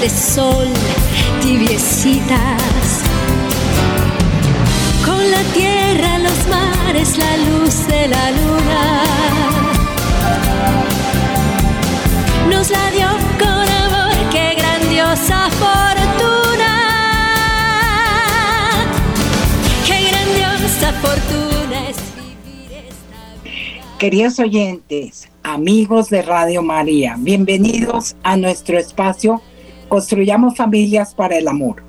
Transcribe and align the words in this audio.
de 0.00 0.10
sol 0.10 0.68
tibiecitas. 1.40 3.02
Con 5.04 5.30
la 5.30 5.42
tierra, 5.54 6.18
los 6.18 6.46
mares, 6.48 7.16
la 7.16 7.36
luz 7.36 7.86
de 7.86 8.08
la 8.08 8.30
luna. 8.32 9.02
Nos 12.50 12.70
la 12.70 12.90
dio 12.90 13.08
con 13.38 13.48
amor, 13.48 14.30
qué 14.30 14.54
grandiosa 14.56 15.48
fortuna. 15.50 16.72
Qué 19.86 20.10
grandiosa 20.10 20.92
fortuna 21.00 21.88
es 21.88 21.96
vivir 22.16 22.72
esta 22.72 23.42
vida. 23.44 23.98
Queridos 23.98 24.38
oyentes, 24.40 25.28
amigos 25.42 26.10
de 26.10 26.22
Radio 26.22 26.62
María, 26.62 27.16
bienvenidos 27.18 28.16
a 28.22 28.36
nuestro 28.36 28.78
espacio 28.78 29.40
Construyamos 29.88 30.56
familias 30.56 31.14
para 31.14 31.36
el 31.36 31.48
amor. 31.48 31.82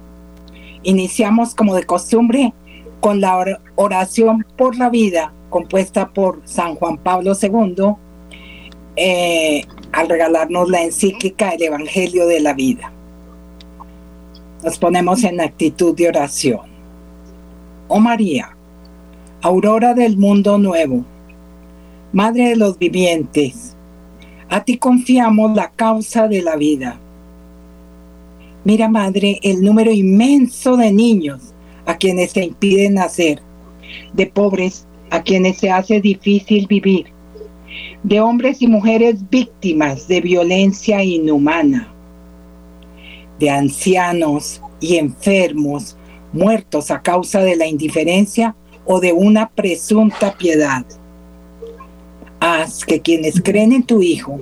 Iniciamos 0.84 1.56
como 1.56 1.76
de 1.76 1.84
costumbre 1.84 2.54
con 3.00 3.22
la 3.22 3.60
oración 3.76 4.46
por 4.56 4.76
la 4.76 4.90
vida 4.90 5.34
compuesta 5.50 6.10
por 6.10 6.42
San 6.46 6.76
Juan 6.76 6.98
Pablo 6.98 7.34
II 7.42 7.96
eh, 8.96 9.64
al 9.92 10.10
regalarnos 10.10 10.70
la 10.70 10.84
encíclica 10.84 11.52
El 11.52 11.64
Evangelio 11.64 12.28
de 12.28 12.40
la 12.40 12.54
Vida. 12.54 12.92
Nos 14.64 14.78
ponemos 14.78 15.24
en 15.24 15.40
actitud 15.40 15.96
de 15.96 16.10
oración. 16.10 16.62
Oh 17.88 18.00
María, 18.00 18.56
aurora 19.42 19.94
del 19.94 20.18
mundo 20.18 20.58
nuevo, 20.58 21.06
Madre 22.14 22.50
de 22.50 22.56
los 22.56 22.80
vivientes, 22.80 23.76
a 24.50 24.64
ti 24.64 24.78
confiamos 24.78 25.56
la 25.56 25.70
causa 25.72 26.28
de 26.30 26.42
la 26.42 26.56
vida. 26.56 27.00
Mira, 28.68 28.90
Madre, 28.90 29.40
el 29.44 29.62
número 29.62 29.94
inmenso 29.94 30.76
de 30.76 30.92
niños 30.92 31.54
a 31.86 31.96
quienes 31.96 32.32
se 32.32 32.44
impide 32.44 32.90
nacer, 32.90 33.42
de 34.12 34.28
pobres 34.28 34.86
a 35.10 35.24
quienes 35.24 35.60
se 35.60 35.70
hace 35.70 36.02
difícil 36.02 36.68
vivir, 36.68 37.06
de 38.04 38.20
hombres 38.20 38.62
y 38.62 38.68
mujeres 38.68 39.30
víctimas 39.30 40.10
de 40.10 40.20
violencia 40.20 41.02
inhumana, 41.02 41.94
de 43.40 43.50
ancianos 43.50 44.62
y 44.82 44.98
enfermos 44.98 45.96
muertos 46.34 46.92
a 46.92 47.02
causa 47.02 47.40
de 47.40 47.56
la 47.56 47.68
indiferencia 47.68 48.54
o 48.84 49.00
de 49.00 49.14
una 49.14 49.48
presunta 49.48 50.34
piedad. 50.34 50.86
Haz 52.42 52.84
que 52.84 53.00
quienes 53.00 53.42
creen 53.42 53.72
en 53.72 53.84
tu 53.84 54.02
Hijo 54.02 54.42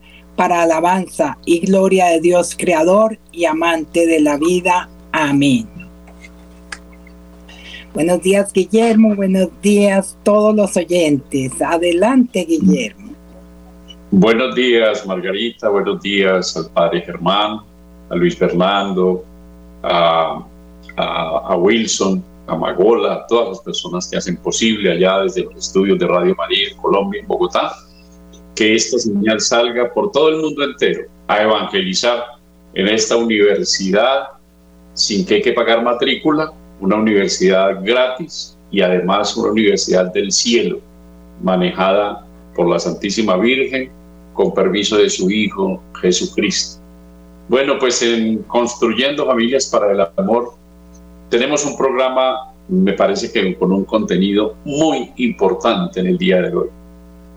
para 0.35 0.63
alabanza 0.63 1.37
y 1.45 1.59
gloria 1.59 2.07
de 2.07 2.21
Dios 2.21 2.55
Creador 2.57 3.17
y 3.31 3.45
amante 3.45 4.05
de 4.05 4.21
la 4.21 4.37
vida. 4.37 4.89
Amén. 5.11 5.67
Buenos 7.93 8.21
días, 8.21 8.53
Guillermo. 8.53 9.15
Buenos 9.15 9.49
días, 9.61 10.17
todos 10.23 10.55
los 10.55 10.77
oyentes. 10.77 11.61
Adelante, 11.61 12.45
Guillermo. 12.45 13.11
Buenos 14.11 14.55
días, 14.55 15.05
Margarita. 15.05 15.67
Buenos 15.69 16.01
días 16.01 16.55
al 16.55 16.69
padre 16.71 17.01
Germán, 17.01 17.59
a 18.09 18.15
Luis 18.15 18.37
Fernando, 18.37 19.25
a, 19.83 20.45
a, 20.97 21.55
Wilson, 21.57 22.23
a 22.47 22.55
Magola, 22.55 23.13
a 23.13 23.27
todas 23.27 23.49
las 23.49 23.59
personas 23.59 24.09
que 24.09 24.17
hacen 24.17 24.37
posible 24.37 24.91
allá 24.91 25.19
desde 25.23 25.43
los 25.43 25.55
estudios 25.57 25.99
de 25.99 26.07
Radio 26.07 26.33
María 26.35 26.69
Colombia, 26.81 27.21
en 27.21 27.27
Bogotá, 27.27 27.73
que 28.55 28.75
esta 28.75 28.97
señal 28.99 29.39
salga 29.39 29.93
por 29.93 30.11
todo 30.11 30.29
el 30.29 30.41
mundo 30.41 30.63
entero 30.63 31.07
a 31.27 31.43
evangelizar 31.43 32.23
en 32.73 32.87
esta 32.87 33.15
universidad 33.15 34.29
sin 34.93 35.25
que 35.25 35.35
hay 35.35 35.41
que 35.41 35.53
pagar 35.53 35.83
matrícula, 35.83 36.51
una 36.79 36.97
universidad 36.97 37.83
gratis 37.83 38.57
y 38.71 38.81
además 38.81 39.35
una 39.37 39.51
universidad 39.51 40.11
del 40.13 40.31
cielo, 40.31 40.79
manejada 41.41 42.25
por 42.55 42.69
la 42.69 42.79
Santísima 42.79 43.37
Virgen 43.37 43.89
con 44.33 44.53
permiso 44.53 44.97
de 44.97 45.09
su 45.09 45.29
Hijo 45.29 45.81
Jesucristo. 46.01 46.81
Bueno, 47.47 47.77
pues 47.79 48.01
en 48.01 48.43
Construyendo 48.43 49.25
Familias 49.25 49.67
para 49.67 49.91
el 49.91 50.01
Amor 50.17 50.53
tenemos 51.29 51.65
un 51.65 51.77
programa, 51.77 52.53
me 52.67 52.93
parece 52.93 53.31
que 53.31 53.55
con 53.55 53.71
un 53.71 53.85
contenido 53.85 54.55
muy 54.63 55.11
importante 55.17 55.99
en 55.99 56.07
el 56.07 56.17
día 56.17 56.41
de 56.41 56.55
hoy. 56.55 56.67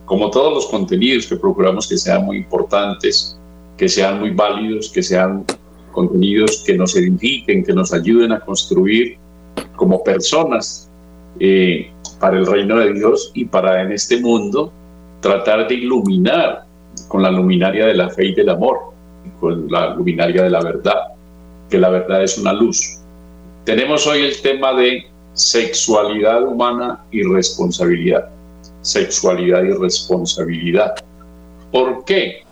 Como 0.05 0.31
todos 0.31 0.53
los 0.53 0.67
contenidos 0.67 1.27
que 1.27 1.37
procuramos 1.37 1.89
que 1.89 1.97
sean 1.97 2.25
muy 2.25 2.39
importantes, 2.39 3.39
que 3.77 3.89
sean 3.89 4.21
muy 4.21 4.31
válidos, 4.31 4.91
que 4.91 5.03
sean 5.03 5.45
contenidos 5.93 6.63
que 6.67 6.77
nos 6.77 6.97
edifiquen, 6.97 7.65
que 7.65 7.73
nos 7.73 7.93
ayuden 7.93 8.33
a 8.33 8.41
construir 8.41 9.17
como 9.77 10.03
personas 10.03 10.91
eh, 11.41 11.91
para 12.21 12.39
el 12.39 12.47
reino 12.47 12.79
de 12.79 12.93
Dios 12.93 13.31
y 13.35 13.45
para 13.45 13.83
en 13.83 13.93
este 13.93 14.21
mundo 14.21 14.73
tratar 15.21 15.67
de 15.69 15.75
iluminar 15.75 16.65
con 17.09 17.23
la 17.23 17.31
luminaria 17.31 17.87
de 17.87 17.95
la 17.95 18.11
fe 18.11 18.27
y 18.27 18.35
del 18.35 18.51
amor, 18.51 18.79
con 19.41 19.71
la 19.71 19.95
luminaria 19.95 20.43
de 20.43 20.51
la 20.51 20.63
verdad, 20.63 21.15
que 21.71 21.79
la 21.79 21.89
verdad 21.89 22.23
es 22.23 22.39
una 22.39 22.53
luz. 22.53 22.99
Tenemos 23.65 24.07
hoy 24.07 24.23
el 24.23 24.41
tema 24.43 24.75
de 24.75 25.07
sexualidad 25.33 26.47
humana 26.47 27.05
y 27.11 27.23
responsabilidad. 27.23 28.29
Sexualidad 28.85 29.65
y 29.65 29.73
responsabilidad. 29.73 30.95
¿Por 31.73 32.05
qué? 32.05 32.45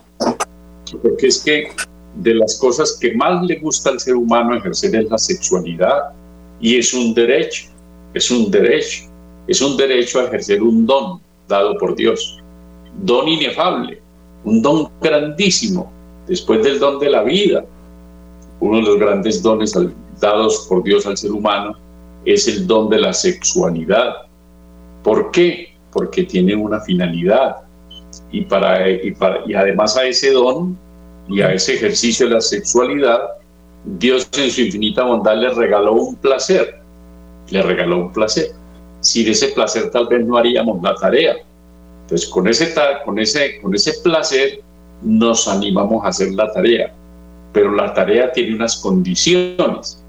Porque 1.01 1.27
es 1.27 1.43
que 1.43 1.69
de 2.15 2.33
las 2.33 2.57
cosas 2.59 2.97
que 2.99 3.13
más 3.13 3.43
le 3.45 3.55
gusta 3.59 3.91
al 3.91 3.99
ser 3.99 4.15
humano 4.15 4.55
ejercer 4.55 4.95
es 4.95 5.09
la 5.09 5.17
sexualidad 5.17 6.11
y 6.59 6.77
es 6.77 6.93
un 6.93 7.13
derecho, 7.13 7.67
es 8.13 8.29
un 8.31 8.49
derecho, 8.51 9.03
es 9.47 9.61
un 9.61 9.77
derecho 9.77 10.19
a 10.19 10.23
ejercer 10.25 10.61
un 10.61 10.85
don 10.85 11.21
dado 11.47 11.77
por 11.77 11.95
Dios, 11.95 12.39
don 13.03 13.27
inefable, 13.27 14.01
un 14.43 14.61
don 14.61 14.89
grandísimo, 15.01 15.91
después 16.27 16.63
del 16.63 16.79
don 16.79 16.99
de 16.99 17.09
la 17.09 17.23
vida. 17.23 17.63
Uno 18.59 18.77
de 18.77 18.83
los 18.83 18.97
grandes 18.97 19.43
dones 19.43 19.73
dados 20.19 20.65
por 20.69 20.83
Dios 20.83 21.05
al 21.05 21.17
ser 21.17 21.31
humano 21.31 21.75
es 22.25 22.47
el 22.47 22.65
don 22.65 22.89
de 22.89 22.99
la 22.99 23.13
sexualidad. 23.13 24.13
¿Por 25.03 25.31
qué? 25.31 25.72
Porque 25.93 26.23
tiene 26.23 26.55
una 26.55 26.79
finalidad. 26.81 27.57
Y, 28.31 28.41
para, 28.41 28.89
y, 28.89 29.11
para, 29.11 29.41
y 29.45 29.53
además 29.53 29.97
a 29.97 30.05
ese 30.05 30.31
don 30.31 30.77
y 31.27 31.41
a 31.41 31.53
ese 31.53 31.75
ejercicio 31.75 32.27
de 32.27 32.35
la 32.35 32.41
sexualidad 32.41 33.21
Dios 33.85 34.29
en 34.37 34.49
su 34.49 34.61
infinita 34.61 35.03
bondad 35.03 35.37
le 35.37 35.49
regaló 35.49 35.93
un 35.93 36.15
placer, 36.15 36.79
le 37.49 37.61
regaló 37.61 37.97
un 37.97 38.13
placer. 38.13 38.51
Sin 39.01 39.27
ese 39.27 39.49
placer 39.49 39.91
tal 39.91 40.07
vez 40.07 40.25
no 40.25 40.37
haríamos 40.37 40.81
la 40.81 40.95
tarea. 40.95 41.35
Entonces 42.03 42.29
con 42.29 42.47
ese, 42.47 42.73
con 43.03 43.19
ese, 43.19 43.59
con 43.61 43.75
ese 43.75 43.93
placer 44.01 44.61
nos 45.01 45.47
animamos 45.47 46.05
a 46.05 46.09
hacer 46.09 46.31
la 46.31 46.51
tarea, 46.53 46.93
pero 47.51 47.71
la 47.71 47.93
tarea 47.93 48.31
tiene 48.31 48.55
unas 48.55 48.77
condiciones. 48.77 50.01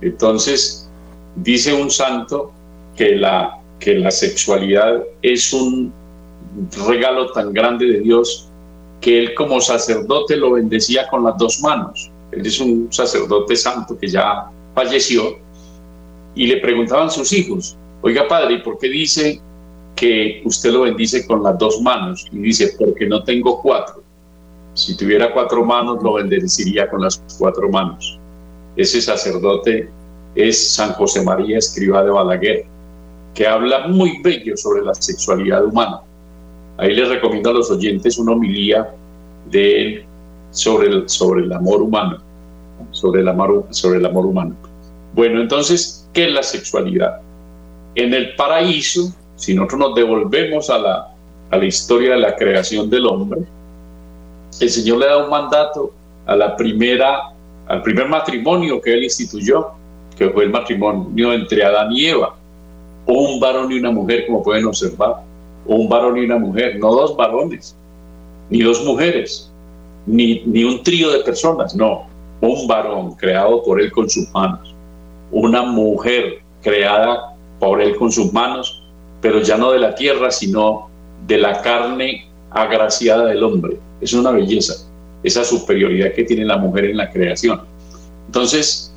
Entonces 0.00 0.88
dice 1.36 1.72
un 1.72 1.90
santo 1.90 2.50
que 2.96 3.16
la, 3.16 3.59
que 3.80 3.94
la 3.94 4.10
sexualidad 4.10 5.02
es 5.22 5.52
un 5.52 5.92
regalo 6.86 7.32
tan 7.32 7.52
grande 7.52 7.86
de 7.86 8.00
Dios 8.00 8.48
que 9.00 9.18
él 9.18 9.34
como 9.34 9.60
sacerdote 9.60 10.36
lo 10.36 10.52
bendecía 10.52 11.08
con 11.08 11.24
las 11.24 11.36
dos 11.38 11.60
manos 11.60 12.10
él 12.32 12.46
es 12.46 12.60
un 12.60 12.88
sacerdote 12.90 13.56
santo 13.56 13.98
que 13.98 14.08
ya 14.08 14.50
falleció, 14.74 15.38
y 16.34 16.46
le 16.46 16.58
preguntaban 16.58 17.10
sus 17.10 17.32
hijos, 17.32 17.76
oiga 18.02 18.28
padre, 18.28 18.54
¿y 18.54 18.58
por 18.62 18.78
qué 18.78 18.88
dice 18.88 19.40
que 19.96 20.42
usted 20.44 20.70
lo 20.70 20.82
bendice 20.82 21.26
con 21.26 21.42
las 21.42 21.58
dos 21.58 21.80
manos? 21.82 22.26
Y 22.30 22.38
dice, 22.38 22.74
porque 22.78 23.06
no 23.06 23.24
tengo 23.24 23.60
cuatro. 23.60 24.02
Si 24.74 24.96
tuviera 24.96 25.32
cuatro 25.32 25.64
manos, 25.64 26.02
lo 26.02 26.14
bendeciría 26.14 26.88
con 26.88 27.02
las 27.02 27.20
cuatro 27.36 27.68
manos. 27.68 28.18
Ese 28.76 29.02
sacerdote 29.02 29.90
es 30.36 30.72
San 30.72 30.92
José 30.92 31.22
María 31.22 31.58
Escriba 31.58 32.04
de 32.04 32.10
Balaguer, 32.10 32.66
que 33.40 33.46
habla 33.46 33.88
muy 33.88 34.20
bello 34.20 34.54
sobre 34.54 34.84
la 34.84 34.92
sexualidad 34.94 35.64
humana. 35.64 36.02
Ahí 36.76 36.94
les 36.94 37.08
recomiendo 37.08 37.48
a 37.48 37.54
los 37.54 37.70
oyentes 37.70 38.18
una 38.18 38.32
homilía 38.32 38.90
de 39.50 39.80
él 39.80 40.04
sobre 40.50 40.88
el, 40.88 41.08
sobre 41.08 41.44
el 41.44 41.52
amor 41.54 41.80
humano, 41.80 42.18
sobre 42.90 43.22
el 43.22 43.28
amor, 43.28 43.66
sobre 43.70 43.98
el 43.98 44.04
amor 44.04 44.26
humano. 44.26 44.54
Bueno, 45.14 45.40
entonces, 45.40 46.06
¿qué 46.12 46.26
es 46.26 46.34
la 46.34 46.42
sexualidad? 46.42 47.22
En 47.94 48.12
el 48.12 48.34
paraíso, 48.34 49.10
si 49.36 49.54
nosotros 49.54 49.80
nos 49.80 49.94
devolvemos 49.94 50.68
a 50.68 50.78
la, 50.78 51.08
a 51.50 51.56
la 51.56 51.64
historia 51.64 52.10
de 52.10 52.18
la 52.20 52.36
creación 52.36 52.90
del 52.90 53.06
hombre, 53.06 53.40
el 54.60 54.68
Señor 54.68 54.98
le 54.98 55.06
da 55.06 55.16
un 55.16 55.30
mandato 55.30 55.94
a 56.26 56.36
la 56.36 56.54
primera, 56.54 57.32
al 57.68 57.80
primer 57.80 58.06
matrimonio 58.06 58.82
que 58.82 58.92
él 58.92 59.04
instituyó, 59.04 59.68
que 60.14 60.28
fue 60.28 60.44
el 60.44 60.50
matrimonio 60.50 61.32
entre 61.32 61.64
Adán 61.64 61.90
y 61.90 62.04
Eva, 62.04 62.36
un 63.06 63.40
varón 63.40 63.72
y 63.72 63.78
una 63.78 63.90
mujer, 63.90 64.26
como 64.26 64.42
pueden 64.42 64.66
observar, 64.66 65.22
un 65.66 65.88
varón 65.88 66.18
y 66.18 66.24
una 66.24 66.38
mujer, 66.38 66.78
no 66.78 66.92
dos 66.92 67.16
varones, 67.16 67.76
ni 68.48 68.62
dos 68.62 68.84
mujeres, 68.84 69.50
ni, 70.06 70.42
ni 70.46 70.64
un 70.64 70.82
trío 70.82 71.10
de 71.10 71.20
personas, 71.20 71.74
no, 71.74 72.06
un 72.40 72.66
varón 72.66 73.14
creado 73.14 73.62
por 73.62 73.80
él 73.80 73.90
con 73.92 74.08
sus 74.08 74.30
manos, 74.32 74.74
una 75.30 75.62
mujer 75.62 76.40
creada 76.62 77.36
por 77.58 77.80
él 77.80 77.96
con 77.96 78.10
sus 78.10 78.32
manos, 78.32 78.82
pero 79.20 79.40
ya 79.40 79.56
no 79.56 79.72
de 79.72 79.78
la 79.78 79.94
tierra, 79.94 80.30
sino 80.30 80.88
de 81.26 81.38
la 81.38 81.60
carne 81.60 82.26
agraciada 82.50 83.26
del 83.26 83.42
hombre. 83.42 83.78
Es 84.00 84.12
una 84.12 84.30
belleza, 84.30 84.74
esa 85.22 85.44
superioridad 85.44 86.12
que 86.12 86.24
tiene 86.24 86.44
la 86.44 86.56
mujer 86.56 86.86
en 86.86 86.96
la 86.96 87.10
creación. 87.10 87.60
Entonces, 88.26 88.94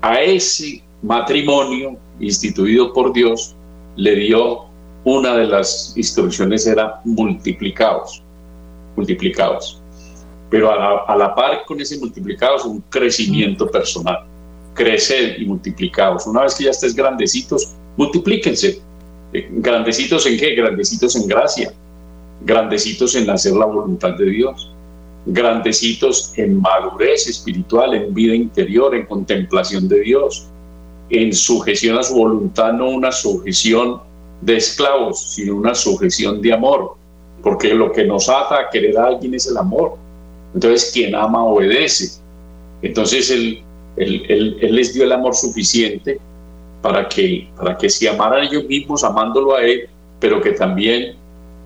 a 0.00 0.20
ese 0.20 0.82
matrimonio 1.02 1.96
instituido 2.20 2.92
por 2.92 3.12
Dios 3.12 3.54
le 3.96 4.14
dio 4.16 4.66
una 5.04 5.36
de 5.36 5.46
las 5.46 5.92
instrucciones 5.96 6.66
era 6.66 7.00
multiplicados, 7.04 8.22
multiplicados. 8.96 9.80
Pero 10.50 10.70
a 10.70 11.16
la, 11.16 11.34
par 11.34 11.64
con 11.64 11.80
ese 11.80 11.98
multiplicados 11.98 12.64
un 12.64 12.80
crecimiento 12.88 13.68
personal, 13.68 14.24
crecer 14.74 15.40
y 15.40 15.46
multiplicados. 15.46 16.26
Una 16.26 16.42
vez 16.42 16.54
que 16.54 16.64
ya 16.64 16.70
estés 16.70 16.94
grandecitos, 16.94 17.74
multiplíquense. 17.96 18.80
Eh, 19.32 19.48
¿Grandecitos 19.50 20.26
en 20.26 20.38
qué? 20.38 20.54
Grandecitos 20.54 21.16
en 21.16 21.26
gracia, 21.26 21.72
grandecitos 22.44 23.14
en 23.16 23.28
hacer 23.30 23.54
la 23.54 23.66
voluntad 23.66 24.16
de 24.16 24.26
Dios, 24.26 24.72
grandecitos 25.26 26.32
en 26.36 26.60
madurez 26.60 27.26
espiritual, 27.26 27.94
en 27.94 28.14
vida 28.14 28.34
interior, 28.34 28.94
en 28.94 29.06
contemplación 29.06 29.88
de 29.88 30.00
Dios, 30.00 30.48
en 31.10 31.32
sujeción 31.32 31.98
a 31.98 32.02
su 32.02 32.14
voluntad, 32.14 32.72
no 32.72 32.90
una 32.90 33.12
sujeción 33.12 34.00
de 34.40 34.56
esclavos, 34.56 35.34
sino 35.34 35.56
una 35.56 35.74
sujeción 35.74 36.42
de 36.42 36.52
amor, 36.52 36.94
porque 37.42 37.74
lo 37.74 37.92
que 37.92 38.04
nos 38.04 38.28
ata 38.28 38.60
a 38.60 38.70
querer 38.70 38.98
a 38.98 39.06
alguien 39.06 39.34
es 39.34 39.46
el 39.46 39.56
amor. 39.56 39.96
Entonces, 40.54 40.90
quien 40.92 41.14
ama 41.14 41.44
obedece. 41.44 42.20
Entonces, 42.82 43.30
él, 43.30 43.62
él, 43.96 44.56
él 44.60 44.74
les 44.74 44.94
dio 44.94 45.04
el 45.04 45.12
amor 45.12 45.34
suficiente 45.34 46.18
para 46.86 47.08
que, 47.08 47.48
para 47.56 47.76
que 47.76 47.88
se 47.88 48.08
amaran 48.08 48.44
ellos 48.44 48.64
mismos 48.64 49.02
amándolo 49.02 49.56
a 49.56 49.62
Él, 49.62 49.88
pero 50.20 50.40
que 50.40 50.52
también 50.52 51.16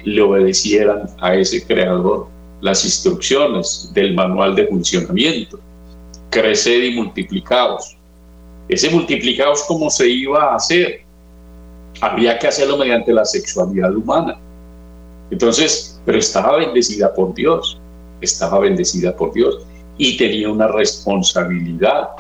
le 0.03 0.23
obedecieran 0.23 1.11
a 1.21 1.35
ese 1.35 1.65
creador 1.67 2.27
las 2.61 2.85
instrucciones 2.85 3.91
del 3.93 4.15
manual 4.15 4.55
de 4.55 4.67
funcionamiento. 4.67 5.61
Creced 6.31 6.85
y 6.85 6.95
multiplicaos. 6.95 7.97
Ese 8.71 8.89
multiplicaos, 8.89 9.65
¿cómo 9.67 9.91
se 9.91 10.09
iba 10.09 10.53
a 10.53 10.55
hacer? 10.55 11.01
Había 12.01 12.39
que 12.39 12.47
hacerlo 12.47 12.77
mediante 12.77 13.13
la 13.13 13.25
sexualidad 13.25 13.93
humana. 13.95 14.39
Entonces, 15.33 16.01
pero 16.07 16.19
estaba 16.19 16.57
bendecida 16.59 17.13
por 17.13 17.35
Dios, 17.35 17.81
estaba 18.21 18.61
bendecida 18.61 19.15
por 19.17 19.33
Dios 19.33 19.67
y 19.99 20.17
tenía 20.17 20.49
una 20.49 20.69
responsabilidad. 20.69 22.11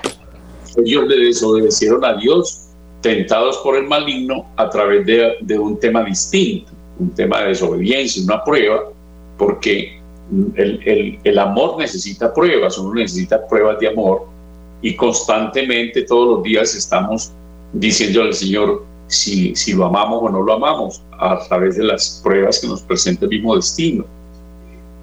Ellos 0.85 1.06
le 1.06 1.26
desobedecieron 1.26 2.05
a 2.05 2.14
Dios 2.14 2.67
tentados 3.00 3.58
por 3.58 3.76
el 3.76 3.87
maligno 3.87 4.44
a 4.56 4.69
través 4.69 5.06
de, 5.06 5.58
un 5.58 5.79
tema 5.79 6.02
distinto, 6.02 6.73
un 6.99 7.11
tema 7.11 7.43
de 7.43 7.49
desobediencia, 7.50 8.25
una 8.25 8.43
prueba, 8.43 8.91
porque 9.38 10.00
el, 10.56 11.19
el, 11.23 11.38
amor 11.38 11.79
necesita 11.79 12.35
pruebas, 12.35 12.76
uno 12.76 12.94
necesita 12.94 13.47
pruebas 13.47 13.79
de 13.79 13.88
amor 13.88 14.39
y 14.82 14.97
constantemente 14.97 16.03
todos 16.03 16.37
los 16.37 16.43
días 16.43 16.75
estamos 16.75 17.32
diciendo 17.73 18.23
al 18.23 18.35
Señor 18.35 18.85
si, 19.06 19.55
si 19.55 19.75
lo 19.75 19.87
amamos 19.87 20.23
o 20.23 20.29
no 20.29 20.43
lo 20.43 20.55
amamos 20.55 21.03
a 21.19 21.38
través 21.49 21.77
de 21.77 21.85
las 21.85 22.21
pruebas 22.23 22.61
que 22.61 22.69
nos 22.69 22.82
presenta 22.82 23.25
el 23.25 23.31
mismo 23.31 23.56
destino. 23.56 24.05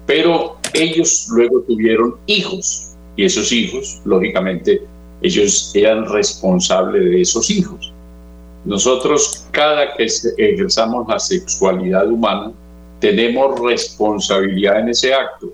Pero 0.06 0.56
ellos 0.72 1.28
luego 1.30 1.60
tuvieron 1.62 2.16
hijos 2.26 2.88
y 3.16 3.24
esos 3.24 3.52
hijos, 3.52 4.00
lógicamente, 4.04 4.80
ellos 5.20 5.72
eran 5.74 6.08
responsables 6.08 7.04
de 7.04 7.20
esos 7.20 7.50
hijos. 7.50 7.92
Nosotros, 8.64 9.46
cada 9.50 9.94
que 9.94 10.06
ejerzamos 10.38 11.08
la 11.08 11.18
sexualidad 11.18 12.08
humana, 12.10 12.52
tenemos 13.00 13.58
responsabilidad 13.60 14.80
en 14.80 14.88
ese 14.88 15.12
acto. 15.12 15.52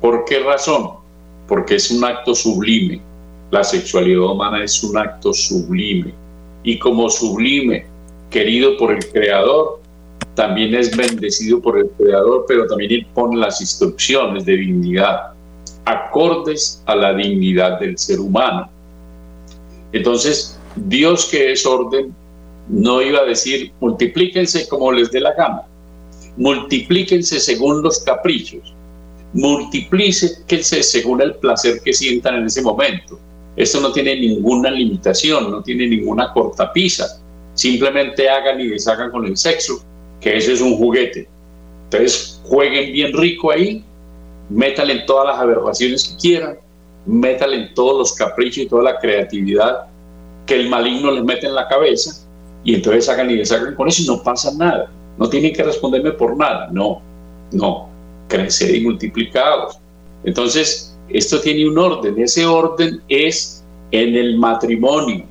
¿Por 0.00 0.24
qué 0.24 0.40
razón? 0.40 0.90
Porque 1.48 1.76
es 1.76 1.90
un 1.90 2.04
acto 2.04 2.34
sublime. 2.34 3.00
La 3.54 3.62
sexualidad 3.62 4.32
humana 4.32 4.64
es 4.64 4.82
un 4.82 4.98
acto 4.98 5.32
sublime. 5.32 6.12
Y 6.64 6.76
como 6.76 7.08
sublime, 7.08 7.86
querido 8.28 8.76
por 8.76 8.90
el 8.90 9.08
Creador, 9.12 9.78
también 10.34 10.74
es 10.74 10.96
bendecido 10.96 11.62
por 11.62 11.78
el 11.78 11.88
Creador, 11.90 12.46
pero 12.48 12.66
también 12.66 13.06
pone 13.14 13.36
las 13.36 13.60
instrucciones 13.60 14.44
de 14.44 14.56
dignidad, 14.56 15.34
acordes 15.84 16.82
a 16.86 16.96
la 16.96 17.14
dignidad 17.14 17.78
del 17.78 17.96
ser 17.96 18.18
humano. 18.18 18.68
Entonces, 19.92 20.58
Dios 20.74 21.26
que 21.26 21.52
es 21.52 21.64
orden, 21.64 22.12
no 22.68 23.02
iba 23.02 23.20
a 23.20 23.24
decir 23.24 23.70
multiplíquense 23.78 24.66
como 24.66 24.90
les 24.90 25.12
dé 25.12 25.20
la 25.20 25.32
gana, 25.32 25.62
multiplíquense 26.36 27.38
según 27.38 27.82
los 27.84 28.00
caprichos, 28.00 28.74
multiplíquense 29.32 30.82
según 30.82 31.22
el 31.22 31.36
placer 31.36 31.80
que 31.84 31.92
sientan 31.92 32.34
en 32.34 32.46
ese 32.46 32.60
momento. 32.60 33.16
Esto 33.56 33.80
no 33.80 33.92
tiene 33.92 34.18
ninguna 34.18 34.70
limitación, 34.70 35.50
no 35.50 35.62
tiene 35.62 35.86
ninguna 35.86 36.32
cortapisa. 36.32 37.20
Simplemente 37.54 38.28
hagan 38.28 38.60
y 38.60 38.68
deshagan 38.68 39.10
con 39.10 39.24
el 39.26 39.36
sexo, 39.36 39.84
que 40.20 40.36
eso 40.36 40.52
es 40.52 40.60
un 40.60 40.76
juguete. 40.76 41.28
Entonces, 41.84 42.40
jueguen 42.44 42.92
bien 42.92 43.12
rico 43.16 43.52
ahí, 43.52 43.84
métanle 44.50 44.94
en 44.94 45.06
todas 45.06 45.26
las 45.28 45.38
aberraciones 45.38 46.08
que 46.08 46.16
quieran, 46.16 46.58
métale 47.06 47.56
en 47.56 47.74
todos 47.74 47.98
los 47.98 48.12
caprichos 48.14 48.64
y 48.64 48.66
toda 48.66 48.82
la 48.82 48.98
creatividad 48.98 49.86
que 50.46 50.56
el 50.56 50.68
maligno 50.68 51.10
les 51.12 51.24
mete 51.24 51.46
en 51.46 51.54
la 51.54 51.68
cabeza 51.68 52.26
y 52.64 52.74
entonces 52.74 53.08
hagan 53.08 53.30
y 53.30 53.36
deshagan 53.36 53.74
con 53.74 53.88
eso 53.88 54.02
y 54.02 54.06
no 54.06 54.22
pasa 54.22 54.52
nada. 54.56 54.90
No 55.18 55.28
tienen 55.28 55.52
que 55.52 55.62
responderme 55.62 56.12
por 56.12 56.36
nada. 56.36 56.68
No, 56.72 57.00
no. 57.52 57.88
Crecer 58.26 58.74
y 58.74 58.80
multiplicados. 58.80 59.78
Entonces, 60.24 60.93
esto 61.08 61.40
tiene 61.40 61.68
un 61.68 61.78
orden. 61.78 62.18
Ese 62.18 62.46
orden 62.46 63.00
es 63.08 63.64
en 63.90 64.14
el 64.14 64.38
matrimonio. 64.38 65.24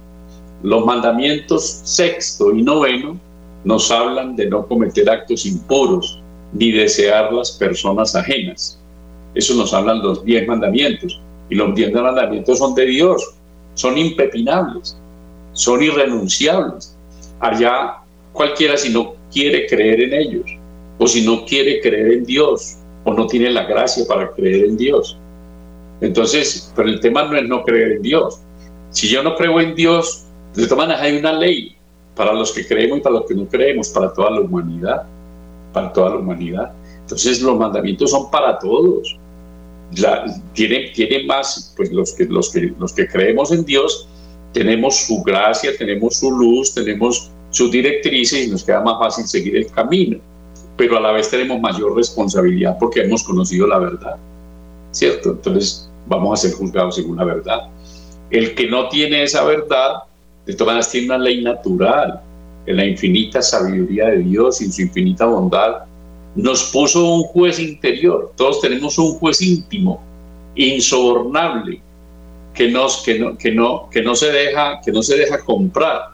Los 0.61 0.85
mandamientos 0.85 1.81
sexto 1.83 2.55
y 2.55 2.61
noveno 2.61 3.17
nos 3.63 3.91
hablan 3.91 4.35
de 4.35 4.47
no 4.47 4.65
cometer 4.65 5.09
actos 5.09 5.45
impuros 5.45 6.19
ni 6.53 6.71
desear 6.71 7.33
las 7.33 7.51
personas 7.51 8.15
ajenas. 8.15 8.79
Eso 9.35 9.55
nos 9.55 9.73
hablan 9.73 10.01
los 10.03 10.23
diez 10.23 10.47
mandamientos. 10.47 11.19
Y 11.49 11.55
los 11.55 11.75
diez 11.75 11.91
mandamientos 11.91 12.59
son 12.59 12.73
de 12.75 12.85
Dios, 12.85 13.35
son 13.73 13.97
impepinables, 13.97 14.97
son 15.51 15.83
irrenunciables. 15.83 16.95
Allá 17.39 17.97
cualquiera 18.31 18.77
si 18.77 18.89
no 18.91 19.15
quiere 19.31 19.67
creer 19.67 20.01
en 20.01 20.13
ellos, 20.13 20.45
o 20.97 21.07
si 21.07 21.25
no 21.25 21.45
quiere 21.45 21.81
creer 21.81 22.13
en 22.13 22.25
Dios, 22.25 22.77
o 23.03 23.13
no 23.13 23.27
tiene 23.27 23.49
la 23.49 23.65
gracia 23.65 24.05
para 24.07 24.31
creer 24.31 24.65
en 24.65 24.77
Dios. 24.77 25.17
Entonces, 26.01 26.71
pero 26.75 26.89
el 26.89 26.99
tema 26.99 27.23
no 27.23 27.37
es 27.37 27.47
no 27.47 27.63
creer 27.63 27.93
en 27.93 28.01
Dios. 28.01 28.39
Si 28.89 29.07
yo 29.07 29.23
no 29.23 29.35
creo 29.35 29.59
en 29.59 29.75
Dios, 29.75 30.25
de 30.53 30.67
todas 30.67 30.87
maneras 30.87 31.01
hay 31.01 31.17
una 31.17 31.33
ley 31.33 31.75
para 32.15 32.33
los 32.33 32.51
que 32.51 32.67
creemos 32.67 32.99
y 32.99 33.01
para 33.01 33.15
los 33.15 33.25
que 33.25 33.35
no 33.35 33.47
creemos, 33.47 33.89
para 33.89 34.13
toda 34.13 34.31
la 34.31 34.41
humanidad, 34.41 35.03
para 35.71 35.91
toda 35.93 36.11
la 36.11 36.17
humanidad. 36.17 36.71
Entonces 37.01 37.41
los 37.41 37.57
mandamientos 37.57 38.11
son 38.11 38.29
para 38.29 38.59
todos 38.59 39.17
tienen, 40.53 40.93
tienen 40.93 41.27
más, 41.27 41.73
pues 41.75 41.91
los 41.91 42.13
que, 42.13 42.25
los, 42.25 42.51
que, 42.51 42.73
los 42.79 42.93
que 42.93 43.07
creemos 43.07 43.51
en 43.51 43.65
Dios, 43.65 44.07
tenemos 44.51 44.95
su 45.05 45.21
gracia, 45.23 45.71
tenemos 45.77 46.17
su 46.17 46.31
luz, 46.31 46.73
tenemos 46.73 47.31
sus 47.49 47.71
directrices 47.71 48.47
y 48.47 48.51
nos 48.51 48.63
queda 48.63 48.81
más 48.81 48.99
fácil 48.99 49.25
seguir 49.25 49.55
el 49.57 49.67
camino. 49.67 50.19
Pero 50.77 50.97
a 50.97 51.01
la 51.01 51.11
vez 51.11 51.29
tenemos 51.29 51.59
mayor 51.59 51.95
responsabilidad 51.95 52.77
porque 52.79 53.01
hemos 53.01 53.23
conocido 53.23 53.67
la 53.67 53.79
verdad, 53.79 54.17
¿cierto? 54.93 55.31
Entonces 55.31 55.89
vamos 56.07 56.39
a 56.39 56.47
ser 56.47 56.57
juzgados 56.57 56.95
según 56.95 57.17
la 57.17 57.25
verdad. 57.25 57.69
El 58.29 58.55
que 58.55 58.69
no 58.69 58.87
tiene 58.87 59.23
esa 59.23 59.43
verdad, 59.43 60.03
de 60.45 60.53
todas 60.53 60.67
maneras 60.67 60.91
tiene 60.91 61.07
una 61.07 61.17
ley 61.17 61.43
natural, 61.43 62.21
en 62.65 62.77
la 62.77 62.85
infinita 62.85 63.41
sabiduría 63.41 64.07
de 64.07 64.19
Dios 64.19 64.61
y 64.61 64.65
en 64.65 64.71
su 64.71 64.81
infinita 64.83 65.25
bondad, 65.25 65.83
nos 66.35 66.71
puso 66.71 67.05
un 67.05 67.23
juez 67.23 67.59
interior. 67.59 68.31
Todos 68.35 68.61
tenemos 68.61 68.97
un 68.97 69.15
juez 69.15 69.41
íntimo, 69.41 70.01
insobornable, 70.55 71.81
que, 72.53 72.69
nos, 72.69 73.03
que, 73.03 73.19
no, 73.19 73.37
que, 73.37 73.51
no, 73.51 73.89
que, 73.89 74.01
no 74.01 74.15
se 74.15 74.31
deja, 74.31 74.79
que 74.83 74.91
no 74.91 75.03
se 75.03 75.17
deja 75.17 75.39
comprar. 75.39 76.11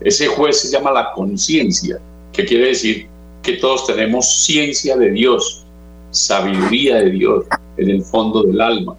Ese 0.00 0.28
juez 0.28 0.60
se 0.60 0.70
llama 0.70 0.92
la 0.92 1.12
conciencia, 1.12 1.98
que 2.32 2.44
quiere 2.44 2.68
decir 2.68 3.08
que 3.42 3.54
todos 3.54 3.86
tenemos 3.86 4.44
ciencia 4.44 4.96
de 4.96 5.10
Dios, 5.10 5.65
sabiduría 6.16 6.96
de 6.96 7.10
Dios 7.10 7.44
en 7.76 7.90
el 7.90 8.02
fondo 8.02 8.42
del 8.42 8.60
alma. 8.60 8.96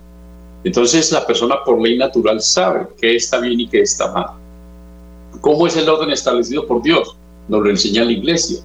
Entonces 0.63 1.11
la 1.11 1.25
persona 1.25 1.55
por 1.65 1.81
ley 1.81 1.97
natural 1.97 2.41
sabe 2.41 2.87
qué 2.99 3.15
está 3.15 3.39
bien 3.39 3.59
y 3.59 3.67
qué 3.67 3.81
está 3.81 4.11
mal. 4.11 4.27
¿Cómo 5.41 5.67
es 5.67 5.75
el 5.77 5.87
orden 5.87 6.11
establecido 6.11 6.65
por 6.65 6.81
Dios? 6.81 7.15
Nos 7.47 7.61
lo 7.61 7.69
enseña 7.69 8.03
la 8.03 8.11
iglesia. 8.11 8.59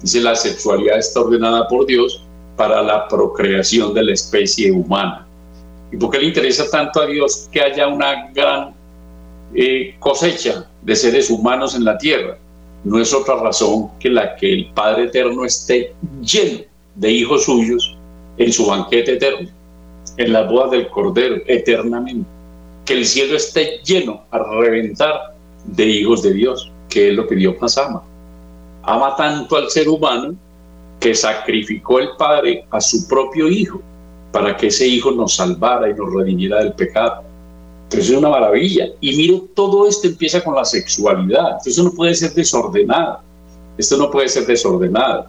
Dice 0.00 0.20
la 0.20 0.34
sexualidad 0.34 0.98
está 0.98 1.20
ordenada 1.20 1.66
por 1.68 1.86
Dios 1.86 2.22
para 2.56 2.82
la 2.82 3.08
procreación 3.08 3.94
de 3.94 4.04
la 4.04 4.12
especie 4.12 4.70
humana. 4.70 5.26
¿Y 5.90 5.96
por 5.96 6.10
qué 6.10 6.18
le 6.18 6.26
interesa 6.26 6.70
tanto 6.70 7.00
a 7.00 7.06
Dios 7.06 7.48
que 7.50 7.60
haya 7.60 7.88
una 7.88 8.30
gran 8.32 8.74
eh, 9.54 9.96
cosecha 9.98 10.68
de 10.82 10.94
seres 10.94 11.30
humanos 11.30 11.74
en 11.74 11.84
la 11.84 11.96
tierra? 11.98 12.38
No 12.84 13.00
es 13.00 13.12
otra 13.12 13.36
razón 13.36 13.90
que 13.98 14.10
la 14.10 14.36
que 14.36 14.52
el 14.52 14.72
Padre 14.72 15.04
Eterno 15.04 15.44
esté 15.44 15.94
lleno 16.20 16.60
de 16.94 17.10
hijos 17.10 17.44
suyos 17.44 17.97
en 18.38 18.52
su 18.52 18.66
banquete 18.66 19.14
eterno, 19.14 19.48
en 20.16 20.32
las 20.32 20.50
bodas 20.50 20.70
del 20.70 20.88
Cordero 20.88 21.36
eternamente. 21.46 22.28
Que 22.84 22.94
el 22.94 23.04
cielo 23.04 23.36
esté 23.36 23.80
lleno 23.84 24.22
a 24.30 24.38
reventar 24.38 25.34
de 25.66 25.86
hijos 25.86 26.22
de 26.22 26.32
Dios, 26.32 26.72
que 26.88 27.10
es 27.10 27.14
lo 27.14 27.26
que 27.26 27.36
Dios 27.36 27.56
más 27.60 27.76
ama. 27.76 28.02
Ama 28.82 29.14
tanto 29.16 29.56
al 29.56 29.68
ser 29.68 29.88
humano 29.88 30.34
que 30.98 31.14
sacrificó 31.14 31.98
el 31.98 32.08
Padre 32.16 32.64
a 32.70 32.80
su 32.80 33.06
propio 33.06 33.48
Hijo 33.48 33.82
para 34.32 34.56
que 34.56 34.68
ese 34.68 34.86
Hijo 34.86 35.10
nos 35.10 35.34
salvara 35.34 35.90
y 35.90 35.94
nos 35.94 36.12
redimiera 36.12 36.58
del 36.58 36.72
pecado. 36.72 37.22
Entonces 37.84 38.10
es 38.10 38.16
una 38.16 38.28
maravilla. 38.28 38.86
Y 39.00 39.16
mire, 39.16 39.42
todo 39.54 39.88
esto 39.88 40.08
empieza 40.08 40.42
con 40.42 40.54
la 40.54 40.64
sexualidad. 40.64 41.52
Entonces 41.52 41.82
no 41.82 41.90
puede 41.92 42.14
ser 42.14 42.32
desordenado. 42.34 43.20
Esto 43.78 43.96
no 43.96 44.10
puede 44.10 44.28
ser 44.28 44.46
desordenado. 44.46 45.26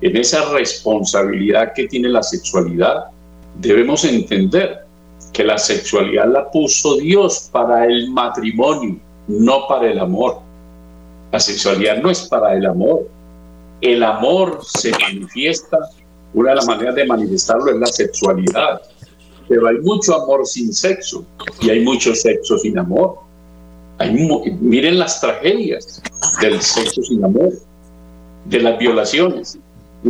En 0.00 0.16
esa 0.16 0.52
responsabilidad 0.52 1.72
que 1.74 1.88
tiene 1.88 2.08
la 2.08 2.22
sexualidad, 2.22 3.06
debemos 3.60 4.04
entender 4.04 4.84
que 5.32 5.44
la 5.44 5.58
sexualidad 5.58 6.26
la 6.26 6.50
puso 6.50 6.96
Dios 6.96 7.48
para 7.50 7.86
el 7.86 8.10
matrimonio, 8.10 8.98
no 9.28 9.66
para 9.68 9.90
el 9.90 9.98
amor. 9.98 10.40
La 11.32 11.40
sexualidad 11.40 12.02
no 12.02 12.10
es 12.10 12.22
para 12.28 12.54
el 12.54 12.66
amor. 12.66 13.08
El 13.80 14.02
amor 14.02 14.60
se 14.62 14.90
manifiesta, 14.90 15.78
una 16.34 16.50
de 16.50 16.56
las 16.56 16.66
maneras 16.66 16.94
de 16.94 17.06
manifestarlo 17.06 17.70
es 17.70 17.76
la 17.76 17.86
sexualidad. 17.86 18.82
Pero 19.48 19.68
hay 19.68 19.78
mucho 19.78 20.22
amor 20.22 20.46
sin 20.46 20.72
sexo 20.72 21.24
y 21.60 21.70
hay 21.70 21.80
mucho 21.80 22.14
sexo 22.14 22.58
sin 22.58 22.78
amor. 22.78 23.18
Miren 24.60 24.98
las 24.98 25.20
tragedias 25.20 26.02
del 26.40 26.60
sexo 26.60 27.02
sin 27.02 27.24
amor, 27.24 27.52
de 28.44 28.60
las 28.60 28.78
violaciones, 28.78 29.58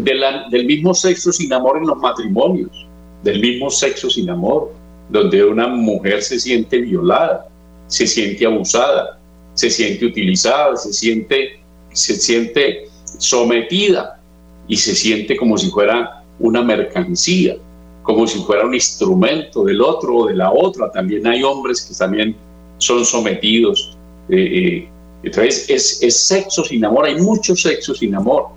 del 0.05 0.67
mismo 0.67 0.95
sexo 0.95 1.33
sin 1.33 1.53
amor 1.53 1.79
en 1.79 1.87
los 1.87 1.97
matrimonios, 1.99 2.87
del 3.23 3.41
mismo 3.41 3.71
sexo 3.71 4.11
sin 4.11 4.29
amor, 4.29 4.73
donde 5.09 5.45
una 5.45 5.69
mujer 5.69 6.23
se 6.23 6.39
siente 6.39 6.79
violada, 6.79 7.49
se 7.87 8.07
siente 8.07 8.45
abusada, 8.45 9.19
se 9.55 9.71
siente 9.71 10.05
utilizada, 10.05 10.77
se 10.77 10.93
siente, 10.93 11.61
se 11.93 12.17
siente 12.17 12.89
sometida 13.19 14.21
y 14.69 14.77
se 14.77 14.95
siente 14.95 15.37
como 15.37 15.57
si 15.57 15.71
fuera 15.71 16.23
una 16.39 16.63
mercancía, 16.63 17.57
como 18.03 18.27
si 18.27 18.41
fuera 18.41 18.67
un 18.67 18.75
instrumento 18.75 19.65
del 19.65 19.81
otro 19.81 20.17
o 20.17 20.27
de 20.27 20.35
la 20.35 20.53
otra. 20.53 20.91
También 20.91 21.27
hay 21.27 21.43
hombres 21.43 21.83
que 21.83 21.95
también 21.95 22.37
son 22.79 23.05
sometidos. 23.05 23.97
Eh, 24.29 24.37
eh, 24.37 24.89
entonces 25.23 25.71
es, 25.71 26.03
es 26.03 26.21
sexo 26.21 26.65
sin 26.65 26.85
amor, 26.85 27.07
hay 27.07 27.17
mucho 27.17 27.57
sexo 27.57 27.95
sin 27.95 28.15
amor, 28.15 28.49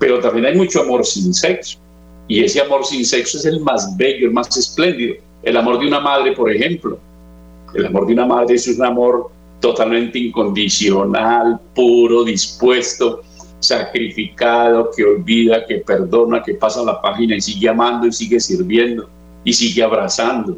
pero 0.00 0.18
también 0.18 0.46
hay 0.46 0.56
mucho 0.56 0.80
amor 0.80 1.06
sin 1.06 1.32
sexo. 1.32 1.78
Y 2.26 2.42
ese 2.42 2.60
amor 2.60 2.84
sin 2.84 3.04
sexo 3.04 3.36
es 3.38 3.44
el 3.44 3.60
más 3.60 3.96
bello, 3.96 4.26
el 4.26 4.32
más 4.32 4.56
espléndido. 4.56 5.14
El 5.42 5.56
amor 5.56 5.78
de 5.78 5.86
una 5.86 6.00
madre, 6.00 6.32
por 6.32 6.50
ejemplo, 6.50 6.98
el 7.74 7.86
amor 7.86 8.06
de 8.06 8.14
una 8.14 8.26
madre 8.26 8.54
es 8.54 8.66
un 8.66 8.84
amor 8.84 9.30
totalmente 9.60 10.18
incondicional, 10.18 11.60
puro, 11.74 12.24
dispuesto, 12.24 13.20
sacrificado, 13.60 14.90
que 14.96 15.04
olvida, 15.04 15.66
que 15.66 15.76
perdona, 15.76 16.42
que 16.42 16.54
pasa 16.54 16.82
la 16.82 17.00
página 17.00 17.36
y 17.36 17.40
sigue 17.42 17.68
amando 17.68 18.06
y 18.06 18.12
sigue 18.12 18.40
sirviendo 18.40 19.08
y 19.44 19.52
sigue 19.52 19.82
abrazando. 19.82 20.56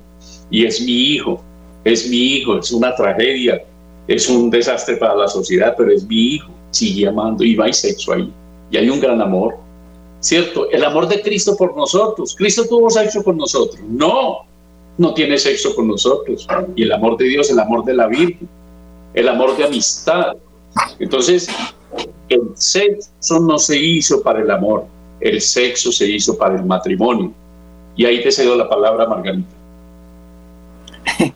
Y 0.50 0.64
es 0.64 0.80
mi 0.80 1.14
hijo, 1.14 1.42
es 1.82 2.08
mi 2.08 2.36
hijo, 2.36 2.58
es 2.58 2.70
una 2.70 2.94
tragedia, 2.94 3.60
es 4.06 4.28
un 4.28 4.50
desastre 4.50 4.96
para 4.98 5.16
la 5.16 5.26
sociedad, 5.26 5.74
pero 5.76 5.90
es 5.90 6.06
mi 6.06 6.34
hijo, 6.34 6.50
sigue 6.70 7.08
amando 7.08 7.42
y 7.42 7.56
no 7.56 7.64
hay 7.64 7.72
sexo 7.72 8.12
ahí. 8.12 8.32
Y 8.72 8.78
hay 8.78 8.88
un 8.88 8.98
gran 9.00 9.20
amor, 9.20 9.58
¿cierto? 10.18 10.68
El 10.70 10.82
amor 10.84 11.06
de 11.06 11.20
Cristo 11.20 11.56
por 11.56 11.76
nosotros. 11.76 12.34
Cristo 12.34 12.64
tuvo 12.66 12.88
sexo 12.90 13.22
con 13.22 13.36
nosotros. 13.36 13.80
No, 13.86 14.38
no 14.96 15.14
tiene 15.14 15.36
sexo 15.38 15.74
con 15.76 15.88
nosotros. 15.88 16.48
Y 16.74 16.84
el 16.84 16.92
amor 16.92 17.18
de 17.18 17.26
Dios, 17.26 17.50
el 17.50 17.60
amor 17.60 17.84
de 17.84 17.94
la 17.94 18.06
Virgen, 18.06 18.48
el 19.12 19.28
amor 19.28 19.54
de 19.58 19.64
amistad. 19.64 20.36
Entonces, 20.98 21.48
el 22.30 22.40
sexo 22.54 23.40
no 23.40 23.58
se 23.58 23.78
hizo 23.78 24.22
para 24.22 24.40
el 24.40 24.50
amor, 24.50 24.86
el 25.20 25.40
sexo 25.40 25.92
se 25.92 26.08
hizo 26.08 26.38
para 26.38 26.56
el 26.56 26.64
matrimonio. 26.64 27.32
Y 27.94 28.06
ahí 28.06 28.22
te 28.22 28.32
cedo 28.32 28.56
la 28.56 28.68
palabra, 28.68 29.06
Margarita. 29.06 29.54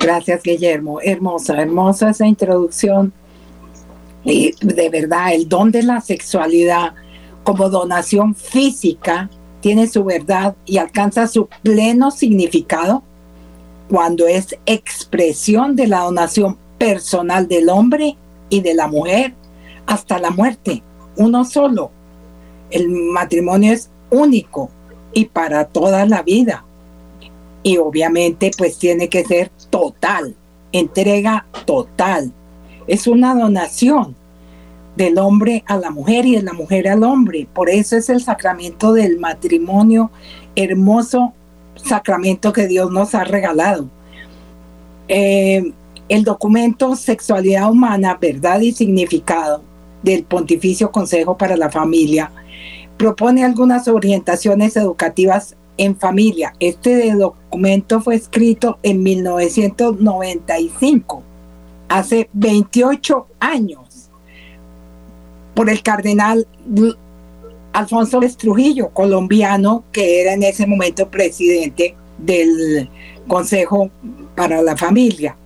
Gracias, 0.00 0.42
Guillermo. 0.42 1.00
Hermosa, 1.00 1.62
hermosa 1.62 2.10
esa 2.10 2.26
introducción. 2.26 3.12
Y 4.24 4.54
de 4.60 4.88
verdad, 4.88 5.34
el 5.34 5.48
don 5.48 5.70
de 5.70 5.82
la 5.82 6.00
sexualidad 6.00 6.94
como 7.44 7.68
donación 7.68 8.34
física 8.34 9.28
tiene 9.60 9.86
su 9.86 10.04
verdad 10.04 10.56
y 10.66 10.78
alcanza 10.78 11.26
su 11.26 11.48
pleno 11.62 12.10
significado 12.10 13.02
cuando 13.88 14.26
es 14.26 14.56
expresión 14.66 15.76
de 15.76 15.86
la 15.86 16.00
donación 16.00 16.56
personal 16.78 17.46
del 17.46 17.68
hombre 17.68 18.16
y 18.48 18.60
de 18.60 18.74
la 18.74 18.88
mujer 18.88 19.34
hasta 19.86 20.18
la 20.18 20.30
muerte, 20.30 20.82
uno 21.16 21.44
solo. 21.44 21.90
El 22.70 22.88
matrimonio 22.88 23.72
es 23.72 23.90
único 24.10 24.70
y 25.12 25.26
para 25.26 25.66
toda 25.66 26.06
la 26.06 26.22
vida. 26.22 26.64
Y 27.62 27.76
obviamente 27.76 28.50
pues 28.56 28.78
tiene 28.78 29.08
que 29.08 29.24
ser 29.24 29.50
total, 29.70 30.34
entrega 30.72 31.46
total. 31.64 32.32
Es 32.92 33.06
una 33.06 33.34
donación 33.34 34.14
del 34.96 35.16
hombre 35.16 35.64
a 35.66 35.78
la 35.78 35.90
mujer 35.90 36.26
y 36.26 36.36
de 36.36 36.42
la 36.42 36.52
mujer 36.52 36.86
al 36.88 37.04
hombre. 37.04 37.48
Por 37.50 37.70
eso 37.70 37.96
es 37.96 38.10
el 38.10 38.22
sacramento 38.22 38.92
del 38.92 39.18
matrimonio, 39.18 40.10
hermoso 40.54 41.32
sacramento 41.74 42.52
que 42.52 42.66
Dios 42.66 42.90
nos 42.90 43.14
ha 43.14 43.24
regalado. 43.24 43.88
Eh, 45.08 45.72
el 46.10 46.24
documento 46.24 46.94
Sexualidad 46.94 47.70
Humana, 47.70 48.18
Verdad 48.20 48.60
y 48.60 48.72
Significado 48.72 49.62
del 50.02 50.24
Pontificio 50.24 50.92
Consejo 50.92 51.38
para 51.38 51.56
la 51.56 51.70
Familia 51.70 52.30
propone 52.98 53.42
algunas 53.42 53.88
orientaciones 53.88 54.76
educativas 54.76 55.56
en 55.78 55.96
familia. 55.96 56.52
Este 56.60 57.10
documento 57.14 58.02
fue 58.02 58.16
escrito 58.16 58.78
en 58.82 59.02
1995, 59.02 61.22
hace 61.98 62.28
28 62.32 63.26
años, 63.40 64.10
por 65.54 65.68
el 65.68 65.82
cardenal 65.82 66.46
Alfonso 67.72 68.20
Trujillo, 68.36 68.90
colombiano, 68.90 69.84
que 69.92 70.22
era 70.22 70.32
en 70.32 70.42
ese 70.42 70.66
momento 70.66 71.08
presidente 71.10 71.94
del 72.18 72.88
Consejo 73.28 73.90
para 74.34 74.62
la 74.62 74.76
Familia 74.76 75.36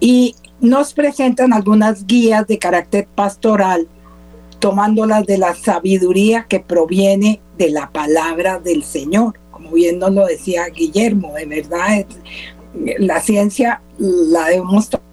y 0.00 0.34
nos 0.60 0.92
presentan 0.92 1.52
algunas 1.52 2.06
guías 2.06 2.46
de 2.46 2.58
carácter 2.58 3.06
pastoral, 3.14 3.88
tomándolas 4.58 5.24
de 5.26 5.38
la 5.38 5.54
sabiduría 5.54 6.46
que 6.48 6.60
proviene 6.60 7.40
de 7.56 7.70
la 7.70 7.90
palabra 7.90 8.58
del 8.58 8.82
Señor. 8.82 9.38
Como 9.52 9.70
bien 9.70 9.98
nos 9.98 10.12
lo 10.12 10.26
decía 10.26 10.66
Guillermo, 10.68 11.34
de 11.34 11.46
verdad, 11.46 12.04
la 12.98 13.20
ciencia 13.20 13.82
la 13.98 14.46
debemos 14.46 14.90
tomar 14.90 15.07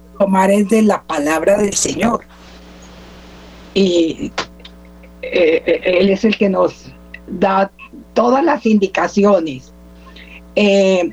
es 0.50 0.68
de 0.68 0.82
la 0.82 1.02
palabra 1.02 1.58
del 1.58 1.74
Señor. 1.74 2.24
Y 3.74 4.32
eh, 5.22 5.62
eh, 5.66 5.80
Él 5.84 6.10
es 6.10 6.24
el 6.24 6.36
que 6.36 6.48
nos 6.48 6.86
da 7.26 7.70
todas 8.14 8.44
las 8.44 8.64
indicaciones. 8.66 9.72
Eh, 10.54 11.10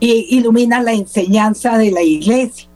y 0.00 0.36
ilumina 0.36 0.82
la 0.82 0.92
enseñanza 0.92 1.78
de 1.78 1.90
la 1.90 2.02
iglesia, 2.02 2.68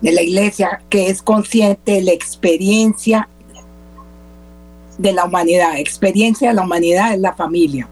de 0.00 0.12
la 0.12 0.22
iglesia 0.22 0.82
que 0.88 1.08
es 1.08 1.20
consciente 1.20 1.92
de 1.92 2.02
la 2.02 2.12
experiencia 2.12 3.28
de 4.98 5.12
la 5.12 5.24
humanidad, 5.24 5.78
experiencia 5.78 6.48
de 6.48 6.54
la 6.54 6.62
humanidad 6.62 7.12
es 7.12 7.20
la 7.20 7.34
familia, 7.34 7.88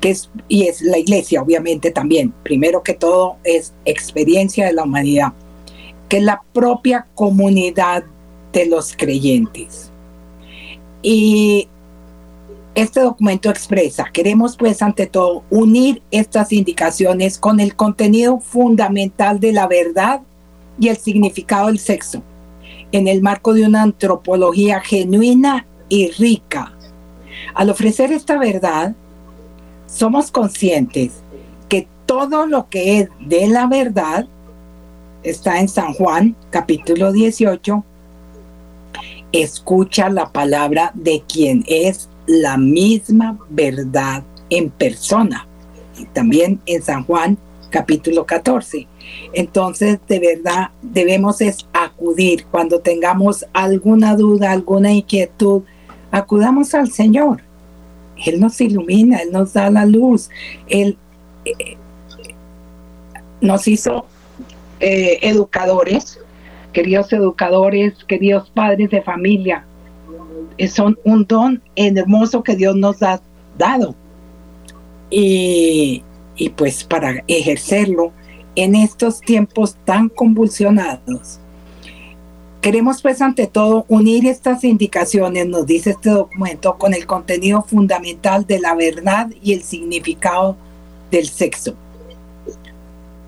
que 0.00 0.10
es, 0.10 0.30
y 0.48 0.66
es 0.66 0.80
la 0.80 0.98
iglesia 0.98 1.42
obviamente 1.42 1.90
también. 1.90 2.32
Primero 2.42 2.82
que 2.82 2.94
todo 2.94 3.36
es 3.44 3.74
experiencia 3.84 4.66
de 4.66 4.72
la 4.72 4.84
humanidad, 4.84 5.32
que 6.12 6.18
es 6.18 6.24
la 6.24 6.42
propia 6.52 7.06
comunidad 7.14 8.04
de 8.52 8.66
los 8.66 8.94
creyentes. 8.94 9.90
Y 11.00 11.68
este 12.74 13.00
documento 13.00 13.48
expresa, 13.48 14.04
queremos 14.12 14.58
pues 14.58 14.82
ante 14.82 15.06
todo 15.06 15.42
unir 15.48 16.02
estas 16.10 16.52
indicaciones 16.52 17.38
con 17.38 17.60
el 17.60 17.74
contenido 17.76 18.40
fundamental 18.40 19.40
de 19.40 19.52
la 19.52 19.66
verdad 19.66 20.20
y 20.78 20.88
el 20.88 20.98
significado 20.98 21.68
del 21.68 21.78
sexo, 21.78 22.22
en 22.92 23.08
el 23.08 23.22
marco 23.22 23.54
de 23.54 23.64
una 23.64 23.80
antropología 23.80 24.80
genuina 24.80 25.64
y 25.88 26.10
rica. 26.10 26.74
Al 27.54 27.70
ofrecer 27.70 28.12
esta 28.12 28.38
verdad, 28.38 28.94
somos 29.86 30.30
conscientes 30.30 31.22
que 31.70 31.88
todo 32.04 32.46
lo 32.46 32.68
que 32.68 32.98
es 32.98 33.08
de 33.18 33.46
la 33.46 33.66
verdad 33.66 34.28
está 35.22 35.60
en 35.60 35.68
San 35.68 35.94
Juan 35.94 36.36
capítulo 36.50 37.12
18. 37.12 37.84
Escucha 39.32 40.08
la 40.10 40.32
palabra 40.32 40.92
de 40.94 41.22
quien 41.26 41.64
es 41.66 42.08
la 42.26 42.56
misma 42.56 43.38
verdad 43.48 44.24
en 44.50 44.70
persona. 44.70 45.46
También 46.12 46.60
en 46.66 46.82
San 46.82 47.04
Juan 47.04 47.38
capítulo 47.70 48.26
14. 48.26 48.86
Entonces, 49.32 49.98
de 50.06 50.18
verdad, 50.18 50.70
debemos 50.82 51.40
es 51.40 51.66
acudir 51.72 52.44
cuando 52.50 52.80
tengamos 52.80 53.46
alguna 53.52 54.14
duda, 54.16 54.52
alguna 54.52 54.92
inquietud, 54.92 55.62
acudamos 56.10 56.74
al 56.74 56.90
Señor. 56.90 57.42
Él 58.24 58.40
nos 58.40 58.60
ilumina, 58.60 59.18
Él 59.18 59.32
nos 59.32 59.54
da 59.54 59.70
la 59.70 59.86
luz, 59.86 60.28
Él 60.68 60.96
eh, 61.44 61.76
nos 63.40 63.66
hizo 63.66 64.06
eh, 64.82 65.18
educadores, 65.22 66.18
queridos 66.72 67.12
educadores, 67.12 67.94
queridos 68.04 68.50
padres 68.50 68.90
de 68.90 69.00
familia. 69.00 69.64
Eh, 70.58 70.68
son 70.68 70.98
un 71.04 71.24
don 71.24 71.62
hermoso 71.76 72.42
que 72.42 72.56
Dios 72.56 72.76
nos 72.76 73.02
ha 73.02 73.22
dado. 73.56 73.94
Y, 75.08 76.02
y 76.36 76.48
pues 76.50 76.84
para 76.84 77.22
ejercerlo 77.28 78.12
en 78.56 78.74
estos 78.74 79.20
tiempos 79.20 79.76
tan 79.84 80.08
convulsionados, 80.08 81.38
Queremos 82.62 83.02
pues 83.02 83.20
ante 83.20 83.48
todo 83.48 83.84
unir 83.88 84.24
estas 84.24 84.62
indicaciones, 84.62 85.48
nos 85.48 85.66
dice 85.66 85.90
este 85.90 86.10
documento, 86.10 86.78
con 86.78 86.94
el 86.94 87.06
contenido 87.06 87.62
fundamental 87.62 88.46
de 88.46 88.60
la 88.60 88.76
verdad 88.76 89.28
y 89.42 89.52
el 89.52 89.64
significado 89.64 90.56
del 91.10 91.26
sexo. 91.28 91.74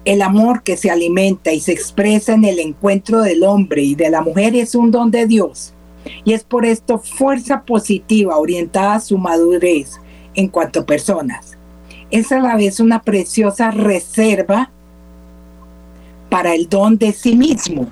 El 0.05 0.21
amor 0.21 0.63
que 0.63 0.77
se 0.77 0.91
alimenta 0.91 1.53
y 1.53 1.61
se 1.61 1.73
expresa 1.73 2.35
en 2.35 2.45
el 2.45 2.59
encuentro 2.59 3.23
del 3.23 3.43
hombre 3.43 3.83
y 3.83 3.95
de 3.95 4.11
la 4.11 4.21
mujer 4.21 4.55
es 4.55 4.75
un 4.75 4.91
don 4.91 5.11
de 5.11 5.27
Dios 5.27 5.73
y 6.25 6.35
es 6.35 6.45
por 6.45 6.67
esto 6.67 6.99
fuerza 6.99 7.63
positiva 7.63 8.37
orientada 8.37 8.97
a 8.97 9.01
su 9.01 9.17
madurez 9.17 9.99
en 10.35 10.49
cuanto 10.49 10.81
a 10.81 10.87
personas. 10.87 11.57
Es 12.11 12.33
a 12.33 12.41
la 12.41 12.57
vez 12.57 12.81
una 12.81 13.01
preciosa 13.03 13.71
reserva 13.71 14.71
para 16.29 16.55
el 16.55 16.69
don 16.69 16.99
de 16.99 17.13
sí 17.13 17.35
mismo 17.35 17.89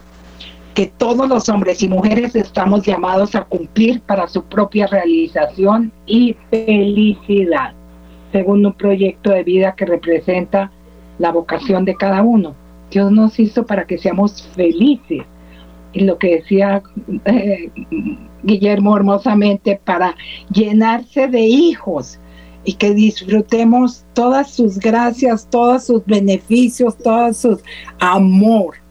que 0.75 0.87
todos 0.87 1.29
los 1.29 1.49
hombres 1.49 1.83
y 1.83 1.89
mujeres 1.89 2.35
estamos 2.35 2.85
llamados 2.85 3.35
a 3.35 3.45
cumplir 3.45 4.01
para 4.01 4.27
su 4.27 4.43
propia 4.45 4.87
realización 4.87 5.93
y 6.07 6.37
felicidad, 6.51 7.75
según 8.33 8.65
un 8.65 8.73
proyecto 8.73 9.31
de 9.31 9.45
vida 9.45 9.75
que 9.75 9.85
representa 9.85 10.73
la 11.23 11.31
vocación 11.31 11.85
de 11.85 11.95
cada 11.95 12.21
uno. 12.23 12.55
Dios 12.91 13.13
nos 13.13 13.39
hizo 13.39 13.65
para 13.65 13.87
que 13.87 13.97
seamos 13.97 14.43
felices. 14.55 15.23
Y 15.93 16.01
lo 16.01 16.19
que 16.19 16.37
decía 16.37 16.83
eh, 17.27 17.71
Guillermo 18.43 18.97
hermosamente, 18.97 19.81
para 19.85 20.17
llenarse 20.51 21.29
de 21.29 21.43
hijos 21.43 22.19
y 22.65 22.75
que 22.75 22.93
disfrutemos 22.93 24.05
todas 24.15 24.51
sus 24.51 24.79
gracias, 24.79 25.49
todos 25.49 25.85
sus 25.85 26.05
beneficios, 26.05 26.99
todo 26.99 27.33
su 27.33 27.61
amor 28.01 28.83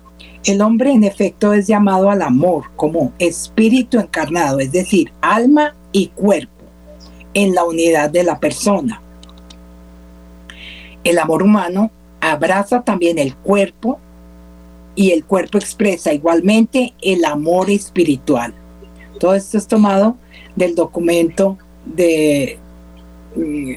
el 0.45 0.61
hombre 0.61 0.91
en 0.91 1.03
efecto 1.03 1.53
es 1.53 1.67
llamado 1.67 2.09
al 2.09 2.23
amor 2.23 2.63
como 2.75 3.13
espíritu 3.19 3.99
encarnado, 3.99 4.59
es 4.59 4.71
decir, 4.71 5.11
alma 5.21 5.75
y 5.91 6.07
cuerpo, 6.07 6.63
en 7.35 7.53
la 7.53 7.63
unidad 7.63 8.09
de 8.09 8.23
la 8.23 8.39
persona. 8.39 8.99
El 11.03 11.19
amor 11.19 11.43
humano 11.43 11.91
abraza 12.21 12.83
también 12.83 13.17
el 13.17 13.35
cuerpo 13.35 13.99
y 14.95 15.11
el 15.11 15.25
cuerpo 15.25 15.57
expresa 15.57 16.13
igualmente 16.13 16.93
el 17.01 17.25
amor 17.25 17.69
espiritual. 17.69 18.53
Todo 19.19 19.35
esto 19.35 19.57
es 19.57 19.67
tomado 19.67 20.15
del 20.55 20.75
documento 20.75 21.57
de 21.85 22.57
mm, 23.35 23.71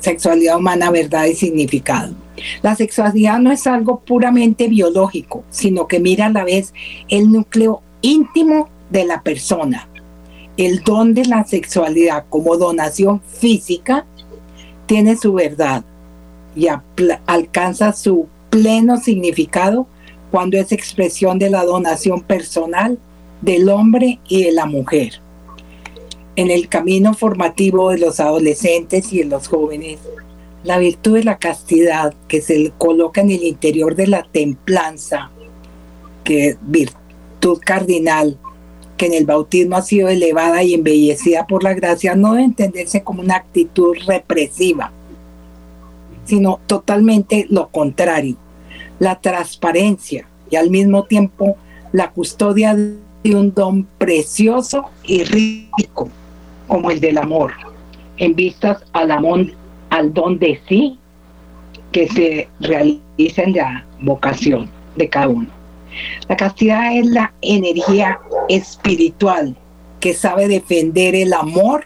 Sexualidad 0.00 0.58
Humana, 0.58 0.90
Verdad 0.90 1.26
y 1.26 1.34
Significado. 1.34 2.14
La 2.62 2.74
sexualidad 2.74 3.38
no 3.38 3.52
es 3.52 3.66
algo 3.66 4.00
puramente 4.00 4.68
biológico, 4.68 5.44
sino 5.50 5.86
que 5.86 6.00
mira 6.00 6.26
a 6.26 6.30
la 6.30 6.44
vez 6.44 6.72
el 7.08 7.30
núcleo 7.30 7.82
íntimo 8.00 8.68
de 8.90 9.04
la 9.04 9.22
persona. 9.22 9.88
El 10.56 10.82
don 10.82 11.14
de 11.14 11.24
la 11.24 11.44
sexualidad 11.44 12.24
como 12.28 12.56
donación 12.56 13.20
física 13.22 14.06
tiene 14.86 15.16
su 15.16 15.32
verdad 15.32 15.84
y 16.54 16.68
alcanza 17.26 17.92
su 17.92 18.28
pleno 18.50 18.98
significado 18.98 19.86
cuando 20.30 20.58
es 20.58 20.72
expresión 20.72 21.38
de 21.38 21.50
la 21.50 21.64
donación 21.64 22.22
personal 22.22 22.98
del 23.40 23.68
hombre 23.68 24.18
y 24.28 24.44
de 24.44 24.52
la 24.52 24.66
mujer. 24.66 25.20
En 26.36 26.50
el 26.50 26.68
camino 26.68 27.12
formativo 27.12 27.90
de 27.90 27.98
los 27.98 28.20
adolescentes 28.20 29.12
y 29.12 29.18
de 29.18 29.24
los 29.26 29.48
jóvenes, 29.48 29.98
la 30.64 30.78
virtud 30.78 31.14
de 31.14 31.24
la 31.24 31.38
castidad 31.38 32.14
que 32.28 32.40
se 32.40 32.72
coloca 32.78 33.20
en 33.20 33.30
el 33.30 33.42
interior 33.42 33.94
de 33.96 34.06
la 34.06 34.22
templanza, 34.22 35.30
que 36.24 36.48
es 36.48 36.58
virtud 36.62 37.58
cardinal, 37.64 38.38
que 38.96 39.06
en 39.06 39.14
el 39.14 39.26
bautismo 39.26 39.76
ha 39.76 39.82
sido 39.82 40.08
elevada 40.08 40.62
y 40.62 40.74
embellecida 40.74 41.46
por 41.46 41.64
la 41.64 41.74
gracia, 41.74 42.14
no 42.14 42.32
debe 42.32 42.44
entenderse 42.44 43.02
como 43.02 43.22
una 43.22 43.36
actitud 43.36 43.96
represiva, 44.06 44.92
sino 46.24 46.60
totalmente 46.66 47.46
lo 47.50 47.68
contrario, 47.68 48.36
la 48.98 49.20
transparencia 49.20 50.26
y 50.50 50.56
al 50.56 50.70
mismo 50.70 51.04
tiempo 51.04 51.56
la 51.92 52.10
custodia 52.10 52.74
de 52.74 53.34
un 53.34 53.52
don 53.54 53.84
precioso 53.98 54.86
y 55.04 55.24
rico 55.24 56.08
como 56.68 56.90
el 56.90 57.00
del 57.00 57.18
amor, 57.18 57.52
en 58.16 58.34
vistas 58.34 58.82
al 58.92 59.10
amor 59.10 59.46
al 59.90 60.12
don 60.14 60.38
de 60.38 60.60
sí 60.68 60.98
que 61.90 62.08
se 62.08 62.48
realiza 62.60 63.42
en 63.42 63.52
la 63.52 63.84
vocación 64.00 64.70
de 64.96 65.08
cada 65.08 65.28
uno. 65.28 65.48
La 66.28 66.36
castidad 66.36 66.96
es 66.96 67.06
la 67.06 67.32
energía 67.42 68.18
espiritual 68.48 69.54
que 70.00 70.14
sabe 70.14 70.48
defender 70.48 71.14
el 71.14 71.34
amor 71.34 71.84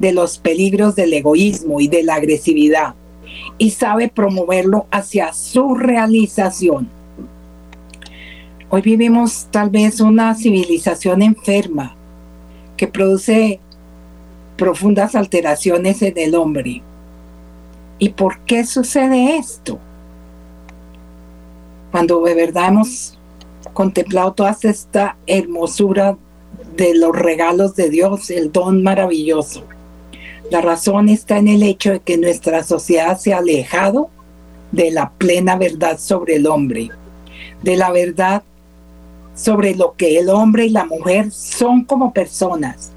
de 0.00 0.12
los 0.12 0.38
peligros 0.38 0.96
del 0.96 1.12
egoísmo 1.12 1.80
y 1.80 1.88
de 1.88 2.02
la 2.02 2.16
agresividad 2.16 2.94
y 3.58 3.70
sabe 3.70 4.08
promoverlo 4.08 4.86
hacia 4.90 5.32
su 5.32 5.74
realización. 5.74 6.88
Hoy 8.70 8.82
vivimos 8.82 9.48
tal 9.50 9.70
vez 9.70 10.00
una 10.00 10.34
civilización 10.34 11.22
enferma 11.22 11.94
que 12.76 12.86
produce 12.86 13.60
profundas 14.56 15.14
alteraciones 15.14 16.02
en 16.02 16.18
el 16.18 16.34
hombre 16.34 16.82
¿Y 17.98 18.10
por 18.10 18.40
qué 18.40 18.64
sucede 18.64 19.36
esto? 19.36 19.78
Cuando 21.90 22.20
de 22.22 22.34
verdad 22.34 22.68
hemos 22.68 23.18
contemplado 23.72 24.32
toda 24.32 24.56
esta 24.62 25.16
hermosura 25.26 26.16
de 26.76 26.94
los 26.94 27.14
regalos 27.16 27.74
de 27.74 27.90
Dios, 27.90 28.30
el 28.30 28.52
don 28.52 28.82
maravilloso. 28.82 29.64
La 30.50 30.62
razón 30.62 31.08
está 31.10 31.36
en 31.36 31.48
el 31.48 31.62
hecho 31.62 31.92
de 31.92 32.00
que 32.00 32.16
nuestra 32.16 32.62
sociedad 32.62 33.18
se 33.18 33.34
ha 33.34 33.38
alejado 33.38 34.08
de 34.72 34.90
la 34.90 35.10
plena 35.10 35.56
verdad 35.56 35.98
sobre 35.98 36.36
el 36.36 36.46
hombre, 36.46 36.90
de 37.62 37.76
la 37.76 37.90
verdad 37.90 38.42
sobre 39.34 39.74
lo 39.74 39.94
que 39.94 40.18
el 40.18 40.30
hombre 40.30 40.66
y 40.66 40.70
la 40.70 40.84
mujer 40.84 41.30
son 41.30 41.84
como 41.84 42.12
personas. 42.12 42.92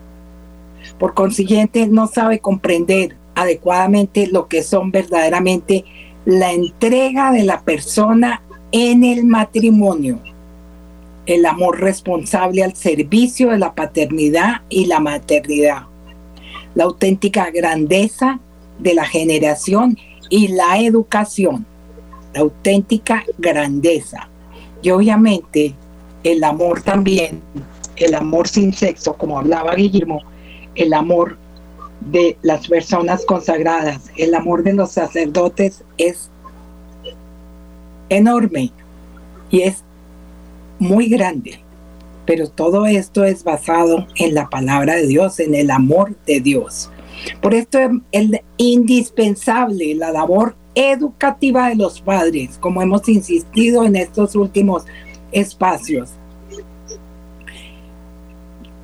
Por 0.98 1.14
consiguiente, 1.14 1.88
no 1.88 2.08
sabe 2.08 2.40
comprender 2.40 3.16
adecuadamente 3.36 4.28
lo 4.28 4.48
que 4.48 4.64
son 4.64 4.92
verdaderamente 4.92 5.86
la 6.26 6.52
entrega 6.52 7.32
de 7.32 7.44
la 7.44 7.62
persona 7.62 8.42
en 8.72 9.04
el 9.04 9.26
matrimonio, 9.26 10.20
el 11.26 11.46
amor 11.46 11.82
responsable 11.82 12.64
al 12.64 12.76
servicio 12.76 13.50
de 13.50 13.58
la 13.58 13.74
paternidad 13.74 14.62
y 14.70 14.86
la 14.86 15.00
maternidad, 15.00 15.84
la 16.76 16.86
auténtica 16.86 17.50
grandeza 17.52 18.40
de 18.80 18.94
la 18.94 19.06
generación 19.06 19.98
y 20.30 20.50
la 20.50 20.80
educación, 20.80 21.66
la 22.34 22.42
auténtica 22.42 23.24
grandeza. 23.38 24.30
Y 24.82 24.90
obviamente 24.90 25.76
el 26.24 26.44
amor 26.44 26.82
también, 26.82 27.42
el 27.96 28.16
amor 28.16 28.48
sin 28.48 28.74
sexo, 28.74 29.14
como 29.14 29.40
hablaba 29.40 29.76
Guillermo, 29.76 30.22
el 30.76 30.94
amor 30.94 31.38
de 32.00 32.38
las 32.42 32.68
personas 32.68 33.26
consagradas, 33.26 34.12
el 34.18 34.34
amor 34.34 34.64
de 34.64 34.74
los 34.74 34.92
sacerdotes 34.92 35.84
es 35.98 36.30
enorme 38.10 38.72
y 39.50 39.62
es 39.62 39.84
muy 40.80 41.10
grande. 41.10 41.60
Pero 42.32 42.50
todo 42.50 42.86
esto 42.86 43.26
es 43.26 43.44
basado 43.44 44.08
en 44.16 44.34
la 44.34 44.50
palabra 44.50 44.96
de 44.96 45.06
Dios, 45.06 45.42
en 45.42 45.54
el 45.54 45.70
amor 45.70 46.16
de 46.26 46.40
Dios. 46.40 46.90
Por 47.42 47.54
esto 47.54 47.78
es 48.14 48.30
indispensable 48.56 49.96
la 49.96 50.14
labor 50.14 50.56
educativa 50.74 51.68
de 51.68 51.76
los 51.76 52.00
padres, 52.00 52.58
como 52.58 52.82
hemos 52.82 53.10
insistido 53.10 53.84
en 53.84 53.98
estos 53.98 54.34
últimos 54.38 54.86
espacios. 55.34 56.12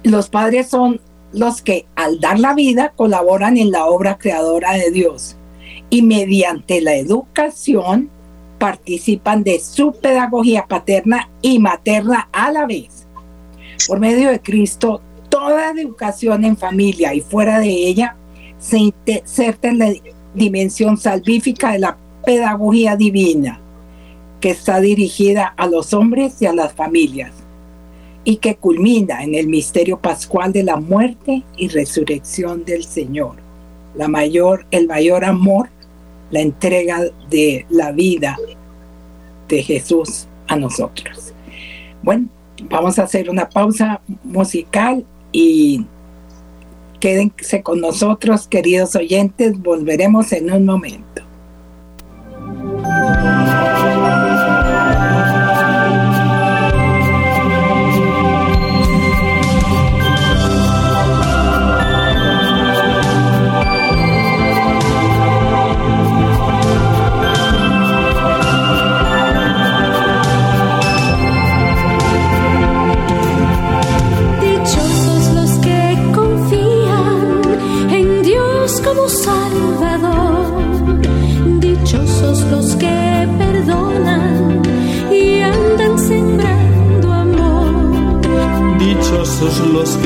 Los 0.03 0.27
padres 0.27 0.67
son 0.67 0.99
los 1.31 1.61
que 1.61 1.85
al 1.95 2.19
dar 2.19 2.39
la 2.39 2.53
vida 2.53 2.91
colaboran 2.97 3.55
en 3.55 3.71
la 3.71 3.85
obra 3.85 4.17
creadora 4.17 4.73
de 4.73 4.91
Dios 4.91 5.37
y 5.89 6.01
mediante 6.01 6.81
la 6.81 6.95
educación 6.95 8.09
participan 8.59 9.45
de 9.45 9.61
su 9.61 9.93
pedagogía 9.93 10.65
paterna 10.67 11.29
y 11.41 11.59
materna 11.59 12.27
a 12.33 12.51
la 12.51 12.65
vez. 12.65 12.96
Por 13.85 13.99
medio 13.99 14.31
de 14.31 14.39
Cristo, 14.39 15.01
toda 15.29 15.71
educación 15.71 16.45
en 16.45 16.57
familia 16.57 17.13
y 17.13 17.21
fuera 17.21 17.59
de 17.59 17.69
ella 17.69 18.15
se 18.59 18.79
inserta 18.79 19.69
en 19.69 19.79
la 19.79 19.93
dimensión 20.33 20.97
salvífica 20.97 21.73
de 21.73 21.79
la 21.79 21.97
pedagogía 22.25 22.95
divina, 22.95 23.59
que 24.41 24.49
está 24.51 24.79
dirigida 24.79 25.53
a 25.57 25.67
los 25.67 25.93
hombres 25.93 26.41
y 26.41 26.45
a 26.45 26.53
las 26.53 26.73
familias, 26.73 27.31
y 28.23 28.37
que 28.37 28.55
culmina 28.55 29.23
en 29.23 29.35
el 29.35 29.47
misterio 29.47 29.99
pascual 29.99 30.51
de 30.51 30.63
la 30.63 30.77
muerte 30.77 31.43
y 31.55 31.67
resurrección 31.69 32.65
del 32.65 32.83
Señor. 32.83 33.35
El 33.97 34.87
mayor 34.87 35.23
amor, 35.23 35.69
la 36.29 36.41
entrega 36.41 37.03
de 37.29 37.65
la 37.69 37.91
vida 37.91 38.37
de 39.47 39.63
Jesús 39.63 40.27
a 40.47 40.55
nosotros. 40.55 41.33
Bueno, 42.03 42.27
vamos 42.63 42.99
a 42.99 43.03
hacer 43.03 43.29
una 43.29 43.49
pausa 43.49 44.01
musical 44.23 45.05
y 45.31 45.85
quédense 46.99 47.61
con 47.61 47.81
nosotros, 47.81 48.47
queridos 48.47 48.95
oyentes, 48.95 49.59
volveremos 49.61 50.31
en 50.31 50.51
un 50.51 50.65
momento. 50.65 51.21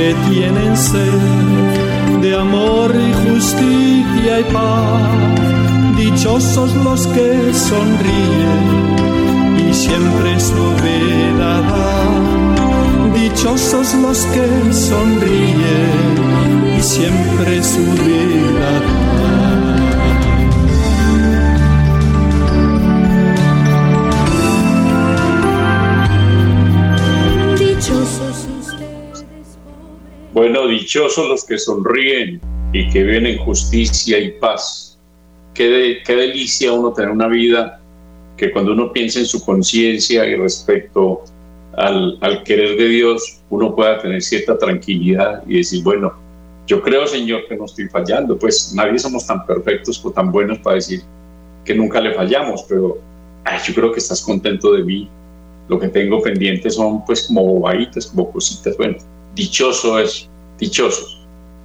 Que 0.01 0.15
tienen 0.31 0.75
sed 0.75 1.21
de 2.23 2.35
amor 2.35 2.89
y 2.95 3.13
justicia 3.23 4.39
y 4.39 4.43
paz. 4.51 5.01
Dichosos 5.95 6.73
los 6.87 7.05
que 7.15 7.53
sonríen 7.69 8.63
y 9.69 9.73
siempre 9.73 10.39
su 10.39 10.65
vida 10.85 11.51
dan. 11.73 13.13
Dichosos 13.13 13.93
los 14.05 14.19
que 14.33 14.47
sonríen 14.73 16.07
y 16.79 16.81
siempre 16.81 17.63
su 17.63 17.83
vida 18.03 18.71
dan. 18.81 19.00
Bueno, 30.33 30.67
dichosos 30.67 31.27
los 31.27 31.45
que 31.45 31.57
sonríen 31.57 32.39
y 32.71 32.89
que 32.89 33.03
viven 33.03 33.25
en 33.25 33.37
justicia 33.39 34.17
y 34.17 34.31
paz. 34.31 34.97
Qué, 35.53 35.99
qué 36.05 36.15
delicia 36.15 36.71
uno 36.71 36.93
tener 36.93 37.11
una 37.11 37.27
vida 37.27 37.81
que 38.37 38.51
cuando 38.51 38.71
uno 38.71 38.93
piensa 38.93 39.19
en 39.19 39.25
su 39.25 39.43
conciencia 39.43 40.25
y 40.25 40.35
respecto 40.35 41.23
al, 41.75 42.17
al, 42.21 42.43
querer 42.43 42.77
de 42.77 42.87
Dios, 42.87 43.41
uno 43.49 43.75
pueda 43.75 44.01
tener 44.01 44.21
cierta 44.21 44.57
tranquilidad 44.57 45.43
y 45.45 45.57
decir, 45.57 45.83
bueno, 45.83 46.13
yo 46.65 46.81
creo, 46.81 47.05
Señor, 47.05 47.47
que 47.49 47.57
no 47.57 47.65
estoy 47.65 47.89
fallando. 47.89 48.37
Pues 48.37 48.73
nadie 48.73 48.97
somos 48.99 49.27
tan 49.27 49.45
perfectos 49.45 50.03
o 50.05 50.11
tan 50.11 50.31
buenos 50.31 50.59
para 50.59 50.75
decir 50.75 51.01
que 51.65 51.75
nunca 51.75 51.99
le 51.99 52.13
fallamos, 52.13 52.63
pero 52.69 52.97
yo 53.65 53.73
creo 53.75 53.91
que 53.91 53.99
estás 53.99 54.21
contento 54.21 54.71
de 54.71 54.83
mí. 54.83 55.09
Lo 55.67 55.77
que 55.77 55.89
tengo 55.89 56.21
pendiente 56.21 56.69
son 56.69 57.03
pues 57.05 57.27
como 57.27 57.43
bobaditas, 57.43 58.07
como 58.07 58.31
cositas. 58.31 58.77
Bueno, 58.77 58.97
dichoso 59.35 59.99
es, 59.99 60.29
dichosos. 60.57 61.19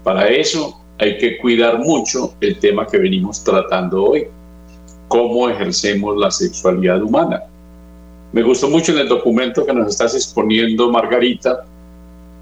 Para 0.04 0.28
eso 0.28 0.80
hay 0.98 1.18
que 1.18 1.38
cuidar 1.38 1.78
mucho 1.78 2.34
el 2.40 2.58
tema 2.58 2.86
que 2.86 2.98
venimos 2.98 3.42
tratando 3.42 4.04
hoy, 4.04 4.26
cómo 5.08 5.48
ejercemos 5.48 6.16
la 6.16 6.30
sexualidad 6.30 7.02
humana. 7.02 7.42
Me 8.32 8.42
gustó 8.42 8.68
mucho 8.68 8.92
en 8.92 8.98
el 8.98 9.08
documento 9.08 9.64
que 9.64 9.72
nos 9.72 9.88
estás 9.88 10.14
exponiendo, 10.14 10.90
Margarita, 10.90 11.64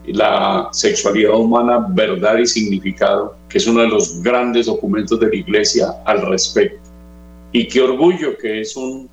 la 0.06 0.68
sexualidad 0.72 1.34
humana, 1.34 1.86
verdad 1.90 2.38
y 2.38 2.46
significado, 2.46 3.36
que 3.48 3.58
es 3.58 3.66
uno 3.66 3.80
de 3.80 3.88
los 3.88 4.22
grandes 4.22 4.66
documentos 4.66 5.18
de 5.20 5.28
la 5.28 5.36
Iglesia 5.36 5.94
al 6.04 6.26
respecto. 6.26 6.78
Y 7.52 7.68
qué 7.68 7.80
orgullo 7.80 8.36
que 8.36 8.60
es 8.60 8.76
un, 8.76 9.08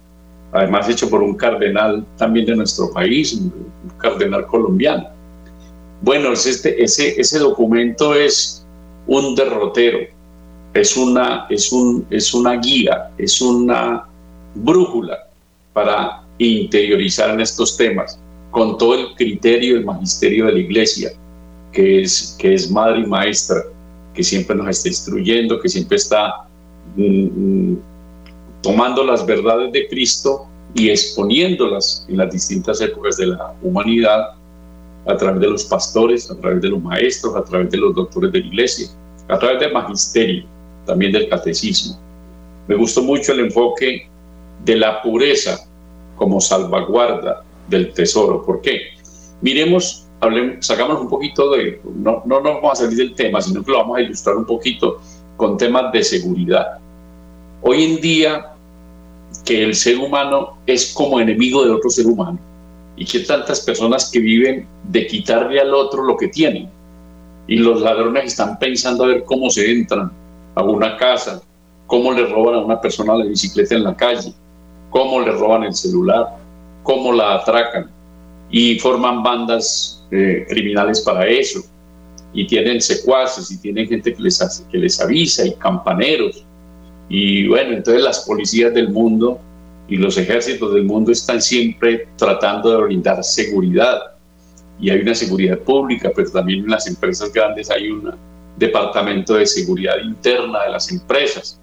además 0.52 0.89
hecho 0.89 1.10
por 1.10 1.21
un 1.21 1.36
cardenal 1.36 2.06
también 2.17 2.45
de 2.45 2.56
nuestro 2.56 2.91
país, 2.91 3.34
un 3.34 3.54
cardenal 3.97 4.47
colombiano 4.47 5.20
bueno, 6.01 6.33
este, 6.33 6.83
ese, 6.83 7.19
ese 7.19 7.39
documento 7.39 8.15
es 8.15 8.65
un 9.07 9.35
derrotero, 9.35 9.99
es 10.73 10.97
una, 10.97 11.45
es, 11.49 11.71
un, 11.71 12.05
es 12.09 12.33
una 12.33 12.53
guía, 12.53 13.11
es 13.17 13.39
una 13.41 14.07
brújula 14.55 15.27
para 15.73 16.23
interiorizar 16.39 17.29
en 17.29 17.41
estos 17.41 17.77
temas, 17.77 18.19
con 18.49 18.77
todo 18.77 18.95
el 18.95 19.15
criterio 19.15 19.77
el 19.77 19.85
magisterio 19.85 20.47
de 20.47 20.53
la 20.53 20.59
iglesia, 20.59 21.11
que 21.71 22.01
es, 22.01 22.35
que 22.39 22.55
es 22.55 22.69
madre 22.71 23.01
y 23.01 23.05
maestra, 23.05 23.63
que 24.13 24.23
siempre 24.23 24.55
nos 24.55 24.69
está 24.69 24.89
instruyendo, 24.89 25.59
que 25.59 25.69
siempre 25.69 25.97
está 25.97 26.47
mm, 26.95 27.25
mm, 27.25 27.79
tomando 28.61 29.03
las 29.03 29.25
verdades 29.25 29.71
de 29.71 29.87
Cristo 29.87 30.47
y 30.73 30.89
exponiéndolas 30.89 32.05
en 32.09 32.17
las 32.17 32.31
distintas 32.31 32.81
épocas 32.81 33.17
de 33.17 33.27
la 33.27 33.53
humanidad 33.61 34.40
a 35.05 35.17
través 35.17 35.41
de 35.41 35.47
los 35.49 35.63
pastores, 35.65 36.29
a 36.29 36.35
través 36.35 36.61
de 36.61 36.69
los 36.69 36.81
maestros, 36.81 37.35
a 37.35 37.43
través 37.43 37.71
de 37.71 37.77
los 37.77 37.95
doctores 37.95 38.31
de 38.31 38.39
la 38.39 38.45
iglesia, 38.47 38.87
a 39.27 39.39
través 39.39 39.59
del 39.59 39.73
magisterio, 39.73 40.45
también 40.85 41.11
del 41.11 41.27
catecismo. 41.29 41.97
Me 42.67 42.75
gustó 42.75 43.01
mucho 43.01 43.33
el 43.33 43.41
enfoque 43.41 44.07
de 44.63 44.75
la 44.75 45.01
pureza 45.01 45.67
como 46.15 46.39
salvaguarda 46.39 47.43
del 47.67 47.93
tesoro. 47.93 48.43
¿Por 48.43 48.61
qué? 48.61 48.81
Miremos, 49.41 50.07
hablemos, 50.19 50.65
sacamos 50.65 51.01
un 51.01 51.09
poquito 51.09 51.51
de, 51.51 51.81
no, 51.95 52.21
no 52.25 52.41
nos 52.41 52.55
vamos 52.55 52.73
a 52.73 52.83
salir 52.83 52.97
del 52.97 53.15
tema, 53.15 53.41
sino 53.41 53.63
que 53.63 53.71
lo 53.71 53.79
vamos 53.79 53.97
a 53.97 54.01
ilustrar 54.01 54.35
un 54.35 54.45
poquito 54.45 54.99
con 55.35 55.57
temas 55.57 55.91
de 55.91 56.03
seguridad. 56.03 56.77
Hoy 57.63 57.83
en 57.83 58.01
día, 58.01 58.53
que 59.43 59.63
el 59.63 59.73
ser 59.73 59.97
humano 59.97 60.57
es 60.67 60.93
como 60.93 61.19
enemigo 61.19 61.63
de 61.65 61.71
otro 61.71 61.89
ser 61.89 62.05
humano 62.05 62.37
y 63.01 63.05
que 63.05 63.21
tantas 63.21 63.61
personas 63.61 64.11
que 64.11 64.19
viven 64.19 64.67
de 64.83 65.07
quitarle 65.07 65.59
al 65.59 65.73
otro 65.73 66.03
lo 66.03 66.15
que 66.15 66.27
tienen. 66.27 66.69
Y 67.47 67.55
los 67.55 67.81
ladrones 67.81 68.25
están 68.25 68.59
pensando 68.59 69.03
a 69.03 69.07
ver 69.07 69.23
cómo 69.23 69.49
se 69.49 69.71
entran 69.71 70.11
a 70.53 70.61
una 70.61 70.97
casa, 70.97 71.41
cómo 71.87 72.11
le 72.11 72.27
roban 72.27 72.53
a 72.53 72.59
una 72.59 72.79
persona 72.79 73.15
la 73.15 73.25
bicicleta 73.25 73.73
en 73.73 73.85
la 73.85 73.95
calle, 73.95 74.31
cómo 74.91 75.19
le 75.19 75.31
roban 75.31 75.63
el 75.63 75.73
celular, 75.73 76.37
cómo 76.83 77.11
la 77.11 77.37
atracan 77.37 77.89
y 78.51 78.77
forman 78.77 79.23
bandas 79.23 80.05
eh, 80.11 80.45
criminales 80.47 81.01
para 81.01 81.25
eso. 81.25 81.59
y 82.33 82.45
tienen 82.45 82.79
secuaces 82.81 83.49
y 83.49 83.57
tienen 83.57 83.87
gente 83.87 84.13
que 84.13 84.21
les, 84.21 84.63
que 84.71 84.77
les 84.77 85.01
avisa 85.01 85.43
y 85.43 85.55
campaneros. 85.55 86.45
Y 87.09 87.47
bueno, 87.47 87.73
entonces 87.73 88.03
las 88.03 88.19
policías 88.27 88.71
del 88.75 88.89
mundo 88.89 89.39
y 89.91 89.97
los 89.97 90.17
ejércitos 90.17 90.73
del 90.73 90.86
mundo 90.86 91.12
están 91.12 91.41
siempre 91.41 92.08
tratando 92.15 92.71
de 92.71 92.84
brindar 92.84 93.21
seguridad. 93.25 93.99
Y 94.80 94.89
hay 94.89 95.01
una 95.01 95.13
seguridad 95.13 95.60
pública, 95.60 96.10
pero 96.15 96.32
también 96.32 96.62
en 96.62 96.71
las 96.71 96.88
empresas 96.88 97.34
grandes 97.34 97.69
hay 97.69 97.89
un 97.89 98.10
departamento 98.56 99.34
de 99.34 99.45
seguridad 99.45 99.95
interna 100.01 100.63
de 100.63 100.69
las 100.69 100.89
empresas. 100.89 101.60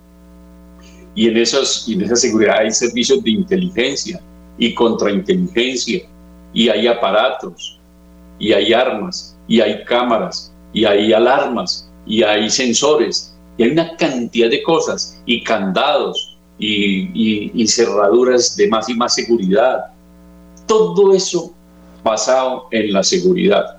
Y 1.14 1.28
en, 1.28 1.38
esos, 1.38 1.88
en 1.88 2.02
esa 2.02 2.16
seguridad 2.16 2.58
hay 2.58 2.70
servicios 2.70 3.24
de 3.24 3.30
inteligencia 3.30 4.20
y 4.58 4.74
contrainteligencia, 4.74 6.02
y 6.52 6.68
hay 6.68 6.86
aparatos, 6.86 7.80
y 8.38 8.52
hay 8.52 8.74
armas, 8.74 9.38
y 9.48 9.62
hay 9.62 9.82
cámaras, 9.84 10.52
y 10.74 10.84
hay 10.84 11.14
alarmas, 11.14 11.90
y 12.06 12.22
hay 12.22 12.50
sensores, 12.50 13.34
y 13.56 13.62
hay 13.62 13.70
una 13.70 13.96
cantidad 13.96 14.50
de 14.50 14.62
cosas, 14.62 15.18
y 15.24 15.42
candados, 15.42 16.27
y, 16.58 17.66
cerraduras 17.68 18.56
de 18.56 18.68
más 18.68 18.88
y 18.88 18.94
más 18.94 19.14
seguridad. 19.14 19.86
Todo 20.66 21.14
eso 21.14 21.52
basado 22.02 22.66
en 22.70 22.92
la 22.92 23.02
seguridad. 23.02 23.76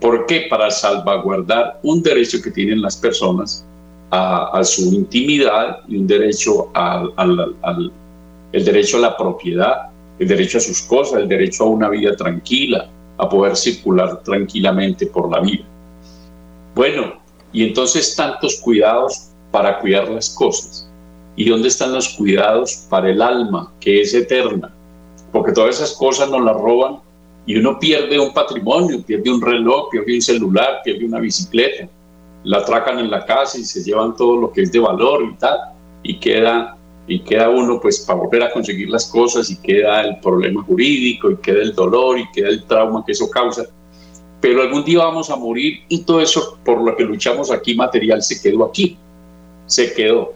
¿Por 0.00 0.26
qué? 0.26 0.46
Para 0.50 0.70
salvaguardar 0.70 1.78
un 1.82 2.02
derecho 2.02 2.40
que 2.42 2.50
tienen 2.50 2.82
las 2.82 2.96
personas 2.96 3.64
a, 4.10 4.62
su 4.64 4.82
intimidad 4.92 5.80
y 5.88 5.96
un 5.96 6.06
derecho 6.06 6.68
al, 6.74 7.12
al, 7.16 7.92
el 8.52 8.64
derecho 8.64 8.98
a 8.98 9.00
la 9.00 9.16
propiedad, 9.16 9.90
el 10.18 10.28
derecho 10.28 10.58
a 10.58 10.60
sus 10.60 10.82
cosas, 10.82 11.20
el 11.20 11.28
derecho 11.28 11.64
a 11.64 11.68
una 11.68 11.88
vida 11.88 12.14
tranquila, 12.16 12.88
a 13.16 13.28
poder 13.28 13.56
circular 13.56 14.22
tranquilamente 14.22 15.06
por 15.06 15.30
la 15.30 15.40
vida. 15.40 15.64
Bueno, 16.74 17.14
y 17.52 17.64
entonces 17.64 18.14
tantos 18.16 18.60
cuidados 18.60 19.28
para 19.50 19.78
cuidar 19.78 20.08
las 20.08 20.30
cosas. 20.30 20.88
¿Y 21.34 21.48
dónde 21.48 21.68
están 21.68 21.92
los 21.92 22.10
cuidados 22.10 22.86
para 22.90 23.10
el 23.10 23.22
alma, 23.22 23.72
que 23.80 24.02
es 24.02 24.12
eterna? 24.14 24.74
Porque 25.32 25.52
todas 25.52 25.76
esas 25.76 25.96
cosas 25.96 26.30
nos 26.30 26.44
las 26.44 26.56
roban 26.56 26.98
y 27.46 27.56
uno 27.56 27.78
pierde 27.78 28.18
un 28.20 28.32
patrimonio, 28.32 29.02
pierde 29.02 29.30
un 29.30 29.40
reloj, 29.40 29.88
pierde 29.90 30.14
un 30.14 30.22
celular, 30.22 30.80
pierde 30.84 31.04
una 31.04 31.18
bicicleta, 31.18 31.88
la 32.44 32.58
atracan 32.58 32.98
en 32.98 33.10
la 33.10 33.24
casa 33.24 33.58
y 33.58 33.64
se 33.64 33.82
llevan 33.82 34.14
todo 34.16 34.36
lo 34.36 34.52
que 34.52 34.62
es 34.62 34.72
de 34.72 34.78
valor 34.78 35.24
y 35.24 35.34
tal, 35.36 35.58
y 36.02 36.18
queda, 36.18 36.76
y 37.06 37.20
queda 37.20 37.48
uno 37.48 37.80
pues 37.80 38.00
para 38.00 38.20
volver 38.20 38.42
a 38.42 38.52
conseguir 38.52 38.90
las 38.90 39.06
cosas 39.06 39.50
y 39.50 39.56
queda 39.56 40.02
el 40.02 40.18
problema 40.20 40.62
jurídico 40.62 41.30
y 41.30 41.36
queda 41.36 41.62
el 41.62 41.74
dolor 41.74 42.18
y 42.18 42.30
queda 42.32 42.48
el 42.48 42.64
trauma 42.64 43.02
que 43.04 43.12
eso 43.12 43.28
causa. 43.30 43.64
Pero 44.40 44.62
algún 44.62 44.84
día 44.84 44.98
vamos 44.98 45.30
a 45.30 45.36
morir 45.36 45.80
y 45.88 46.02
todo 46.02 46.20
eso 46.20 46.58
por 46.64 46.82
lo 46.82 46.94
que 46.96 47.04
luchamos 47.04 47.50
aquí 47.50 47.74
material 47.74 48.22
se 48.22 48.40
quedó 48.42 48.64
aquí, 48.64 48.98
se 49.66 49.92
quedó 49.94 50.34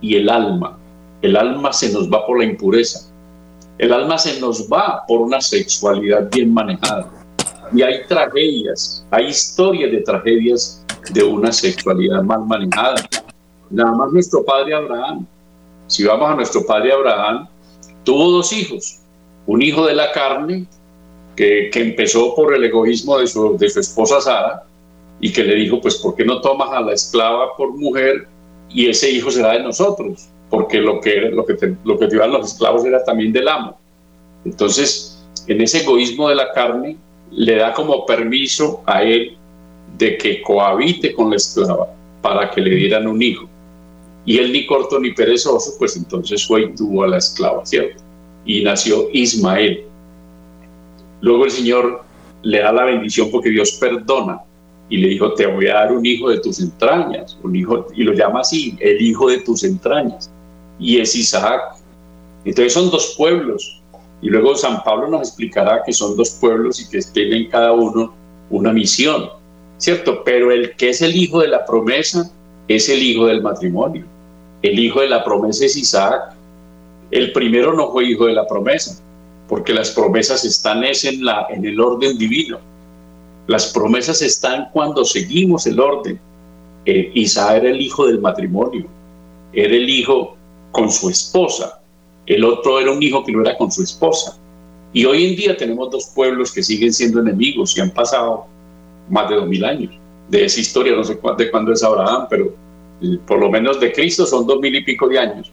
y 0.00 0.16
el 0.16 0.28
alma. 0.28 0.78
El 1.22 1.36
alma 1.36 1.72
se 1.72 1.92
nos 1.92 2.10
va 2.10 2.26
por 2.26 2.38
la 2.38 2.44
impureza. 2.44 3.10
El 3.78 3.92
alma 3.92 4.18
se 4.18 4.40
nos 4.40 4.68
va 4.70 5.04
por 5.06 5.20
una 5.20 5.40
sexualidad 5.40 6.30
bien 6.30 6.52
manejada. 6.52 7.10
Y 7.72 7.82
hay 7.82 8.06
tragedias, 8.06 9.04
hay 9.10 9.26
historias 9.26 9.90
de 9.90 10.00
tragedias 10.02 10.84
de 11.12 11.22
una 11.24 11.52
sexualidad 11.52 12.22
mal 12.22 12.46
manejada. 12.46 12.96
Nada 13.70 13.92
más 13.92 14.12
nuestro 14.12 14.44
padre 14.44 14.74
Abraham, 14.74 15.26
si 15.88 16.04
vamos 16.04 16.30
a 16.30 16.34
nuestro 16.34 16.64
padre 16.64 16.92
Abraham, 16.92 17.48
tuvo 18.04 18.30
dos 18.30 18.52
hijos. 18.52 19.00
Un 19.46 19.62
hijo 19.62 19.86
de 19.86 19.94
la 19.94 20.12
carne, 20.12 20.66
que, 21.34 21.70
que 21.72 21.82
empezó 21.82 22.34
por 22.34 22.54
el 22.54 22.64
egoísmo 22.64 23.18
de 23.18 23.26
su, 23.26 23.56
de 23.58 23.68
su 23.68 23.80
esposa 23.80 24.20
Sara, 24.20 24.64
y 25.20 25.32
que 25.32 25.44
le 25.44 25.54
dijo, 25.54 25.80
pues, 25.80 25.96
¿por 25.96 26.14
qué 26.14 26.24
no 26.24 26.40
tomas 26.40 26.70
a 26.72 26.80
la 26.80 26.92
esclava 26.92 27.56
por 27.56 27.72
mujer 27.72 28.28
y 28.70 28.88
ese 28.88 29.10
hijo 29.10 29.30
será 29.30 29.52
de 29.52 29.62
nosotros, 29.62 30.28
porque 30.50 30.78
lo 30.80 31.00
que, 31.00 31.30
lo 31.30 31.44
que, 31.44 31.54
te, 31.54 31.76
lo 31.84 31.98
que 31.98 32.06
los 32.06 32.52
esclavos 32.52 32.84
era 32.84 33.04
también 33.04 33.32
del 33.32 33.48
amo. 33.48 33.78
Entonces, 34.44 35.24
en 35.46 35.60
ese 35.60 35.82
egoísmo 35.82 36.28
de 36.28 36.34
la 36.34 36.52
carne, 36.52 36.96
le 37.30 37.56
da 37.56 37.72
como 37.72 38.06
permiso 38.06 38.82
a 38.86 39.02
él 39.02 39.36
de 39.98 40.16
que 40.18 40.42
cohabite 40.42 41.14
con 41.14 41.30
la 41.30 41.36
esclava 41.36 41.88
para 42.22 42.50
que 42.50 42.60
le 42.60 42.74
dieran 42.74 43.06
un 43.06 43.20
hijo. 43.22 43.48
Y 44.24 44.38
él 44.38 44.52
ni 44.52 44.66
corto 44.66 44.98
ni 44.98 45.12
perezoso, 45.12 45.72
pues 45.78 45.96
entonces 45.96 46.46
fue 46.46 46.62
y 46.62 46.74
tuvo 46.74 47.04
a 47.04 47.08
la 47.08 47.18
esclava, 47.18 47.64
¿cierto? 47.64 48.02
Y 48.44 48.62
nació 48.62 49.08
Ismael. 49.12 49.84
Luego 51.20 51.44
el 51.44 51.50
Señor 51.50 52.02
le 52.42 52.60
da 52.60 52.72
la 52.72 52.84
bendición 52.84 53.30
porque 53.30 53.50
Dios 53.50 53.72
perdona 53.72 54.40
y 54.88 54.98
le 54.98 55.08
dijo, 55.08 55.34
te 55.34 55.46
voy 55.46 55.66
a 55.66 55.74
dar 55.74 55.92
un 55.92 56.04
hijo 56.06 56.30
de 56.30 56.40
tus 56.40 56.60
entrañas, 56.60 57.36
un 57.42 57.56
hijo, 57.56 57.86
y 57.94 58.04
lo 58.04 58.12
llama 58.12 58.40
así, 58.40 58.76
el 58.80 59.00
hijo 59.02 59.28
de 59.28 59.38
tus 59.38 59.64
entrañas, 59.64 60.30
y 60.78 60.98
es 60.98 61.14
Isaac. 61.16 61.60
Entonces 62.44 62.72
son 62.72 62.90
dos 62.90 63.14
pueblos, 63.16 63.82
y 64.22 64.28
luego 64.28 64.54
San 64.54 64.82
Pablo 64.84 65.08
nos 65.08 65.28
explicará 65.28 65.82
que 65.84 65.92
son 65.92 66.16
dos 66.16 66.30
pueblos 66.30 66.80
y 66.80 66.88
que 66.88 67.00
tienen 67.12 67.50
cada 67.50 67.72
uno 67.72 68.14
una 68.50 68.72
misión, 68.72 69.28
¿cierto? 69.78 70.22
Pero 70.24 70.52
el 70.52 70.76
que 70.76 70.90
es 70.90 71.02
el 71.02 71.16
hijo 71.16 71.40
de 71.40 71.48
la 71.48 71.64
promesa 71.64 72.30
es 72.68 72.88
el 72.88 73.02
hijo 73.02 73.26
del 73.26 73.42
matrimonio. 73.42 74.04
El 74.62 74.78
hijo 74.78 75.00
de 75.00 75.08
la 75.08 75.24
promesa 75.24 75.66
es 75.66 75.76
Isaac. 75.76 76.32
El 77.10 77.32
primero 77.32 77.74
no 77.74 77.90
fue 77.92 78.04
hijo 78.04 78.26
de 78.26 78.32
la 78.32 78.46
promesa, 78.46 79.02
porque 79.48 79.74
las 79.74 79.90
promesas 79.90 80.44
están 80.44 80.82
en, 80.84 81.24
la, 81.24 81.46
en 81.50 81.64
el 81.64 81.80
orden 81.80 82.16
divino 82.16 82.58
las 83.46 83.72
promesas 83.72 84.22
están 84.22 84.68
cuando 84.72 85.04
seguimos 85.04 85.66
el 85.66 85.78
orden. 85.78 86.18
Eh, 86.84 87.10
Isaac 87.14 87.58
era 87.58 87.70
el 87.70 87.80
hijo 87.80 88.06
del 88.06 88.20
matrimonio, 88.20 88.86
era 89.52 89.74
el 89.74 89.88
hijo 89.88 90.36
con 90.72 90.90
su 90.90 91.08
esposa, 91.08 91.80
el 92.26 92.44
otro 92.44 92.80
era 92.80 92.90
un 92.90 93.02
hijo 93.02 93.24
que 93.24 93.32
no 93.32 93.40
era 93.40 93.56
con 93.56 93.70
su 93.70 93.82
esposa. 93.82 94.36
Y 94.92 95.04
hoy 95.04 95.26
en 95.26 95.36
día 95.36 95.56
tenemos 95.56 95.90
dos 95.90 96.10
pueblos 96.14 96.52
que 96.52 96.62
siguen 96.62 96.92
siendo 96.92 97.20
enemigos 97.20 97.76
y 97.76 97.80
han 97.80 97.90
pasado 97.90 98.46
más 99.10 99.28
de 99.28 99.36
dos 99.36 99.48
mil 99.48 99.64
años. 99.64 99.94
De 100.28 100.44
esa 100.44 100.60
historia, 100.60 100.96
no 100.96 101.04
sé 101.04 101.18
de 101.38 101.50
cuándo 101.50 101.72
es 101.72 101.82
Abraham, 101.82 102.26
pero 102.28 102.54
eh, 103.02 103.18
por 103.26 103.38
lo 103.38 103.50
menos 103.50 103.78
de 103.78 103.92
Cristo 103.92 104.26
son 104.26 104.46
dos 104.46 104.60
mil 104.60 104.74
y 104.74 104.84
pico 104.84 105.08
de 105.08 105.18
años. 105.18 105.52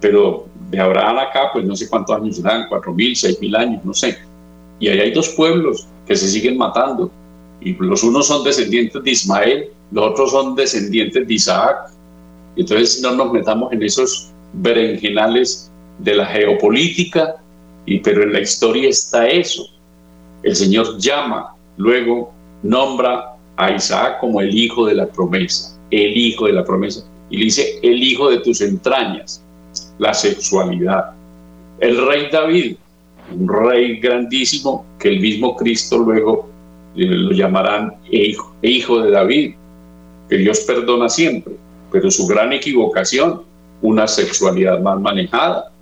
Pero 0.00 0.46
de 0.70 0.80
Abraham 0.80 1.18
acá, 1.18 1.50
pues 1.52 1.64
no 1.64 1.76
sé 1.76 1.88
cuántos 1.88 2.16
años 2.16 2.36
serán, 2.36 2.66
cuatro 2.68 2.92
mil, 2.92 3.14
seis 3.16 3.38
mil 3.40 3.54
años, 3.56 3.84
no 3.84 3.92
sé. 3.92 4.16
Y 4.80 4.88
ahí 4.88 5.00
hay 5.00 5.10
dos 5.12 5.30
pueblos 5.30 5.86
que 6.06 6.16
se 6.16 6.28
siguen 6.28 6.56
matando 6.56 7.10
y 7.60 7.74
los 7.74 8.02
unos 8.02 8.26
son 8.26 8.44
descendientes 8.44 9.02
de 9.02 9.10
Ismael, 9.10 9.70
los 9.90 10.10
otros 10.10 10.30
son 10.32 10.54
descendientes 10.54 11.26
de 11.26 11.34
Isaac. 11.34 11.90
Entonces 12.56 13.00
no 13.02 13.12
nos 13.12 13.32
metamos 13.32 13.72
en 13.72 13.82
esos 13.82 14.32
berenjenales 14.54 15.70
de 15.98 16.14
la 16.14 16.26
geopolítica, 16.26 17.36
y, 17.86 17.98
pero 18.00 18.22
en 18.22 18.32
la 18.32 18.40
historia 18.40 18.88
está 18.88 19.28
eso. 19.28 19.66
El 20.42 20.54
Señor 20.56 20.98
llama, 20.98 21.54
luego 21.76 22.32
nombra 22.62 23.36
a 23.56 23.72
Isaac 23.72 24.18
como 24.20 24.40
el 24.40 24.56
hijo 24.56 24.86
de 24.86 24.94
la 24.94 25.06
promesa, 25.06 25.78
el 25.90 26.16
hijo 26.16 26.46
de 26.46 26.52
la 26.52 26.64
promesa, 26.64 27.04
y 27.30 27.38
le 27.38 27.44
dice 27.44 27.78
el 27.82 28.02
hijo 28.02 28.30
de 28.30 28.38
tus 28.38 28.60
entrañas, 28.60 29.42
la 29.98 30.12
sexualidad. 30.12 31.12
El 31.80 32.06
rey 32.06 32.28
David, 32.30 32.76
un 33.32 33.48
rey 33.48 33.98
grandísimo 34.00 34.84
que 34.98 35.08
el 35.08 35.20
mismo 35.20 35.56
Cristo 35.56 35.98
luego 35.98 36.48
lo 36.94 37.32
llamarán 37.32 37.94
hijo, 38.10 38.54
hijo 38.62 39.00
de 39.00 39.10
David, 39.10 39.54
que 40.28 40.36
Dios 40.36 40.60
perdona 40.60 41.08
siempre, 41.08 41.54
pero 41.90 42.10
su 42.10 42.26
gran 42.26 42.52
equivocación, 42.52 43.42
una 43.82 44.06
sexualidad 44.06 44.80
mal 44.80 45.00
manejada, 45.00 45.72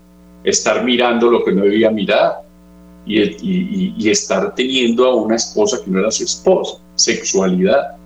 estar 0.44 0.84
mirando 0.84 1.30
lo 1.30 1.44
que 1.44 1.52
no 1.52 1.62
debía 1.62 1.90
mirar 1.90 2.42
y, 3.06 3.20
y, 3.96 4.10
estar 4.10 4.54
teniendo 4.54 5.06
a 5.06 5.14
una 5.14 5.36
esposa 5.36 5.78
que 5.84 5.90
no 5.90 6.00
era 6.00 6.10
su 6.10 6.24
esposa, 6.24 6.78
sexualidad, 6.94 7.96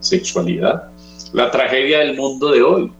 sexualidad. 0.00 0.84
La 1.32 1.50
tragedia 1.50 2.00
del 2.00 2.16
mundo 2.16 2.50
de 2.50 2.62
hoy, 2.62 2.92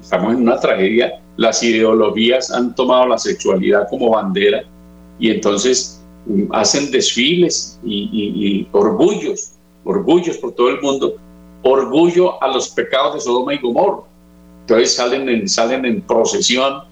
estamos 0.00 0.34
en 0.34 0.42
una 0.42 0.58
tragedia, 0.58 1.20
las 1.36 1.62
ideologías 1.62 2.50
han 2.50 2.74
tomado 2.74 3.08
la 3.08 3.18
sexualidad 3.18 3.88
como 3.90 4.10
bandera 4.10 4.64
y 5.18 5.30
entonces 5.30 5.93
hacen 6.52 6.90
desfiles 6.90 7.78
y, 7.84 8.66
orgullos, 8.72 9.52
orgullos 9.84 10.38
por 10.38 10.52
todo 10.52 10.68
el 10.70 10.80
mundo, 10.80 11.16
orgullo 11.62 12.42
a 12.42 12.48
los 12.48 12.68
pecados 12.70 13.14
de 13.14 13.20
Sodoma 13.20 13.54
y 13.54 13.58
Gomorra. 13.58 14.02
Entonces 14.60 14.94
salen 14.94 15.28
en, 15.28 15.48
salen 15.48 15.84
en 15.84 16.00
procesión 16.02 16.84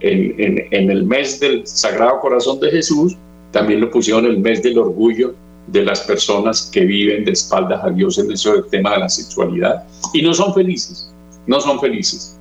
en, 0.00 0.66
en, 0.70 0.90
el 0.90 1.04
mes 1.04 1.40
del 1.40 1.66
Sagrado 1.66 2.20
Corazón 2.20 2.60
de 2.60 2.70
Jesús, 2.70 3.16
también 3.50 3.80
lo 3.80 3.90
pusieron 3.90 4.26
el 4.26 4.38
mes 4.38 4.62
del 4.62 4.78
orgullo 4.78 5.34
de 5.68 5.84
las 5.84 6.00
personas 6.02 6.70
que 6.72 6.84
viven 6.84 7.24
de 7.24 7.32
espaldas 7.32 7.82
a 7.82 7.90
Dios 7.90 8.18
en 8.18 8.30
ese 8.30 8.50
tema 8.70 8.92
de 8.92 8.98
la 8.98 9.08
sexualidad 9.08 9.84
y 10.12 10.22
no 10.22 10.32
son 10.32 10.54
felices, 10.54 11.10
no 11.46 11.60
son 11.60 11.80
felices. 11.80 12.38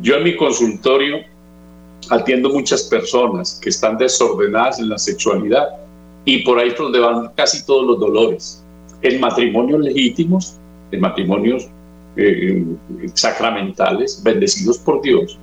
Yo 0.00 0.16
en 0.16 0.24
mi 0.24 0.36
consultorio 0.36 1.18
atiendo 2.10 2.50
muchas 2.50 2.84
personas 2.84 3.58
que 3.60 3.70
están 3.70 3.98
desordenadas 3.98 4.78
en 4.78 4.90
la 4.90 4.98
sexualidad 4.98 5.68
y 6.28 6.42
por 6.42 6.58
ahí 6.58 6.68
es 6.68 6.76
donde 6.76 7.00
van 7.00 7.30
casi 7.34 7.64
todos 7.64 7.86
los 7.86 8.00
dolores. 8.00 8.62
En 9.00 9.18
matrimonios 9.18 9.80
legítimos, 9.80 10.58
en 10.92 11.00
matrimonios 11.00 11.70
eh, 12.16 12.66
sacramentales, 13.14 14.22
bendecidos 14.22 14.76
por 14.76 15.00
Dios, 15.00 15.38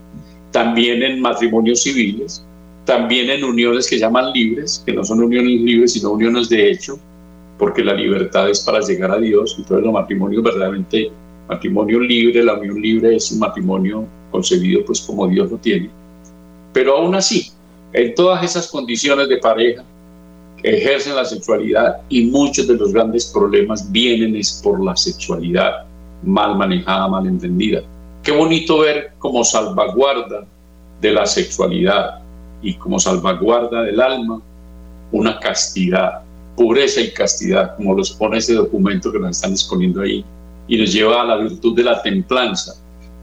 también 0.52 1.02
en 1.02 1.22
matrimonios 1.22 1.82
civiles, 1.82 2.46
también 2.86 3.32
en 3.32 3.44
uniones 3.44 3.90
que 3.90 3.98
llaman 3.98 4.32
libres, 4.32 4.84
que 4.86 4.94
no 4.94 5.04
son 5.04 5.24
uniones 5.24 5.60
libres, 5.60 5.94
sino 5.94 6.12
uniones 6.12 6.50
de 6.50 6.70
hecho, 6.70 7.00
porque 7.58 7.84
la 7.84 7.96
libertad 7.96 8.48
es 8.48 8.60
para 8.60 8.80
llegar 8.82 9.10
a 9.10 9.18
Dios, 9.18 9.56
entonces 9.58 9.84
los 9.84 9.94
matrimonios 9.94 10.44
verdaderamente, 10.44 11.10
matrimonio 11.50 12.00
libre, 12.00 12.44
la 12.44 12.60
unión 12.60 12.80
libre 12.80 13.16
es 13.16 13.32
un 13.32 13.40
matrimonio 13.40 14.06
concebido 14.30 14.86
pues 14.86 15.02
como 15.02 15.28
Dios 15.28 15.50
lo 15.50 15.58
tiene. 15.58 15.90
Pero 16.74 16.98
aún 16.98 17.16
así, 17.16 17.52
en 17.92 18.14
todas 18.14 18.44
esas 18.44 18.68
condiciones 18.68 19.30
de 19.30 19.38
pareja, 19.38 19.84
ejercen 20.64 21.16
la 21.16 21.26
sexualidad 21.26 22.02
y 22.10 22.26
muchos 22.26 22.68
de 22.68 22.76
los 22.76 22.94
grandes 22.94 23.26
problemas 23.28 23.92
vienen 23.92 24.36
es 24.36 24.62
por 24.64 24.84
la 24.84 24.96
sexualidad 24.96 25.86
mal 26.24 26.58
manejada, 26.58 27.08
mal 27.08 27.28
entendida. 27.28 27.82
Qué 28.24 28.32
bonito 28.32 28.80
ver 28.80 29.12
como 29.20 29.44
salvaguarda 29.44 30.46
de 31.02 31.12
la 31.12 31.26
sexualidad 31.26 32.22
y 32.62 32.74
como 32.76 33.00
salvaguarda 33.00 33.84
del 33.84 34.02
alma 34.02 34.42
una 35.12 35.40
castidad, 35.40 36.22
pureza 36.58 37.02
y 37.02 37.12
castidad, 37.12 37.76
como 37.76 37.94
los 37.94 38.12
pone 38.12 38.38
ese 38.38 38.56
documento 38.56 39.12
que 39.12 39.20
nos 39.20 39.38
están 39.38 39.52
exponiendo 39.52 40.02
ahí, 40.02 40.26
y 40.68 40.78
nos 40.78 40.92
lleva 40.92 41.22
a 41.22 41.26
la 41.26 41.38
virtud 41.38 41.76
de 41.76 41.84
la 41.84 42.02
templanza, 42.02 42.74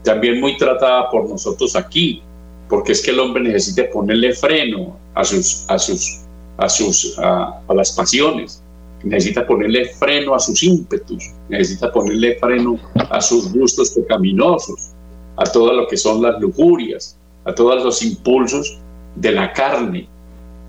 también 0.03 0.39
muy 0.39 0.57
tratada 0.57 1.09
por 1.09 1.29
nosotros 1.29 1.75
aquí, 1.75 2.21
porque 2.69 2.93
es 2.93 3.01
que 3.01 3.11
el 3.11 3.19
hombre 3.19 3.43
necesita 3.43 3.83
ponerle 3.91 4.33
freno 4.33 4.97
a 5.13 5.23
sus, 5.23 5.65
a 5.67 5.77
sus, 5.77 6.21
a 6.57 6.69
sus, 6.69 7.17
a, 7.19 7.61
las 7.73 7.91
pasiones, 7.91 8.61
necesita 9.03 9.45
ponerle 9.45 9.85
freno 9.85 10.33
a 10.33 10.39
sus 10.39 10.63
ímpetus, 10.63 11.31
necesita 11.49 11.91
ponerle 11.91 12.37
freno 12.39 12.79
a 13.09 13.21
sus 13.21 13.51
gustos 13.51 13.91
pecaminosos, 13.91 14.91
a 15.35 15.43
todo 15.43 15.73
lo 15.73 15.87
que 15.87 15.97
son 15.97 16.21
las 16.21 16.39
lujurias, 16.39 17.17
a 17.45 17.53
todos 17.53 17.83
los 17.83 18.01
impulsos 18.03 18.79
de 19.15 19.31
la 19.31 19.51
carne. 19.51 20.07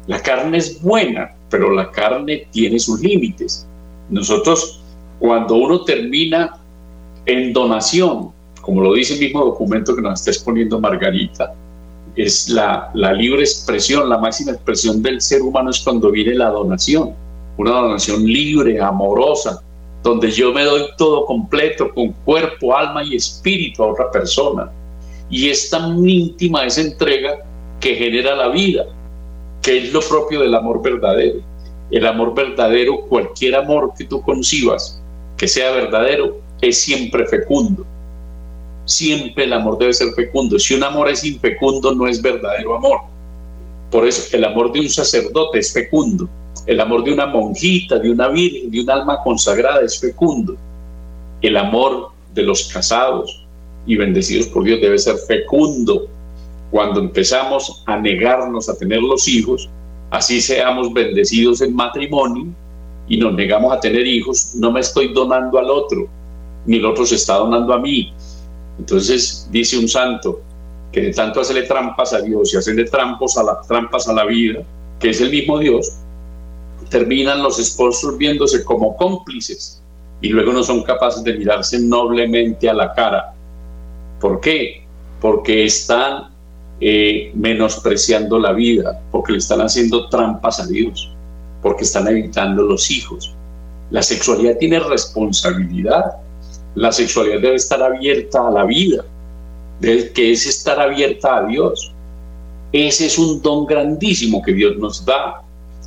La 0.07 0.21
carne 0.21 0.59
es 0.59 0.83
buena, 0.83 1.35
pero 1.49 1.71
la 1.71 1.91
carne 1.91 2.49
tiene 2.51 2.79
sus 2.79 3.01
límites. 3.01 3.67
Nosotros, 4.11 4.83
cuando 5.19 5.55
uno 5.55 5.85
termina 5.85 6.59
en 7.27 7.53
donación, 7.53 8.33
como 8.61 8.81
lo 8.81 8.95
dice 8.95 9.15
el 9.15 9.21
mismo 9.21 9.45
documento 9.45 9.95
que 9.95 10.03
nos 10.03 10.21
está 10.21 10.31
exponiendo 10.31 10.81
Margarita, 10.81 11.55
es 12.17 12.49
la, 12.49 12.91
la 12.95 13.13
libre 13.13 13.41
expresión, 13.41 14.09
la 14.09 14.19
máxima 14.19 14.53
expresión 14.53 15.03
del 15.03 15.21
ser 15.21 15.43
humano 15.43 15.71
es 15.71 15.81
cuando 15.81 16.11
viene 16.11 16.35
la 16.35 16.51
donación, 16.51 17.15
una 17.57 17.71
donación 17.71 18.25
libre, 18.25 18.81
amorosa, 18.81 19.63
donde 20.03 20.31
yo 20.31 20.53
me 20.53 20.65
doy 20.65 20.83
todo 20.99 21.25
completo, 21.25 21.93
con 21.95 22.13
cuerpo, 22.25 22.77
alma 22.77 23.03
y 23.03 23.17
espíritu 23.17 23.83
a 23.83 23.93
otra 23.93 24.11
persona. 24.11 24.71
Y 25.31 25.49
es 25.49 25.71
tan 25.71 26.09
íntima 26.09 26.65
esa 26.65 26.83
entrega 26.83 27.39
que 27.81 27.95
genera 27.97 28.37
la 28.37 28.49
vida, 28.49 28.85
que 29.63 29.79
es 29.79 29.93
lo 29.93 30.01
propio 30.01 30.41
del 30.41 30.55
amor 30.55 30.83
verdadero. 30.83 31.41
El 31.91 32.07
amor 32.07 32.35
verdadero, 32.35 33.01
cualquier 33.09 33.57
amor 33.57 33.93
que 33.97 34.05
tú 34.05 34.21
concibas 34.23 35.01
que 35.37 35.49
sea 35.49 35.73
verdadero, 35.73 36.39
es 36.61 36.79
siempre 36.79 37.27
fecundo. 37.27 37.85
Siempre 38.85 39.45
el 39.45 39.53
amor 39.53 39.79
debe 39.79 39.95
ser 39.95 40.13
fecundo. 40.15 40.59
Si 40.59 40.75
un 40.75 40.85
amor 40.85 41.09
es 41.09 41.25
infecundo, 41.25 41.95
no 41.95 42.07
es 42.07 42.21
verdadero 42.21 42.77
amor. 42.77 42.99
Por 43.91 44.07
eso 44.07 44.37
el 44.37 44.45
amor 44.45 44.73
de 44.73 44.81
un 44.81 44.89
sacerdote 44.89 45.59
es 45.59 45.73
fecundo. 45.73 46.29
El 46.67 46.81
amor 46.81 47.05
de 47.05 47.13
una 47.13 47.27
monjita, 47.27 47.99
de 47.99 48.11
una 48.11 48.29
virgen, 48.29 48.71
de 48.71 48.81
un 48.81 48.91
alma 48.91 49.19
consagrada 49.23 49.81
es 49.81 49.99
fecundo. 49.99 50.57
El 51.41 51.57
amor 51.57 52.11
de 52.35 52.43
los 52.43 52.65
casados 52.73 53.45
y 53.87 53.97
bendecidos 53.97 54.47
por 54.49 54.65
Dios 54.65 54.81
debe 54.81 54.99
ser 54.99 55.17
fecundo 55.17 56.09
cuando 56.75 56.99
empezamos 56.99 57.85
a 57.87 57.97
negarnos 57.99 58.69
a 58.69 58.77
tener 58.77 59.01
los 59.01 59.29
hijos, 59.29 59.69
así 60.11 60.41
seamos 60.41 60.93
bendecidos 60.93 61.61
en 61.61 61.73
matrimonio 61.73 62.47
y 63.07 63.17
nos 63.17 63.33
negamos 63.35 63.73
a 63.73 63.79
tener 63.79 64.05
hijos, 64.07 64.55
no 64.57 64.73
me 64.73 64.81
estoy 64.81 65.13
donando 65.13 65.57
al 65.57 65.71
otro, 65.71 66.09
ni 66.67 66.79
el 66.79 66.87
otro 66.87 67.07
se 67.07 67.15
está 67.15 67.35
donando 67.35 67.73
a 67.73 67.79
mí. 67.79 68.13
Entonces 68.79 69.49
dice 69.51 69.79
un 69.79 69.89
santo 69.89 70.41
que 70.93 71.01
de 71.01 71.13
tanto 71.13 71.41
hacerle 71.41 71.63
trampas 71.63 72.13
a 72.13 72.21
Dios 72.21 72.53
y 72.53 72.57
hacerle 72.57 72.85
trampas 72.85 73.37
a, 73.37 73.43
la, 73.43 73.61
trampas 73.67 74.09
a 74.09 74.13
la 74.13 74.25
vida, 74.25 74.61
que 75.01 75.11
es 75.11 75.21
el 75.21 75.31
mismo 75.31 75.59
Dios, 75.59 75.93
terminan 76.89 77.43
los 77.43 77.59
esposos 77.59 78.17
viéndose 78.19 78.65
como 78.65 78.97
cómplices 78.97 79.83
y 80.21 80.29
luego 80.29 80.53
no 80.53 80.63
son 80.63 80.83
capaces 80.83 81.23
de 81.25 81.35
mirarse 81.35 81.79
noblemente 81.81 82.69
a 82.69 82.75
la 82.75 82.95
cara. 82.95 83.35
¿Por 84.21 84.41
qué? 84.41 84.85
Porque 85.21 85.65
están 85.65 86.31
eh, 86.81 87.31
menospreciando 87.35 88.39
la 88.39 88.53
vida, 88.53 89.01
porque 89.11 89.33
le 89.33 89.39
están 89.39 89.61
haciendo 89.61 90.09
trampas 90.09 90.61
a 90.61 90.67
Dios, 90.67 91.11
porque 91.63 91.85
están 91.85 92.09
evitando 92.09 92.63
los 92.63 92.91
hijos. 92.91 93.35
La 93.91 94.03
sexualidad 94.03 94.57
tiene 94.59 94.81
responsabilidad. 94.81 96.17
La 96.75 96.93
sexualidad 96.93 97.41
debe 97.41 97.57
estar 97.57 97.83
abierta 97.83 98.49
a 98.49 98.51
la 98.51 98.65
vida, 98.65 99.05
que 99.81 100.33
es 100.33 100.47
estar 100.47 100.81
abierta 100.81 101.39
a 101.39 101.47
Dios. 101.47 101.93
Ese 102.73 103.07
es 103.07 103.19
un 103.19 103.41
don 103.43 103.67
grandísimo 103.67 104.43
que 104.43 104.53
Dios 104.53 104.77
nos 104.79 105.05
da. 105.05 105.43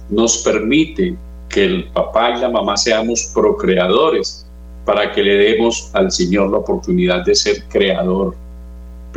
Nos 0.09 0.37
permite 0.37 1.15
que 1.49 1.65
el 1.65 1.89
papá 1.91 2.31
y 2.31 2.41
la 2.41 2.49
mamá 2.49 2.77
seamos 2.77 3.31
procreadores 3.33 4.45
para 4.85 5.11
que 5.11 5.21
le 5.21 5.35
demos 5.35 5.89
al 5.93 6.11
Señor 6.11 6.51
la 6.51 6.59
oportunidad 6.59 7.25
de 7.25 7.35
ser 7.35 7.63
creador 7.67 8.35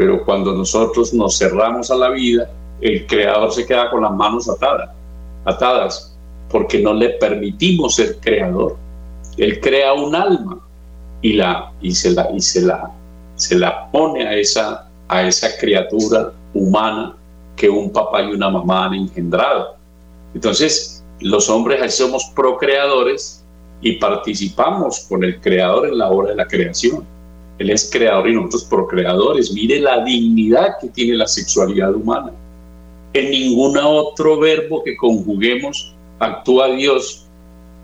pero 0.00 0.24
cuando 0.24 0.54
nosotros 0.54 1.12
nos 1.12 1.36
cerramos 1.36 1.90
a 1.90 1.94
la 1.94 2.08
vida, 2.08 2.50
el 2.80 3.06
creador 3.06 3.52
se 3.52 3.66
queda 3.66 3.90
con 3.90 4.00
las 4.00 4.12
manos 4.12 4.48
atadas, 4.48 4.88
atadas, 5.44 6.16
porque 6.48 6.78
no 6.78 6.94
le 6.94 7.10
permitimos 7.10 7.96
ser 7.96 8.18
creador. 8.18 8.76
Él 9.36 9.60
crea 9.60 9.92
un 9.92 10.14
alma 10.14 10.58
y 11.22 11.34
la 11.34 11.72
y 11.80 11.92
se 11.92 12.12
la 12.12 12.28
y 12.32 12.60
la 12.60 12.90
se 13.36 13.58
la 13.58 13.90
pone 13.90 14.26
a 14.26 14.36
esa 14.36 14.88
a 15.08 15.26
esa 15.26 15.48
criatura 15.58 16.32
humana 16.54 17.16
que 17.56 17.68
un 17.68 17.90
papá 17.90 18.22
y 18.22 18.32
una 18.32 18.48
mamá 18.48 18.86
han 18.86 18.94
engendrado. 18.94 19.76
Entonces, 20.34 21.04
los 21.20 21.50
hombres 21.50 21.94
somos 21.94 22.24
procreadores 22.34 23.44
y 23.82 23.92
participamos 23.92 25.00
con 25.08 25.24
el 25.24 25.40
creador 25.40 25.88
en 25.88 25.98
la 25.98 26.10
obra 26.10 26.30
de 26.30 26.36
la 26.36 26.46
creación. 26.46 27.04
Él 27.58 27.70
es 27.70 27.90
creador 27.92 28.28
y 28.28 28.34
nosotros 28.34 28.64
procreadores. 28.64 29.52
Mire 29.52 29.80
la 29.80 30.02
dignidad 30.04 30.78
que 30.80 30.88
tiene 30.88 31.16
la 31.16 31.26
sexualidad 31.26 31.94
humana. 31.94 32.32
En 33.12 33.30
ningún 33.30 33.76
otro 33.76 34.38
verbo 34.38 34.82
que 34.84 34.96
conjuguemos 34.96 35.94
actúa 36.20 36.68
Dios 36.68 37.26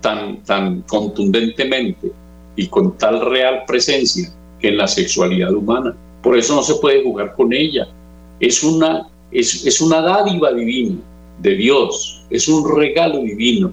tan, 0.01 0.43
tan 0.43 0.81
contundentemente 0.83 2.11
y 2.57 2.67
con 2.67 2.97
tal 2.97 3.21
real 3.21 3.63
presencia 3.65 4.29
en 4.61 4.77
la 4.77 4.87
sexualidad 4.87 5.53
humana. 5.53 5.95
Por 6.21 6.37
eso 6.37 6.55
no 6.55 6.63
se 6.63 6.75
puede 6.75 7.03
jugar 7.03 7.33
con 7.35 7.53
ella. 7.53 7.87
Es 8.41 8.63
una, 8.63 9.07
es, 9.31 9.65
es 9.65 9.79
una 9.79 10.01
dádiva 10.01 10.51
divina 10.51 10.97
de 11.39 11.55
Dios, 11.55 12.25
es 12.29 12.49
un 12.49 12.75
regalo 12.75 13.19
divino 13.19 13.71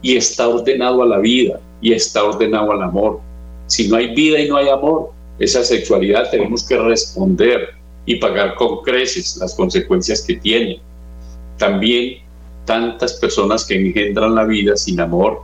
y 0.00 0.16
está 0.16 0.48
ordenado 0.48 1.02
a 1.02 1.06
la 1.06 1.18
vida 1.18 1.60
y 1.82 1.92
está 1.92 2.24
ordenado 2.24 2.72
al 2.72 2.82
amor. 2.82 3.20
Si 3.66 3.88
no 3.88 3.96
hay 3.96 4.14
vida 4.14 4.40
y 4.40 4.48
no 4.48 4.56
hay 4.56 4.68
amor, 4.68 5.10
esa 5.38 5.64
sexualidad 5.64 6.30
tenemos 6.30 6.66
que 6.66 6.78
responder 6.78 7.74
y 8.06 8.16
pagar 8.16 8.54
con 8.54 8.82
creces 8.82 9.36
las 9.38 9.54
consecuencias 9.54 10.22
que 10.22 10.36
tiene. 10.36 10.80
También 11.58 12.18
tantas 12.64 13.14
personas 13.14 13.64
que 13.64 13.74
engendran 13.74 14.34
la 14.34 14.44
vida 14.44 14.76
sin 14.76 15.00
amor 15.00 15.42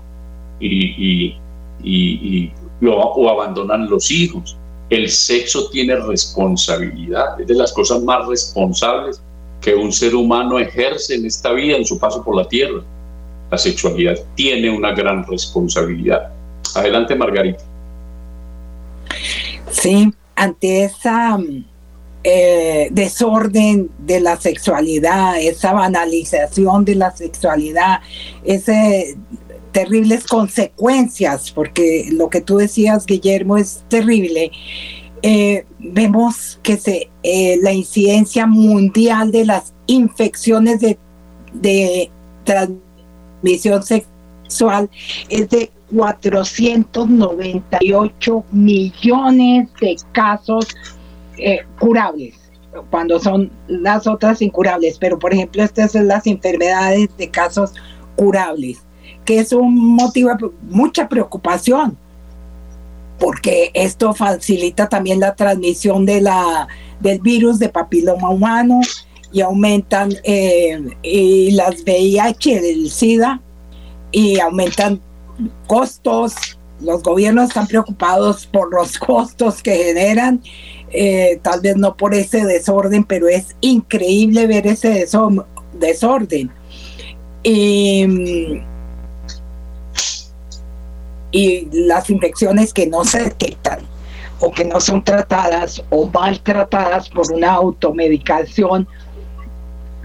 y, 0.61 1.35
y, 1.83 2.53
o 2.83 3.31
abandonan 3.31 3.89
los 3.89 4.11
hijos. 4.11 4.57
El 4.89 5.09
sexo 5.09 5.69
tiene 5.71 5.97
responsabilidad, 5.97 7.41
es 7.41 7.47
de 7.47 7.55
las 7.55 7.73
cosas 7.73 8.03
más 8.03 8.27
responsables 8.27 9.21
que 9.61 9.75
un 9.75 9.93
ser 9.93 10.15
humano 10.15 10.59
ejerce 10.59 11.15
en 11.15 11.27
esta 11.27 11.53
vida, 11.53 11.77
en 11.77 11.85
su 11.85 11.99
paso 11.99 12.23
por 12.23 12.37
la 12.37 12.47
tierra. 12.47 12.83
La 13.51 13.59
sexualidad 13.59 14.17
tiene 14.35 14.71
una 14.71 14.93
gran 14.93 15.27
responsabilidad. 15.27 16.31
Adelante, 16.75 17.15
Margarita. 17.15 17.65
Sí, 19.71 20.13
ante 20.35 20.85
esa 20.85 21.39
eh, 22.23 22.89
desorden 22.91 23.91
de 23.99 24.21
la 24.21 24.37
sexualidad, 24.37 25.41
esa 25.41 25.73
banalización 25.73 26.85
de 26.85 26.97
la 26.97 27.15
sexualidad, 27.15 28.01
esas 28.45 29.15
terribles 29.77 30.25
consecuencias, 30.25 31.51
porque 31.51 32.09
lo 32.11 32.31
que 32.31 32.41
tú 32.41 32.57
decías, 32.57 33.05
Guillermo, 33.05 33.59
es 33.59 33.85
terrible. 33.89 34.51
Eh, 35.21 35.67
vemos 35.79 36.59
que 36.63 36.79
se, 36.79 37.11
eh, 37.23 37.59
la 37.61 37.75
incidencia 37.75 38.47
mundial 38.47 39.33
de 39.33 39.45
las 39.45 39.75
infecciones 39.87 40.81
de, 40.81 40.99
transmisión 42.45 43.83
sexual 43.83 44.89
es 45.29 45.51
de 45.51 45.71
498 45.95 48.45
millones 48.53 49.69
de 49.79 49.97
casos 50.13 50.69
eh, 51.37 51.67
curables, 51.79 52.51
cuando 52.89 53.21
son 53.21 53.51
las 53.69 54.07
otras 54.07 54.41
incurables, 54.41 54.97
pero 54.99 55.19
por 55.19 55.35
ejemplo 55.35 55.63
estas 55.63 55.93
son 55.93 56.09
las 56.09 56.27
enfermedades 56.27 57.11
de 57.19 57.31
casos 57.31 57.75
curables, 58.17 58.86
que 59.27 59.41
es 59.41 59.53
un 59.53 59.77
motivo 59.97 60.31
de 60.31 60.51
mucha 60.71 61.09
preocupación, 61.09 61.99
porque 63.19 63.71
esto 63.75 64.15
facilita 64.15 64.89
también 64.89 65.21
la 65.21 65.35
transmisión 65.35 66.07
de 66.07 66.21
la, 66.21 66.69
del 67.01 67.21
virus 67.21 67.59
de 67.59 67.69
papiloma 67.69 68.31
humano 68.31 68.81
y 69.33 69.41
aumentan 69.41 70.15
eh, 70.23 70.81
las 71.53 71.83
VIH, 71.83 72.71
el 72.71 72.91
SIDA, 72.91 73.41
y 74.13 74.39
aumentan 74.39 75.01
costos. 75.67 76.35
Los 76.81 77.03
gobiernos 77.03 77.49
están 77.49 77.67
preocupados 77.67 78.47
por 78.47 78.73
los 78.73 78.99
costos 78.99 79.63
que 79.63 79.77
generan, 79.77 80.41
eh, 80.91 81.41
tal 81.43 81.61
vez 81.61 81.77
no 81.77 81.97
por 81.97 82.15
ese 82.15 82.45
desorden, 82.45 83.05
pero 83.05 83.29
es 83.29 83.57
increíble 83.61 84.47
ver 84.47 84.67
ese 84.67 85.07
desorden. 85.75 86.51
Y, 87.43 88.07
y 91.37 91.69
las 91.71 92.09
infecciones 92.09 92.73
que 92.73 92.87
no 92.87 93.05
se 93.05 93.25
detectan 93.25 93.81
o 94.41 94.51
que 94.51 94.65
no 94.65 94.81
son 94.81 95.05
tratadas 95.05 95.85
o 95.91 96.09
maltratadas 96.09 97.11
por 97.11 97.31
una 97.31 97.53
automedicación 97.53 98.89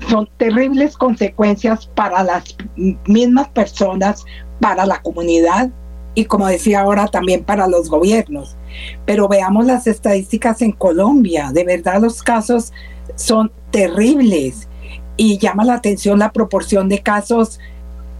son 0.10 0.28
terribles 0.36 0.98
consecuencias 0.98 1.86
para 1.96 2.22
las 2.24 2.58
mismas 2.76 3.48
personas, 3.48 4.26
para 4.60 4.86
la 4.86 5.02
comunidad 5.02 5.70
y 6.16 6.26
como 6.26 6.48
decía 6.48 6.82
ahora 6.82 7.08
también 7.08 7.46
para 7.46 7.66
los 7.66 7.90
gobiernos. 7.90 8.58
Pero 9.06 9.30
veamos 9.30 9.66
las 9.66 9.88
estadísticas 9.88 10.62
en 10.62 10.74
Colombia, 10.74 11.52
de 11.54 11.64
verdad 11.64 12.02
los 12.02 12.22
casos 12.24 12.74
son 13.16 13.54
terribles 13.70 14.68
y 15.16 15.38
llama 15.38 15.64
la 15.64 15.76
atención 15.76 16.20
la 16.20 16.34
proporción 16.34 16.90
de 16.90 17.00
casos 17.00 17.58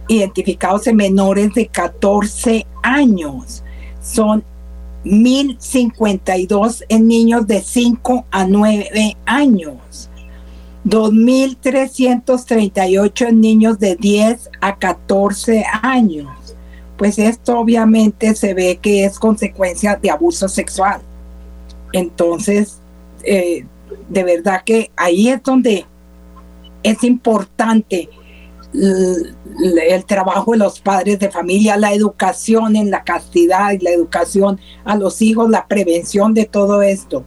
identificados 0.08 0.86
en 0.86 0.96
menores 0.96 1.52
de 1.54 1.66
14 1.66 2.66
años. 2.82 3.62
Son 4.00 4.44
1052 5.04 6.84
en 6.88 7.08
niños 7.08 7.46
de 7.46 7.60
5 7.60 8.24
a 8.30 8.46
9 8.46 9.18
años. 9.26 10.08
2.338 10.84 13.28
en 13.28 13.40
niños 13.40 13.78
de 13.78 13.94
10 13.96 14.50
a 14.60 14.76
14 14.76 15.64
años. 15.82 16.28
Pues 16.96 17.18
esto 17.18 17.58
obviamente 17.58 18.34
se 18.34 18.54
ve 18.54 18.78
que 18.80 19.04
es 19.04 19.18
consecuencia 19.18 19.96
de 19.96 20.10
abuso 20.10 20.48
sexual. 20.48 21.02
Entonces, 21.92 22.78
eh, 23.24 23.66
de 24.08 24.24
verdad 24.24 24.62
que 24.64 24.90
ahí 24.96 25.28
es 25.28 25.42
donde 25.42 25.84
es 26.82 27.04
importante 27.04 28.08
el, 28.74 30.04
trabajo 30.06 30.52
de 30.52 30.58
los 30.58 30.80
padres 30.80 31.18
de 31.18 31.30
familia, 31.30 31.76
la 31.76 31.92
educación 31.92 32.76
en 32.76 32.90
la 32.90 33.04
castidad 33.04 33.72
la 33.80 33.90
educación 33.90 34.58
a 34.84 34.96
los 34.96 35.20
hijos, 35.22 35.50
la 35.50 35.66
prevención 35.66 36.34
de 36.34 36.46
todo 36.46 36.82
esto 36.82 37.24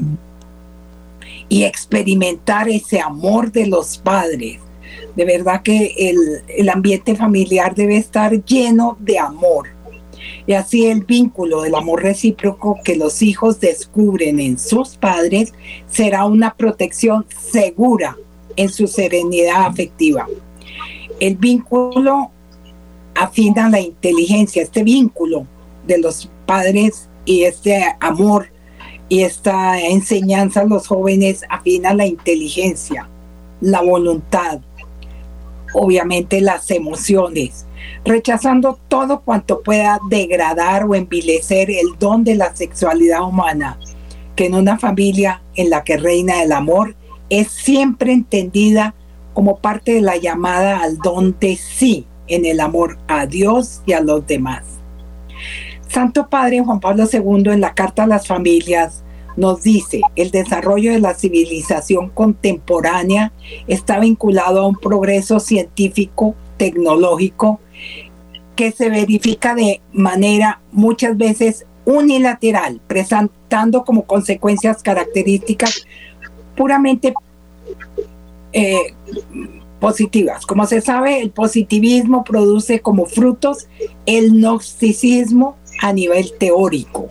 y 1.49 1.63
experimentar 1.63 2.67
ese 2.69 2.99
amor 2.99 3.51
de 3.51 3.67
los 3.67 3.97
padres. 3.97 4.59
De 5.15 5.25
verdad 5.25 5.61
que 5.61 5.93
el, 6.47 6.69
ambiente 6.69 7.15
familiar 7.15 7.73
debe 7.73 7.97
estar 7.97 8.43
lleno 8.43 8.97
de 8.99 9.17
amor. 9.17 9.69
Y 10.45 10.53
así 10.53 10.87
el 10.87 11.03
vínculo 11.03 11.61
del 11.61 11.75
amor 11.75 12.03
recíproco 12.03 12.79
que 12.83 12.95
los 12.95 13.21
hijos 13.21 13.59
descubren 13.59 14.39
en 14.39 14.57
sus 14.57 14.97
padres 14.97 15.53
será 15.89 16.25
una 16.25 16.55
protección 16.55 17.25
segura 17.29 18.17
en 18.55 18.69
su 18.69 18.87
serenidad 18.87 19.65
afectiva. 19.65 20.27
El 21.19 21.35
vínculo 21.35 22.31
afina 23.15 23.69
la 23.69 23.79
inteligencia, 23.79 24.61
este 24.61 24.83
vínculo 24.83 25.47
de 25.85 25.97
los 25.97 26.29
padres 26.45 27.09
y 27.25 27.43
este 27.43 27.83
amor 27.99 28.49
y 29.09 29.21
esta 29.21 29.79
enseñanza 29.79 30.61
a 30.61 30.65
los 30.65 30.87
jóvenes 30.87 31.43
afina 31.49 31.93
la 31.93 32.05
inteligencia, 32.05 33.07
la 33.61 33.81
voluntad, 33.81 34.59
obviamente 35.73 36.41
las 36.41 36.69
emociones, 36.71 37.66
rechazando 38.05 38.79
todo 38.87 39.21
cuanto 39.21 39.61
pueda 39.61 39.99
degradar 40.09 40.85
o 40.85 40.95
envilecer 40.95 41.69
el 41.69 41.97
don 41.99 42.23
de 42.23 42.35
la 42.35 42.55
sexualidad 42.55 43.23
humana, 43.23 43.79
que 44.35 44.45
en 44.45 44.55
una 44.55 44.77
familia 44.77 45.41
en 45.55 45.69
la 45.69 45.83
que 45.83 45.97
reina 45.97 46.41
el 46.43 46.51
amor 46.51 46.95
es 47.29 47.51
siempre 47.51 48.13
entendida 48.13 48.93
como 49.33 49.57
parte 49.57 49.93
de 49.93 50.01
la 50.01 50.17
llamada 50.17 50.81
al 50.81 50.97
don 50.97 51.35
de 51.39 51.55
sí 51.57 52.07
en 52.27 52.45
el 52.45 52.59
amor 52.59 52.97
a 53.07 53.25
Dios 53.25 53.81
y 53.85 53.93
a 53.93 54.01
los 54.01 54.25
demás. 54.25 54.63
Santo 55.87 56.27
Padre 56.29 56.61
Juan 56.61 56.79
Pablo 56.79 57.05
II 57.11 57.51
en 57.51 57.61
la 57.61 57.73
Carta 57.73 58.03
a 58.03 58.07
las 58.07 58.27
Familias 58.27 59.03
nos 59.37 59.61
dice, 59.61 60.01
el 60.15 60.31
desarrollo 60.31 60.91
de 60.91 60.99
la 60.99 61.13
civilización 61.13 62.09
contemporánea 62.09 63.31
está 63.67 63.99
vinculado 63.99 64.61
a 64.61 64.67
un 64.67 64.75
progreso 64.75 65.39
científico, 65.39 66.35
tecnológico, 66.57 67.59
que 68.57 68.71
se 68.71 68.89
verifica 68.89 69.55
de 69.55 69.79
manera 69.93 70.59
muchas 70.73 71.15
veces 71.15 71.65
unilateral, 71.85 72.81
presentando 72.87 73.85
como 73.85 74.05
consecuencias 74.05 74.83
características 74.83 75.85
puramente 76.57 77.13
eh, 78.51 78.93
positivas. 79.79 80.45
Como 80.45 80.65
se 80.65 80.81
sabe, 80.81 81.21
el 81.21 81.29
positivismo 81.29 82.23
produce 82.23 82.81
como 82.81 83.05
frutos 83.05 83.67
el 84.05 84.31
gnosticismo 84.31 85.55
a 85.81 85.93
nivel 85.93 86.33
teórico 86.37 87.07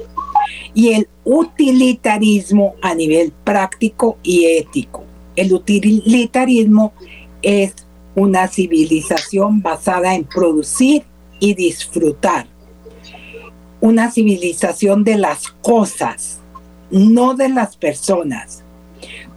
y 0.75 0.93
el 0.95 1.09
utilitarismo 1.25 2.75
a 2.83 2.95
nivel 2.95 3.33
práctico 3.45 4.19
y 4.25 4.47
ético. 4.47 5.05
El 5.37 5.53
utilitarismo 5.53 6.93
es 7.41 7.73
una 8.17 8.49
civilización 8.49 9.63
basada 9.63 10.15
en 10.15 10.25
producir 10.25 11.05
y 11.41 11.55
disfrutar. 11.55 12.47
Una 13.81 14.11
civilización 14.11 15.05
de 15.05 15.17
las 15.17 15.49
cosas, 15.63 16.41
no 16.91 17.35
de 17.35 17.49
las 17.49 17.77
personas. 17.77 18.63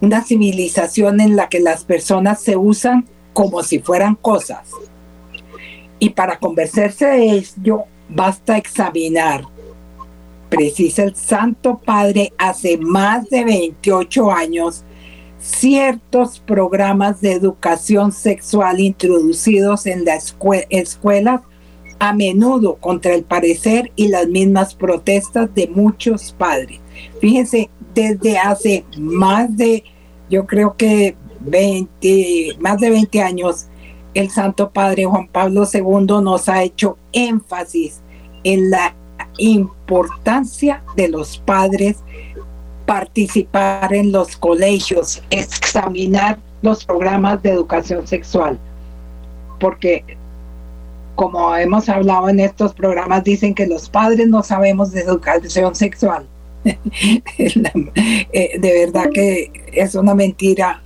Una 0.00 0.22
civilización 0.22 1.20
en 1.20 1.36
la 1.36 1.48
que 1.48 1.60
las 1.60 1.84
personas 1.84 2.40
se 2.40 2.56
usan 2.56 3.06
como 3.32 3.62
si 3.62 3.78
fueran 3.78 4.14
cosas. 4.14 4.70
Y 5.98 6.10
para 6.10 6.38
convencerse 6.38 7.06
de 7.06 7.30
ello, 7.32 7.84
basta 8.08 8.56
examinar, 8.56 9.44
precisa 10.48 11.04
el 11.04 11.14
Santo 11.14 11.78
Padre 11.78 12.32
hace 12.38 12.76
más 12.78 13.28
de 13.28 13.44
28 13.44 14.30
años, 14.30 14.84
ciertos 15.38 16.40
programas 16.40 17.20
de 17.20 17.32
educación 17.32 18.12
sexual 18.12 18.80
introducidos 18.80 19.86
en 19.86 20.04
las 20.04 20.34
escuelas 20.70 21.40
a 22.00 22.14
menudo 22.14 22.76
contra 22.76 23.14
el 23.14 23.22
parecer 23.22 23.92
y 23.94 24.08
las 24.08 24.26
mismas 24.26 24.74
protestas 24.74 25.54
de 25.54 25.68
muchos 25.68 26.32
padres. 26.32 26.80
Fíjense, 27.20 27.70
desde 27.94 28.38
hace 28.38 28.84
más 28.98 29.54
de, 29.56 29.84
yo 30.28 30.46
creo 30.46 30.76
que 30.76 31.14
20, 31.40 32.56
más 32.58 32.80
de 32.80 32.90
20 32.90 33.22
años, 33.22 33.66
el 34.14 34.30
Santo 34.30 34.70
Padre 34.70 35.04
Juan 35.04 35.28
Pablo 35.28 35.68
II 35.72 36.22
nos 36.22 36.48
ha 36.48 36.62
hecho 36.62 36.96
énfasis 37.12 38.00
en 38.44 38.70
la 38.70 38.94
importancia 39.36 40.82
de 40.96 41.08
los 41.08 41.38
padres 41.38 41.98
participar 42.86 43.92
en 43.94 44.10
los 44.10 44.36
colegios, 44.36 45.22
examinar 45.30 46.38
los 46.62 46.84
programas 46.84 47.42
de 47.42 47.50
educación 47.50 48.06
sexual, 48.06 48.58
porque 49.60 50.18
como 51.20 51.54
hemos 51.54 51.86
hablado 51.90 52.30
en 52.30 52.40
estos 52.40 52.72
programas, 52.72 53.22
dicen 53.22 53.54
que 53.54 53.66
los 53.66 53.90
padres 53.90 54.26
no 54.26 54.42
sabemos 54.42 54.90
de 54.90 55.02
educación 55.02 55.74
sexual. 55.74 56.26
Eh, 58.32 58.58
de 58.58 58.86
verdad 58.86 59.10
que 59.12 59.50
es 59.70 59.94
una 59.94 60.14
mentira 60.14 60.82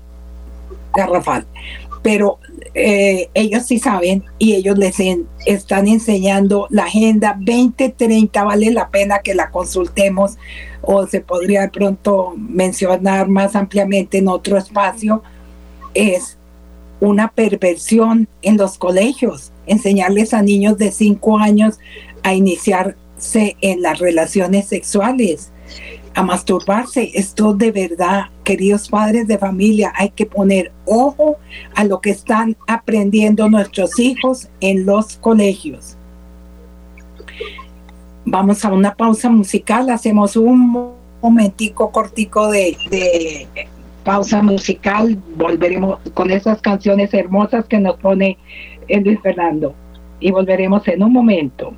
garrafal. 0.92 1.46
Pero 2.02 2.40
eh, 2.74 3.28
ellos 3.32 3.64
sí 3.64 3.78
saben 3.78 4.24
y 4.38 4.54
ellos 4.54 4.76
les 4.76 4.96
están 5.46 5.86
enseñando 5.86 6.66
la 6.68 6.86
Agenda 6.86 7.36
2030. 7.38 8.42
Vale 8.42 8.72
la 8.72 8.88
pena 8.88 9.20
que 9.20 9.36
la 9.36 9.50
consultemos 9.52 10.36
o 10.82 11.06
se 11.06 11.20
podría 11.20 11.60
de 11.60 11.68
pronto 11.68 12.34
mencionar 12.36 13.28
más 13.28 13.54
ampliamente 13.54 14.18
en 14.18 14.26
otro 14.26 14.58
espacio. 14.58 15.22
Es 15.94 16.38
una 17.04 17.28
perversión 17.28 18.28
en 18.42 18.56
los 18.56 18.78
colegios, 18.78 19.52
enseñarles 19.66 20.34
a 20.34 20.42
niños 20.42 20.78
de 20.78 20.90
5 20.90 21.38
años 21.38 21.78
a 22.22 22.34
iniciarse 22.34 23.56
en 23.60 23.82
las 23.82 23.98
relaciones 23.98 24.66
sexuales 24.66 25.52
a 26.14 26.22
masturbarse. 26.22 27.10
Esto 27.14 27.54
de 27.54 27.72
verdad, 27.72 28.26
queridos 28.44 28.88
padres 28.88 29.26
de 29.26 29.38
familia, 29.38 29.92
hay 29.96 30.10
que 30.10 30.26
poner 30.26 30.72
ojo 30.86 31.36
a 31.74 31.84
lo 31.84 32.00
que 32.00 32.10
están 32.10 32.56
aprendiendo 32.66 33.48
nuestros 33.48 33.98
hijos 33.98 34.48
en 34.60 34.86
los 34.86 35.16
colegios. 35.16 35.96
Vamos 38.24 38.64
a 38.64 38.72
una 38.72 38.94
pausa 38.94 39.28
musical, 39.28 39.90
hacemos 39.90 40.36
un 40.36 40.94
momentico 41.20 41.90
cortico 41.90 42.50
de, 42.50 42.76
de 42.90 43.48
pausa 44.04 44.42
musical, 44.42 45.18
volveremos 45.36 45.98
con 46.12 46.30
esas 46.30 46.60
canciones 46.60 47.12
hermosas 47.14 47.64
que 47.64 47.78
nos 47.78 47.96
pone 47.96 48.38
Luis 48.88 49.18
Fernando 49.22 49.74
y 50.20 50.30
volveremos 50.30 50.86
en 50.88 51.02
un 51.02 51.12
momento. 51.12 51.74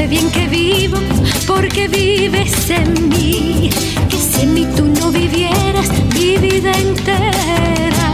Sé 0.00 0.06
bien 0.06 0.30
que 0.30 0.46
vivo 0.46 0.96
porque 1.46 1.86
vives 1.86 2.70
en 2.70 3.08
mí. 3.10 3.70
Que 4.08 4.16
si 4.16 4.42
en 4.42 4.54
mí 4.54 4.66
tú 4.76 4.84
no 4.86 5.10
vivieras 5.10 5.88
mi 6.14 6.38
vida 6.38 6.72
entera, 6.72 8.08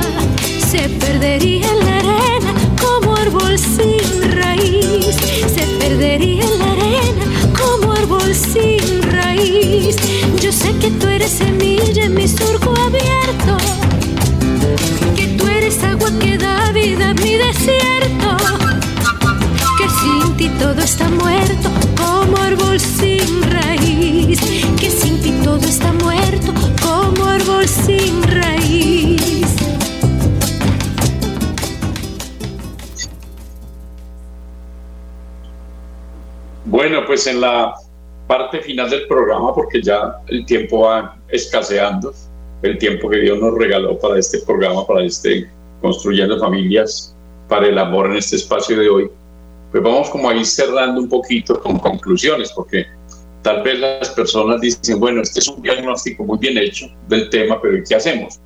se 0.71 0.89
perdería 0.89 1.69
en 1.75 1.79
la 1.87 1.97
arena 1.99 2.53
como 2.85 3.15
árbol 3.15 3.57
sin 3.59 4.33
raíz. 4.43 5.15
Se 5.55 5.65
perdería 5.83 6.45
en 6.51 6.59
la 6.59 6.71
arena 6.77 7.25
como 7.61 7.93
árbol 7.93 8.35
sin 8.35 9.03
raíz. 9.03 9.97
Yo 10.43 10.51
sé 10.51 10.73
que 10.81 10.91
tú 10.91 11.07
eres 11.07 11.31
semilla 11.31 12.05
en 12.05 12.15
mi 12.15 12.27
surco 12.27 12.75
abierto. 12.89 13.53
Que 15.15 15.27
tú 15.39 15.47
eres 15.47 15.83
agua 15.85 16.11
que 16.19 16.37
da 16.37 16.73
vida 16.73 17.11
a 17.11 17.15
mi 17.15 17.35
desierto 17.37 18.06
sin 20.01 20.37
ti 20.37 20.49
todo 20.59 20.81
está 20.81 21.09
muerto 21.09 21.69
como 21.97 22.37
árbol 22.37 22.79
sin 22.79 23.43
raíz. 23.51 24.41
Que 24.81 24.91
sin 24.91 25.21
ti 25.21 25.33
todo 25.45 25.65
está 25.67 25.93
muerto 25.93 26.53
como 26.83 27.25
árbol 27.25 27.67
sin 27.67 28.23
raíz. 28.23 29.57
Bueno, 36.65 37.05
pues 37.07 37.27
en 37.27 37.41
la 37.41 37.75
parte 38.27 38.61
final 38.61 38.91
del 38.91 39.07
programa, 39.07 39.55
porque 39.55 39.81
ya 39.83 40.17
el 40.27 40.45
tiempo 40.47 40.81
va 40.81 41.17
escaseando, 41.29 42.13
el 42.63 42.77
tiempo 42.79 43.09
que 43.09 43.19
Dios 43.19 43.39
nos 43.39 43.55
regaló 43.57 43.99
para 43.99 44.19
este 44.19 44.41
programa, 44.41 44.87
para 44.87 45.05
este 45.05 45.49
Construyendo 45.81 46.39
Familias, 46.41 47.15
para 47.49 47.69
el 47.69 47.79
amor 47.79 48.07
en 48.07 48.17
este 48.17 48.37
espacio 48.37 48.79
de 48.79 48.89
hoy 48.89 49.11
pues 49.71 49.83
vamos 49.83 50.11
como 50.11 50.29
a 50.29 50.35
ir 50.35 50.47
cerrando 50.47 51.01
un 51.01 51.09
poquito 51.09 51.61
con 51.61 51.79
conclusiones, 51.79 52.53
porque 52.53 52.87
tal 53.43 53.63
vez 53.63 53.79
las 53.79 54.11
personas 54.11 54.61
dicen, 54.61 54.99
bueno, 54.99 55.23
este 55.23 55.41
es 55.41 55.49
un 55.49 55.63
diagnóstico 55.63 56.25
muy 56.25 56.39
bien 56.39 56.59
hecho 56.59 56.87
del 57.09 57.31
tema, 57.31 57.61
pero 57.61 57.83
¿qué 57.89 57.95
hacemos? 57.95 58.41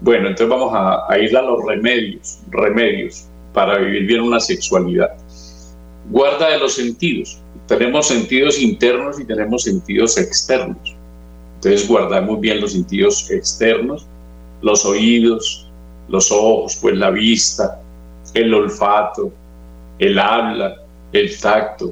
Bueno, 0.00 0.28
entonces 0.28 0.48
vamos 0.48 0.72
a, 0.74 1.16
ir 1.18 1.36
a 1.36 1.42
los 1.42 1.64
remedios, 1.64 2.40
remedios 2.50 3.24
para 3.52 3.78
vivir 3.78 4.04
bien 4.04 4.20
una 4.20 4.40
sexualidad. 4.40 5.10
Guarda 6.10 6.50
de 6.50 6.58
los 6.58 6.74
sentidos. 6.74 7.38
Tenemos 7.68 8.08
sentidos 8.08 8.58
internos 8.58 9.20
y 9.20 9.24
tenemos 9.24 9.62
sentidos 9.62 10.18
externos. 10.18 10.96
Entonces 11.54 11.86
guardamos 11.86 12.40
bien 12.40 12.60
los 12.60 12.72
sentidos 12.72 13.30
externos, 13.30 14.06
los 14.60 14.84
oídos, 14.84 15.70
los 16.08 16.32
ojos, 16.32 16.76
pues 16.82 16.96
la 16.96 17.10
vista, 17.10 17.80
el 18.34 18.52
olfato, 18.52 19.32
el 20.02 20.18
habla, 20.18 20.76
el 21.12 21.38
tacto, 21.38 21.90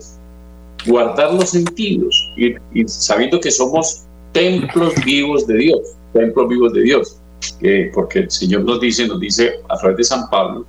guardar 0.85 1.33
los 1.33 1.51
sentidos 1.51 2.33
y, 2.37 2.55
sabiendo 2.87 3.39
que 3.41 3.53
somos 3.53 4.03
templos 4.33 4.95
vivos 5.05 5.47
de 5.47 5.57
Dios, 5.59 5.81
templos 6.13 6.49
vivos 6.49 6.73
de 6.73 6.83
Dios, 6.83 7.21
porque 7.95 8.21
el 8.21 8.31
Señor 8.31 8.65
nos 8.65 8.81
dice, 8.81 9.07
nos 9.07 9.21
dice 9.21 9.61
a 9.69 9.77
través 9.77 9.97
de 9.99 10.05
San 10.05 10.29
Pablo, 10.29 10.67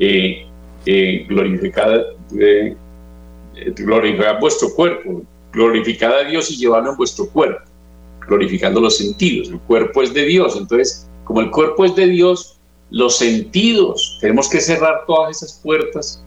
eh, 0.00 0.46
eh, 0.84 1.24
glorificad, 1.28 2.00
eh, 2.40 2.76
vuestro 4.40 4.74
cuerpo, 4.74 5.22
glorificad 5.52 6.12
a 6.18 6.24
Dios 6.24 6.50
y 6.50 6.56
llevarlo 6.56 6.90
en 6.90 6.96
vuestro 6.96 7.28
cuerpo, 7.28 7.62
glorificando 8.26 8.80
los 8.80 8.96
sentidos. 8.96 9.48
El 9.48 9.60
cuerpo 9.60 10.02
es 10.02 10.12
de 10.12 10.24
Dios, 10.24 10.56
entonces, 10.56 11.08
como 11.22 11.40
el 11.40 11.52
cuerpo 11.52 11.84
es 11.84 11.94
de 11.94 12.08
Dios, 12.08 12.58
los 12.90 13.16
sentidos, 13.16 14.18
tenemos 14.20 14.48
que 14.48 14.60
cerrar 14.60 15.04
todas 15.06 15.36
esas 15.36 15.60
puertas 15.62 16.24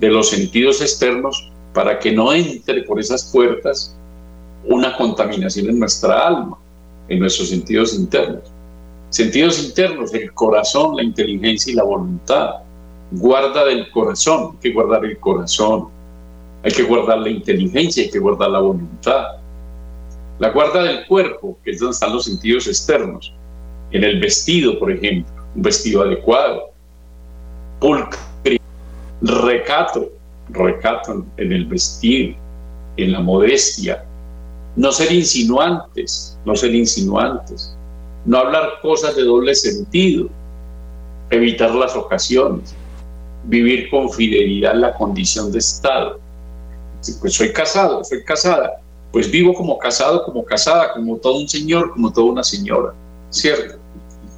de 0.00 0.10
los 0.10 0.30
sentidos 0.30 0.80
externos 0.80 1.50
para 1.72 1.98
que 1.98 2.12
no 2.12 2.32
entre 2.32 2.82
por 2.82 2.98
esas 2.98 3.30
puertas 3.32 3.96
una 4.64 4.96
contaminación 4.96 5.68
en 5.68 5.78
nuestra 5.78 6.26
alma, 6.26 6.58
en 7.08 7.20
nuestros 7.20 7.48
sentidos 7.50 7.94
internos. 7.94 8.42
Sentidos 9.10 9.62
internos, 9.64 10.12
el 10.14 10.32
corazón, 10.32 10.96
la 10.96 11.02
inteligencia 11.02 11.72
y 11.72 11.76
la 11.76 11.84
voluntad. 11.84 12.50
Guarda 13.12 13.64
del 13.64 13.90
corazón, 13.90 14.52
hay 14.52 14.58
que 14.58 14.72
guardar 14.72 15.04
el 15.04 15.18
corazón, 15.18 15.88
hay 16.64 16.72
que 16.72 16.82
guardar 16.82 17.18
la 17.18 17.30
inteligencia, 17.30 18.02
hay 18.02 18.10
que 18.10 18.18
guardar 18.18 18.50
la 18.50 18.58
voluntad. 18.58 19.24
La 20.38 20.50
guarda 20.50 20.82
del 20.82 21.06
cuerpo, 21.06 21.56
que 21.64 21.70
es 21.70 21.78
donde 21.78 21.92
están 21.92 22.12
los 22.12 22.24
sentidos 22.24 22.66
externos. 22.66 23.32
En 23.92 24.02
el 24.02 24.20
vestido, 24.20 24.78
por 24.78 24.90
ejemplo, 24.90 25.32
un 25.54 25.62
vestido 25.62 26.02
adecuado. 26.02 26.70
Pulcri, 27.80 28.18
recato, 29.22 30.10
recato 30.50 31.24
en 31.36 31.52
el 31.52 31.66
vestir, 31.66 32.36
en 32.96 33.12
la 33.12 33.20
modestia. 33.20 34.04
No 34.76 34.92
ser 34.92 35.12
insinuantes, 35.12 36.38
no 36.44 36.54
ser 36.54 36.74
insinuantes. 36.74 37.76
No 38.24 38.38
hablar 38.38 38.80
cosas 38.82 39.16
de 39.16 39.22
doble 39.24 39.54
sentido. 39.54 40.28
Evitar 41.30 41.74
las 41.74 41.96
ocasiones. 41.96 42.74
Vivir 43.44 43.88
con 43.90 44.10
fidelidad 44.10 44.74
la 44.74 44.92
condición 44.94 45.52
de 45.52 45.58
Estado. 45.58 46.18
Pues 47.20 47.34
soy 47.34 47.52
casado, 47.52 48.02
soy 48.04 48.22
casada 48.24 48.80
pues 49.16 49.30
vivo 49.30 49.54
como 49.54 49.78
casado, 49.78 50.24
como 50.24 50.44
casada, 50.44 50.92
como 50.92 51.16
todo 51.16 51.38
un 51.38 51.48
señor, 51.48 51.90
como 51.92 52.12
toda 52.12 52.26
una 52.26 52.44
señora, 52.44 52.92
¿cierto? 53.30 53.78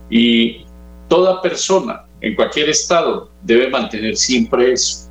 Y 0.09 0.64
toda 1.09 1.43
persona 1.43 2.05
en 2.20 2.34
cualquier 2.34 2.68
estado 2.68 3.30
debe 3.42 3.68
mantener 3.70 4.16
siempre 4.16 4.72
eso, 4.72 5.08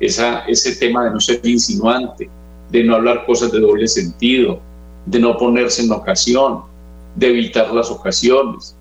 esa, 0.00 0.40
ese 0.46 0.76
tema 0.76 1.04
de 1.04 1.10
no 1.10 1.20
ser 1.20 1.40
insinuante, 1.44 2.28
de 2.70 2.84
no 2.84 2.96
hablar 2.96 3.24
cosas 3.26 3.52
de 3.52 3.60
doble 3.60 3.86
sentido, 3.86 4.60
de 5.06 5.18
no 5.18 5.36
ponerse 5.36 5.82
en 5.82 5.92
ocasión, 5.92 6.62
de 7.16 7.28
evitar 7.28 7.72
las 7.72 7.90
ocasiones, 7.90 8.76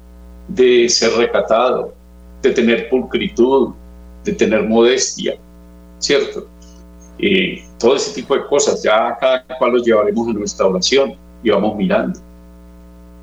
de 0.47 0.89
ser 0.89 1.11
recatado, 1.13 1.93
de 2.41 2.51
tener 2.51 2.89
pulcritud, 2.89 3.73
de 4.23 4.33
tener 4.33 4.63
modestia, 4.63 5.37
¿cierto? 5.99 6.47
y 7.17 7.61
todo 7.79 7.95
ese 7.95 8.13
tipo 8.13 8.35
de 8.35 8.45
cosas, 8.45 8.83
ya 8.83 9.17
cada 9.19 9.43
cual 9.57 9.73
los 9.73 9.85
llevaremos 9.85 10.27
en 10.27 10.33
nuestra 10.35 10.67
oración 10.67 11.15
y 11.43 11.49
vamos 11.49 11.75
mirando. 11.75 12.19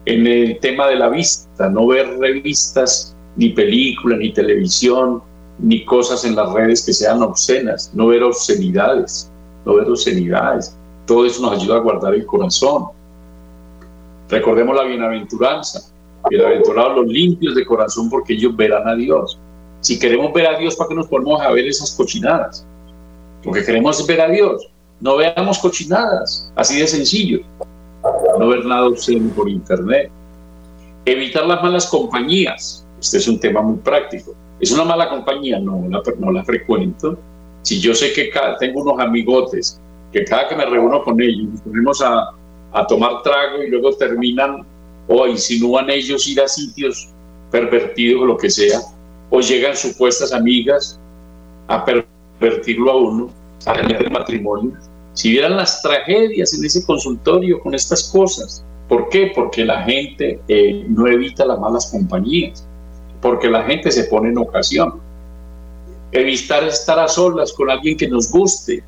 En 0.04 0.26
el 0.26 0.58
tema 0.58 0.88
de 0.88 0.96
la 0.96 1.08
vista, 1.08 1.68
no 1.68 1.86
ver 1.86 2.18
revistas, 2.18 3.13
ni 3.36 3.50
películas, 3.50 4.18
ni 4.18 4.32
televisión, 4.32 5.22
ni 5.58 5.84
cosas 5.84 6.24
en 6.24 6.36
las 6.36 6.52
redes 6.52 6.84
que 6.84 6.92
sean 6.92 7.22
obscenas, 7.22 7.90
no 7.94 8.08
ver 8.08 8.22
obscenidades, 8.22 9.30
no 9.64 9.74
ver 9.74 9.88
obscenidades. 9.88 10.76
Todo 11.06 11.26
eso 11.26 11.42
nos 11.42 11.60
ayuda 11.60 11.76
a 11.76 11.80
guardar 11.80 12.14
el 12.14 12.26
corazón. 12.26 12.86
Recordemos 14.28 14.74
la 14.74 14.84
bienaventuranza. 14.84 15.80
Bienaventurados 16.30 16.96
los 16.96 17.06
limpios 17.06 17.54
de 17.54 17.66
corazón 17.66 18.08
porque 18.08 18.32
ellos 18.32 18.56
verán 18.56 18.88
a 18.88 18.94
Dios. 18.94 19.38
Si 19.80 19.98
queremos 19.98 20.32
ver 20.32 20.46
a 20.46 20.58
Dios, 20.58 20.74
¿para 20.76 20.88
qué 20.88 20.94
nos 20.94 21.06
ponemos 21.08 21.40
a 21.42 21.50
ver 21.50 21.66
esas 21.66 21.90
cochinadas? 21.90 22.66
porque 23.44 23.62
queremos 23.62 24.04
ver 24.06 24.20
a 24.20 24.28
Dios. 24.28 24.68
No 25.00 25.16
veamos 25.16 25.58
cochinadas, 25.58 26.50
así 26.56 26.80
de 26.80 26.86
sencillo. 26.86 27.40
No 28.38 28.48
ver 28.48 28.64
nada 28.64 28.86
obsceno 28.86 29.28
por 29.34 29.48
internet. 29.48 30.10
Evitar 31.04 31.46
las 31.46 31.62
malas 31.62 31.86
compañías. 31.86 32.83
Este 33.04 33.18
es 33.18 33.28
un 33.28 33.38
tema 33.38 33.60
muy 33.60 33.76
práctico. 33.76 34.34
¿Es 34.58 34.72
una 34.72 34.82
mala 34.82 35.10
compañía? 35.10 35.58
No, 35.58 35.84
la, 35.90 36.02
no 36.18 36.32
la 36.32 36.42
frecuento. 36.42 37.18
Si 37.60 37.78
yo 37.78 37.94
sé 37.94 38.14
que 38.14 38.30
tengo 38.58 38.80
unos 38.80 38.98
amigotes 38.98 39.78
que 40.10 40.24
cada 40.24 40.48
que 40.48 40.56
me 40.56 40.64
reúno 40.64 41.04
con 41.04 41.20
ellos 41.20 41.48
nos 41.50 41.60
ponemos 41.60 42.00
a, 42.00 42.30
a 42.72 42.86
tomar 42.86 43.22
trago 43.22 43.62
y 43.62 43.68
luego 43.68 43.94
terminan 43.96 44.64
o 45.06 45.26
insinúan 45.26 45.90
ellos 45.90 46.26
ir 46.26 46.40
a 46.40 46.48
sitios 46.48 47.10
pervertidos 47.50 48.22
o 48.22 48.24
lo 48.24 48.38
que 48.38 48.48
sea, 48.48 48.80
o 49.28 49.40
llegan 49.40 49.76
supuestas 49.76 50.32
amigas 50.32 50.98
a 51.68 51.84
pervertir 51.84 52.14
convertirlo 52.38 52.90
a 52.90 52.96
uno 52.96 53.30
a 53.66 53.74
el 53.74 54.10
matrimonio. 54.10 54.72
Si 55.12 55.30
vieran 55.30 55.56
las 55.56 55.82
tragedias 55.82 56.54
en 56.54 56.64
ese 56.64 56.84
consultorio 56.86 57.60
con 57.60 57.74
estas 57.74 58.10
cosas, 58.10 58.64
¿por 58.88 59.10
qué? 59.10 59.30
Porque 59.34 59.64
la 59.64 59.82
gente 59.82 60.40
eh, 60.48 60.86
no 60.88 61.06
evita 61.06 61.44
las 61.44 61.58
malas 61.60 61.90
compañías, 61.90 62.66
porque 63.24 63.48
la 63.48 63.62
gente 63.62 63.90
se 63.90 64.04
pone 64.04 64.28
en 64.28 64.36
ocasión. 64.36 65.00
Evitar 66.12 66.62
estar 66.64 66.98
a 66.98 67.08
solas 67.08 67.54
con 67.54 67.70
alguien 67.70 67.96
que 67.96 68.06
nos 68.06 68.30
guste. 68.30 68.84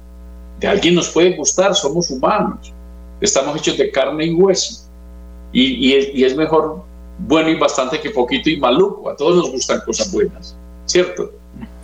De 0.60 0.68
alguien 0.68 0.94
nos 0.94 1.08
puede 1.08 1.34
gustar, 1.34 1.74
somos 1.74 2.10
humanos, 2.10 2.70
estamos 3.18 3.56
hechos 3.56 3.78
de 3.78 3.90
carne 3.90 4.26
y 4.26 4.34
hueso. 4.34 4.90
Y, 5.52 5.94
es 6.22 6.36
mejor 6.36 6.82
bueno 7.20 7.48
y 7.48 7.54
bastante 7.54 7.98
que 7.98 8.10
poquito 8.10 8.50
y 8.50 8.58
maluco. 8.58 9.08
A 9.08 9.16
todos 9.16 9.36
nos 9.36 9.52
gustan 9.52 9.80
cosas 9.86 10.12
buenas, 10.12 10.54
¿cierto? 10.84 11.32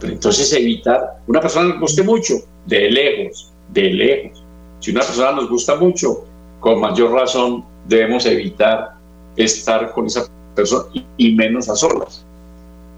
entonces 0.03 0.53
evitar, 0.53 1.23
una 1.29 1.41
persona 1.41 1.71
nos 1.71 1.81
guste 1.81 2.03
mucho, 2.03 2.35
de 2.67 2.91
lejos, 2.91 3.51
de 3.71 3.85
lejos. 3.85 4.45
Si 4.81 4.91
una 4.91 5.01
persona 5.01 5.33
nos 5.33 5.49
gusta 5.49 5.77
mucho, 5.77 6.27
con 6.61 6.81
mayor 6.81 7.13
razón 7.13 7.65
debemos 7.89 8.27
evitar 8.27 8.91
estar 9.37 9.91
con 9.93 10.05
esa 10.05 10.27
persona 10.55 10.85
y, 11.17 11.35
menos 11.35 11.71
a 11.71 11.77
solas. 11.77 12.27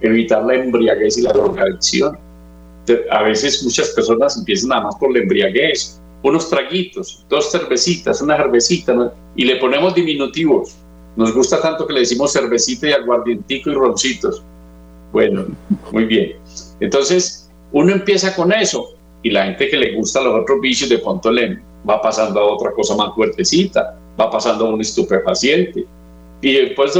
Evitar 0.00 0.44
la 0.44 0.54
embriaguez 0.54 1.18
y 1.18 1.22
la 1.22 1.32
drogadicción. 1.32 2.18
A 3.10 3.22
veces 3.22 3.62
muchas 3.62 3.90
personas 3.90 4.36
empiezan 4.36 4.70
nada 4.70 4.82
más 4.82 4.96
por 4.96 5.12
la 5.12 5.20
embriaguez, 5.20 6.00
unos 6.22 6.50
traguitos, 6.50 7.24
dos 7.28 7.50
cervecitas, 7.50 8.20
una 8.20 8.36
cervecita, 8.36 9.12
y 9.36 9.44
le 9.44 9.56
ponemos 9.56 9.94
diminutivos. 9.94 10.76
Nos 11.16 11.34
gusta 11.34 11.60
tanto 11.60 11.86
que 11.86 11.92
le 11.92 12.00
decimos 12.00 12.32
cervecita 12.32 12.88
y 12.88 12.92
aguardientico 12.92 13.70
y 13.70 13.74
roncitos. 13.74 14.42
Bueno, 15.12 15.46
muy 15.92 16.04
bien. 16.06 16.36
Entonces, 16.80 17.50
uno 17.72 17.92
empieza 17.92 18.34
con 18.34 18.52
eso 18.52 18.94
y 19.22 19.30
la 19.30 19.46
gente 19.46 19.68
que 19.68 19.76
le 19.76 19.94
gusta 19.94 20.20
los 20.20 20.42
otros 20.42 20.60
vicios 20.60 20.90
de 20.90 20.98
pronto 20.98 21.30
le 21.30 21.58
va 21.88 22.00
pasando 22.00 22.40
a 22.40 22.52
otra 22.52 22.72
cosa 22.72 22.94
más 22.96 23.14
fuertecita, 23.14 23.96
va 24.20 24.30
pasando 24.30 24.66
a 24.66 24.74
un 24.74 24.80
estupefaciente 24.80 25.84
y 26.40 26.52
después 26.52 26.92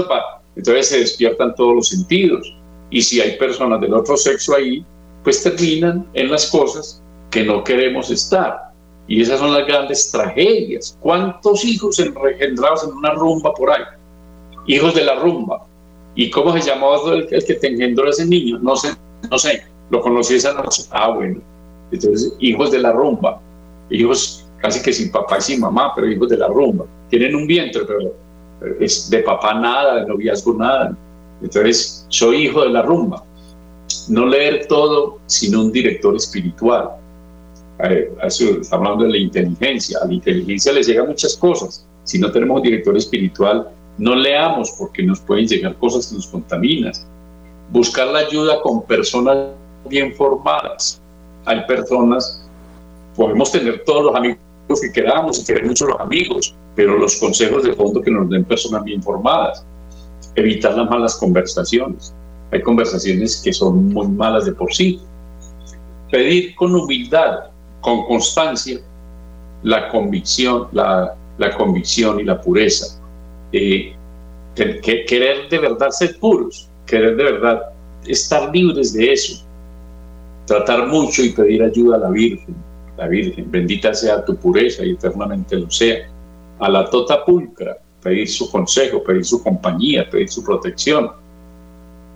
entonces 0.56 0.88
se 0.88 1.00
despiertan 1.00 1.54
todos 1.54 1.74
los 1.74 1.88
sentidos 1.88 2.56
y 2.94 3.02
si 3.02 3.20
hay 3.20 3.36
personas 3.36 3.80
del 3.80 3.92
otro 3.92 4.16
sexo 4.16 4.54
ahí, 4.54 4.86
pues 5.24 5.42
terminan 5.42 6.06
en 6.14 6.30
las 6.30 6.48
cosas 6.48 7.02
que 7.28 7.42
no 7.42 7.64
queremos 7.64 8.08
estar. 8.08 8.70
Y 9.08 9.20
esas 9.20 9.40
son 9.40 9.52
las 9.52 9.66
grandes 9.66 10.12
tragedias. 10.12 10.96
¿Cuántos 11.00 11.64
hijos 11.64 11.98
engendrados 11.98 12.84
en 12.84 12.92
una 12.92 13.10
rumba 13.14 13.52
por 13.52 13.72
ahí? 13.72 13.82
Hijos 14.68 14.94
de 14.94 15.02
la 15.02 15.16
rumba. 15.16 15.66
¿Y 16.14 16.30
cómo 16.30 16.52
se 16.52 16.60
llamaba 16.60 17.14
el, 17.14 17.26
el 17.32 17.44
que 17.44 17.54
te 17.54 17.66
engendró 17.66 18.08
ese 18.08 18.26
niño? 18.26 18.60
No 18.60 18.76
sé, 18.76 18.90
no 19.28 19.38
sé, 19.38 19.64
lo 19.90 20.00
conocí 20.00 20.36
esa 20.36 20.52
noche. 20.52 20.84
Ah, 20.92 21.10
bueno. 21.10 21.40
Entonces, 21.90 22.32
hijos 22.38 22.70
de 22.70 22.78
la 22.78 22.92
rumba, 22.92 23.40
hijos 23.90 24.46
casi 24.58 24.80
que 24.80 24.92
sin 24.92 25.10
papá 25.10 25.38
y 25.38 25.40
sin 25.40 25.60
mamá, 25.60 25.92
pero 25.96 26.08
hijos 26.08 26.28
de 26.28 26.38
la 26.38 26.46
rumba. 26.46 26.86
Tienen 27.10 27.34
un 27.34 27.48
vientre, 27.48 27.82
pero 27.88 28.14
es 28.78 29.10
de 29.10 29.18
papá 29.18 29.54
nada, 29.54 29.96
de 29.96 30.06
noviazgo 30.06 30.54
nada. 30.54 30.96
Entonces, 31.42 32.06
soy 32.08 32.46
hijo 32.46 32.62
de 32.62 32.70
la 32.70 32.82
rumba. 32.82 33.24
No 34.08 34.26
leer 34.26 34.66
todo, 34.66 35.18
sino 35.26 35.62
un 35.62 35.72
director 35.72 36.14
espiritual. 36.16 36.90
Eh, 37.80 38.10
estamos 38.22 38.72
hablando 38.72 39.04
de 39.04 39.10
la 39.10 39.18
inteligencia. 39.18 39.98
A 40.02 40.06
la 40.06 40.14
inteligencia 40.14 40.72
le 40.72 40.82
llegan 40.82 41.08
muchas 41.08 41.36
cosas. 41.36 41.86
Si 42.04 42.18
no 42.18 42.30
tenemos 42.30 42.58
un 42.58 42.62
director 42.62 42.96
espiritual, 42.96 43.68
no 43.98 44.14
leamos 44.14 44.72
porque 44.78 45.02
nos 45.02 45.20
pueden 45.20 45.46
llegar 45.46 45.76
cosas 45.76 46.06
que 46.06 46.16
nos 46.16 46.26
contaminan 46.26 46.92
buscar 47.70 48.06
la 48.08 48.20
ayuda 48.20 48.60
con 48.62 48.82
personas 48.82 49.48
bien 49.88 50.14
formadas. 50.14 51.00
Hay 51.44 51.64
personas, 51.66 52.48
podemos 53.16 53.52
tener 53.52 53.82
todos 53.84 54.04
los 54.04 54.14
amigos 54.14 54.38
que 54.80 54.92
queramos 54.92 55.40
y 55.40 55.44
querer 55.44 55.66
mucho 55.66 55.86
los 55.86 56.00
amigos, 56.00 56.54
pero 56.74 56.96
los 56.98 57.16
consejos 57.16 57.64
de 57.64 57.74
fondo 57.74 58.00
que 58.00 58.10
nos 58.10 58.28
den 58.30 58.44
personas 58.44 58.84
bien 58.84 59.02
formadas. 59.02 59.64
Evitar 60.36 60.76
las 60.76 60.90
malas 60.90 61.16
conversaciones. 61.16 62.14
Hay 62.52 62.62
conversaciones 62.62 63.40
que 63.42 63.52
son 63.52 63.88
muy 63.88 64.08
malas 64.08 64.44
de 64.44 64.52
por 64.52 64.72
sí. 64.72 65.00
Pedir 66.10 66.54
con 66.54 66.74
humildad, 66.74 67.50
con 67.80 68.04
constancia, 68.06 68.80
la 69.62 69.88
convicción, 69.88 70.68
la, 70.72 71.14
la 71.38 71.56
convicción 71.56 72.20
y 72.20 72.24
la 72.24 72.40
pureza. 72.40 73.00
Eh, 73.52 73.94
que, 74.54 75.04
querer 75.06 75.48
de 75.48 75.58
verdad 75.58 75.90
ser 75.90 76.18
puros, 76.18 76.68
querer 76.86 77.16
de 77.16 77.24
verdad 77.24 77.62
estar 78.06 78.54
libres 78.54 78.92
de 78.92 79.12
eso, 79.12 79.44
tratar 80.46 80.86
mucho 80.88 81.22
y 81.22 81.30
pedir 81.30 81.62
ayuda 81.62 81.96
a 81.96 82.00
la 82.00 82.10
Virgen, 82.10 82.54
la 82.96 83.08
Virgen, 83.08 83.50
bendita 83.50 83.92
sea 83.94 84.24
tu 84.24 84.36
pureza 84.36 84.84
y 84.84 84.90
eternamente 84.90 85.56
lo 85.56 85.70
sea, 85.70 86.08
a 86.60 86.68
la 86.68 86.88
tota 86.88 87.24
pulcra, 87.24 87.78
pedir 88.04 88.28
su 88.28 88.48
consejo, 88.50 89.02
pedir 89.02 89.24
su 89.24 89.42
compañía, 89.42 90.08
pedir 90.08 90.28
su 90.28 90.44
protección, 90.44 91.10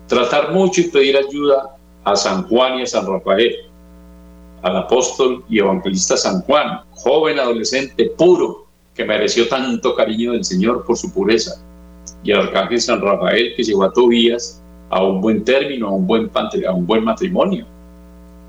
tratar 0.06 0.52
mucho 0.52 0.82
y 0.82 0.84
pedir 0.84 1.16
ayuda 1.16 1.76
a 2.04 2.14
San 2.14 2.46
Juan 2.46 2.78
y 2.78 2.82
a 2.82 2.86
San 2.86 3.06
Rafael, 3.06 3.56
al 4.62 4.76
apóstol 4.76 5.44
y 5.48 5.58
evangelista 5.58 6.16
San 6.16 6.42
Juan, 6.42 6.82
joven 6.90 7.40
adolescente 7.40 8.12
puro, 8.16 8.66
que 8.94 9.04
mereció 9.04 9.48
tanto 9.48 9.94
cariño 9.94 10.32
del 10.32 10.44
Señor 10.44 10.84
por 10.84 10.96
su 10.96 11.12
pureza, 11.12 11.60
y 12.22 12.32
al 12.32 12.48
arcángel 12.48 12.80
San 12.80 13.00
Rafael 13.00 13.54
que 13.56 13.62
llevó 13.62 13.84
a 13.84 13.92
Tobías 13.92 14.62
a 14.90 15.02
un 15.02 15.20
buen 15.20 15.44
término, 15.44 15.88
a 15.88 15.92
un 15.92 16.06
buen, 16.06 16.30
a 16.34 16.72
un 16.72 16.86
buen 16.86 17.04
matrimonio. 17.04 17.66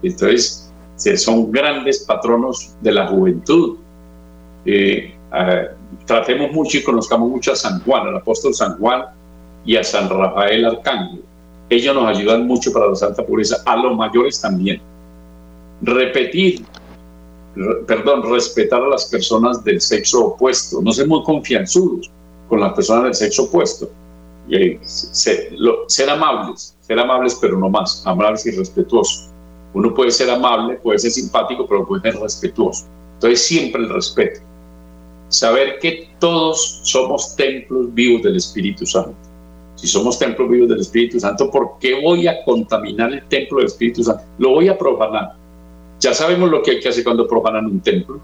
Entonces, 0.01 0.71
son 1.17 1.51
grandes 1.51 2.03
patronos 2.05 2.75
de 2.81 2.91
la 2.91 3.07
juventud. 3.07 3.77
Eh, 4.71 5.11
tratemos 6.05 6.51
mucho 6.51 6.77
y 6.77 6.83
conozcamos 6.83 7.29
mucho 7.29 7.53
a 7.53 7.55
San 7.55 7.81
Juan, 7.81 8.07
al 8.07 8.17
apóstol 8.17 8.53
San 8.53 8.77
Juan 8.77 9.05
y 9.65 9.75
a 9.75 9.83
San 9.83 10.09
Rafael 10.09 10.65
Arcángel. 10.65 11.23
Ellos 11.69 11.95
nos 11.95 12.05
ayudan 12.05 12.45
mucho 12.45 12.71
para 12.71 12.87
la 12.87 12.95
santa 12.95 13.25
pureza, 13.25 13.57
a 13.65 13.75
los 13.77 13.95
mayores 13.95 14.39
también. 14.41 14.81
Repetir, 15.81 16.65
perdón, 17.87 18.31
respetar 18.31 18.81
a 18.81 18.87
las 18.89 19.05
personas 19.05 19.63
del 19.63 19.81
sexo 19.81 20.27
opuesto, 20.27 20.81
no 20.81 20.91
ser 20.91 21.07
muy 21.07 21.23
confianzudos 21.23 22.11
con 22.47 22.59
las 22.59 22.73
personas 22.73 23.03
del 23.05 23.13
sexo 23.15 23.43
opuesto. 23.43 23.89
Eh, 24.51 24.79
ser, 24.83 25.51
ser 25.87 26.09
amables, 26.09 26.75
ser 26.81 26.99
amables 26.99 27.37
pero 27.39 27.57
no 27.57 27.69
más, 27.69 28.03
amables 28.05 28.45
y 28.47 28.51
respetuosos. 28.51 29.29
Uno 29.73 29.93
puede 29.93 30.09
ser 30.11 30.29
amable, 30.31 30.75
puede 30.75 30.97
ser 30.97 31.11
simpático, 31.11 31.67
pero 31.67 31.87
puede 31.87 32.01
ser 32.01 32.19
respetuoso. 32.19 32.85
Entonces 33.15 33.45
siempre 33.45 33.81
el 33.81 33.89
respeto. 33.89 34.41
Saber 35.29 35.79
que 35.79 36.09
todos 36.19 36.81
somos 36.83 37.35
templos 37.35 37.93
vivos 37.93 38.23
del 38.23 38.35
Espíritu 38.35 38.85
Santo. 38.85 39.15
Si 39.75 39.87
somos 39.87 40.19
templos 40.19 40.49
vivos 40.49 40.69
del 40.69 40.81
Espíritu 40.81 41.19
Santo, 41.19 41.49
¿por 41.49 41.77
qué 41.79 42.01
voy 42.01 42.27
a 42.27 42.43
contaminar 42.43 43.13
el 43.13 43.23
templo 43.27 43.59
del 43.59 43.67
Espíritu 43.67 44.03
Santo? 44.03 44.23
Lo 44.39 44.49
voy 44.49 44.67
a 44.67 44.77
profanar. 44.77 45.35
Ya 45.99 46.13
sabemos 46.13 46.49
lo 46.49 46.61
que 46.61 46.71
hay 46.71 46.79
que 46.79 46.89
hacer 46.89 47.03
cuando 47.03 47.27
profanan 47.27 47.65
un 47.65 47.79
templo. 47.79 48.19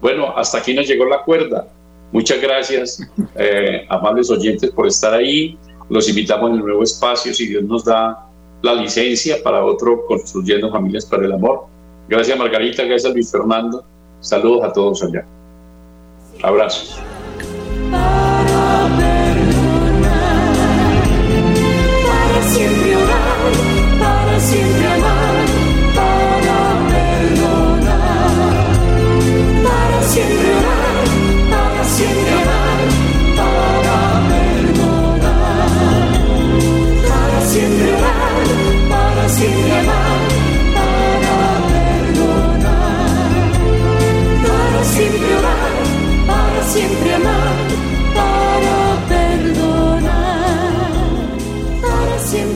Bueno, 0.00 0.36
hasta 0.36 0.58
aquí 0.58 0.74
nos 0.74 0.86
llegó 0.86 1.06
la 1.06 1.22
cuerda. 1.22 1.66
Muchas 2.12 2.40
gracias, 2.40 3.00
eh, 3.36 3.86
amables 3.88 4.30
oyentes, 4.30 4.70
por 4.70 4.86
estar 4.86 5.14
ahí. 5.14 5.58
Los 5.88 6.08
invitamos 6.08 6.50
en 6.50 6.56
el 6.56 6.62
nuevo 6.62 6.82
espacio, 6.82 7.34
si 7.34 7.46
Dios 7.46 7.64
nos 7.64 7.84
da 7.84 8.28
la 8.62 8.74
licencia 8.74 9.42
para 9.42 9.64
otro 9.64 10.06
Construyendo 10.06 10.70
Familias 10.70 11.06
para 11.06 11.24
el 11.24 11.32
Amor. 11.32 11.66
Gracias, 12.08 12.38
Margarita. 12.38 12.84
Gracias, 12.84 13.12
Luis 13.12 13.30
Fernando. 13.30 13.84
Saludos 14.20 14.64
a 14.64 14.72
todos 14.72 15.02
allá. 15.02 15.26
Abrazos. 16.42 17.00
Para 17.90 18.84
para 22.06 22.42
siempre 22.42 22.96
para 23.98 24.40
siempre 24.40 24.88
para 25.94 26.24
para 29.64 30.02
siempre 30.02 30.52
para 31.50 31.84
siempre 31.84 32.34
para 33.36 33.94
para 37.08 37.40
siempre 37.46 37.88
orar, 37.94 38.44
para 38.90 39.28
siempre 39.28 39.78
amar. 39.78 40.13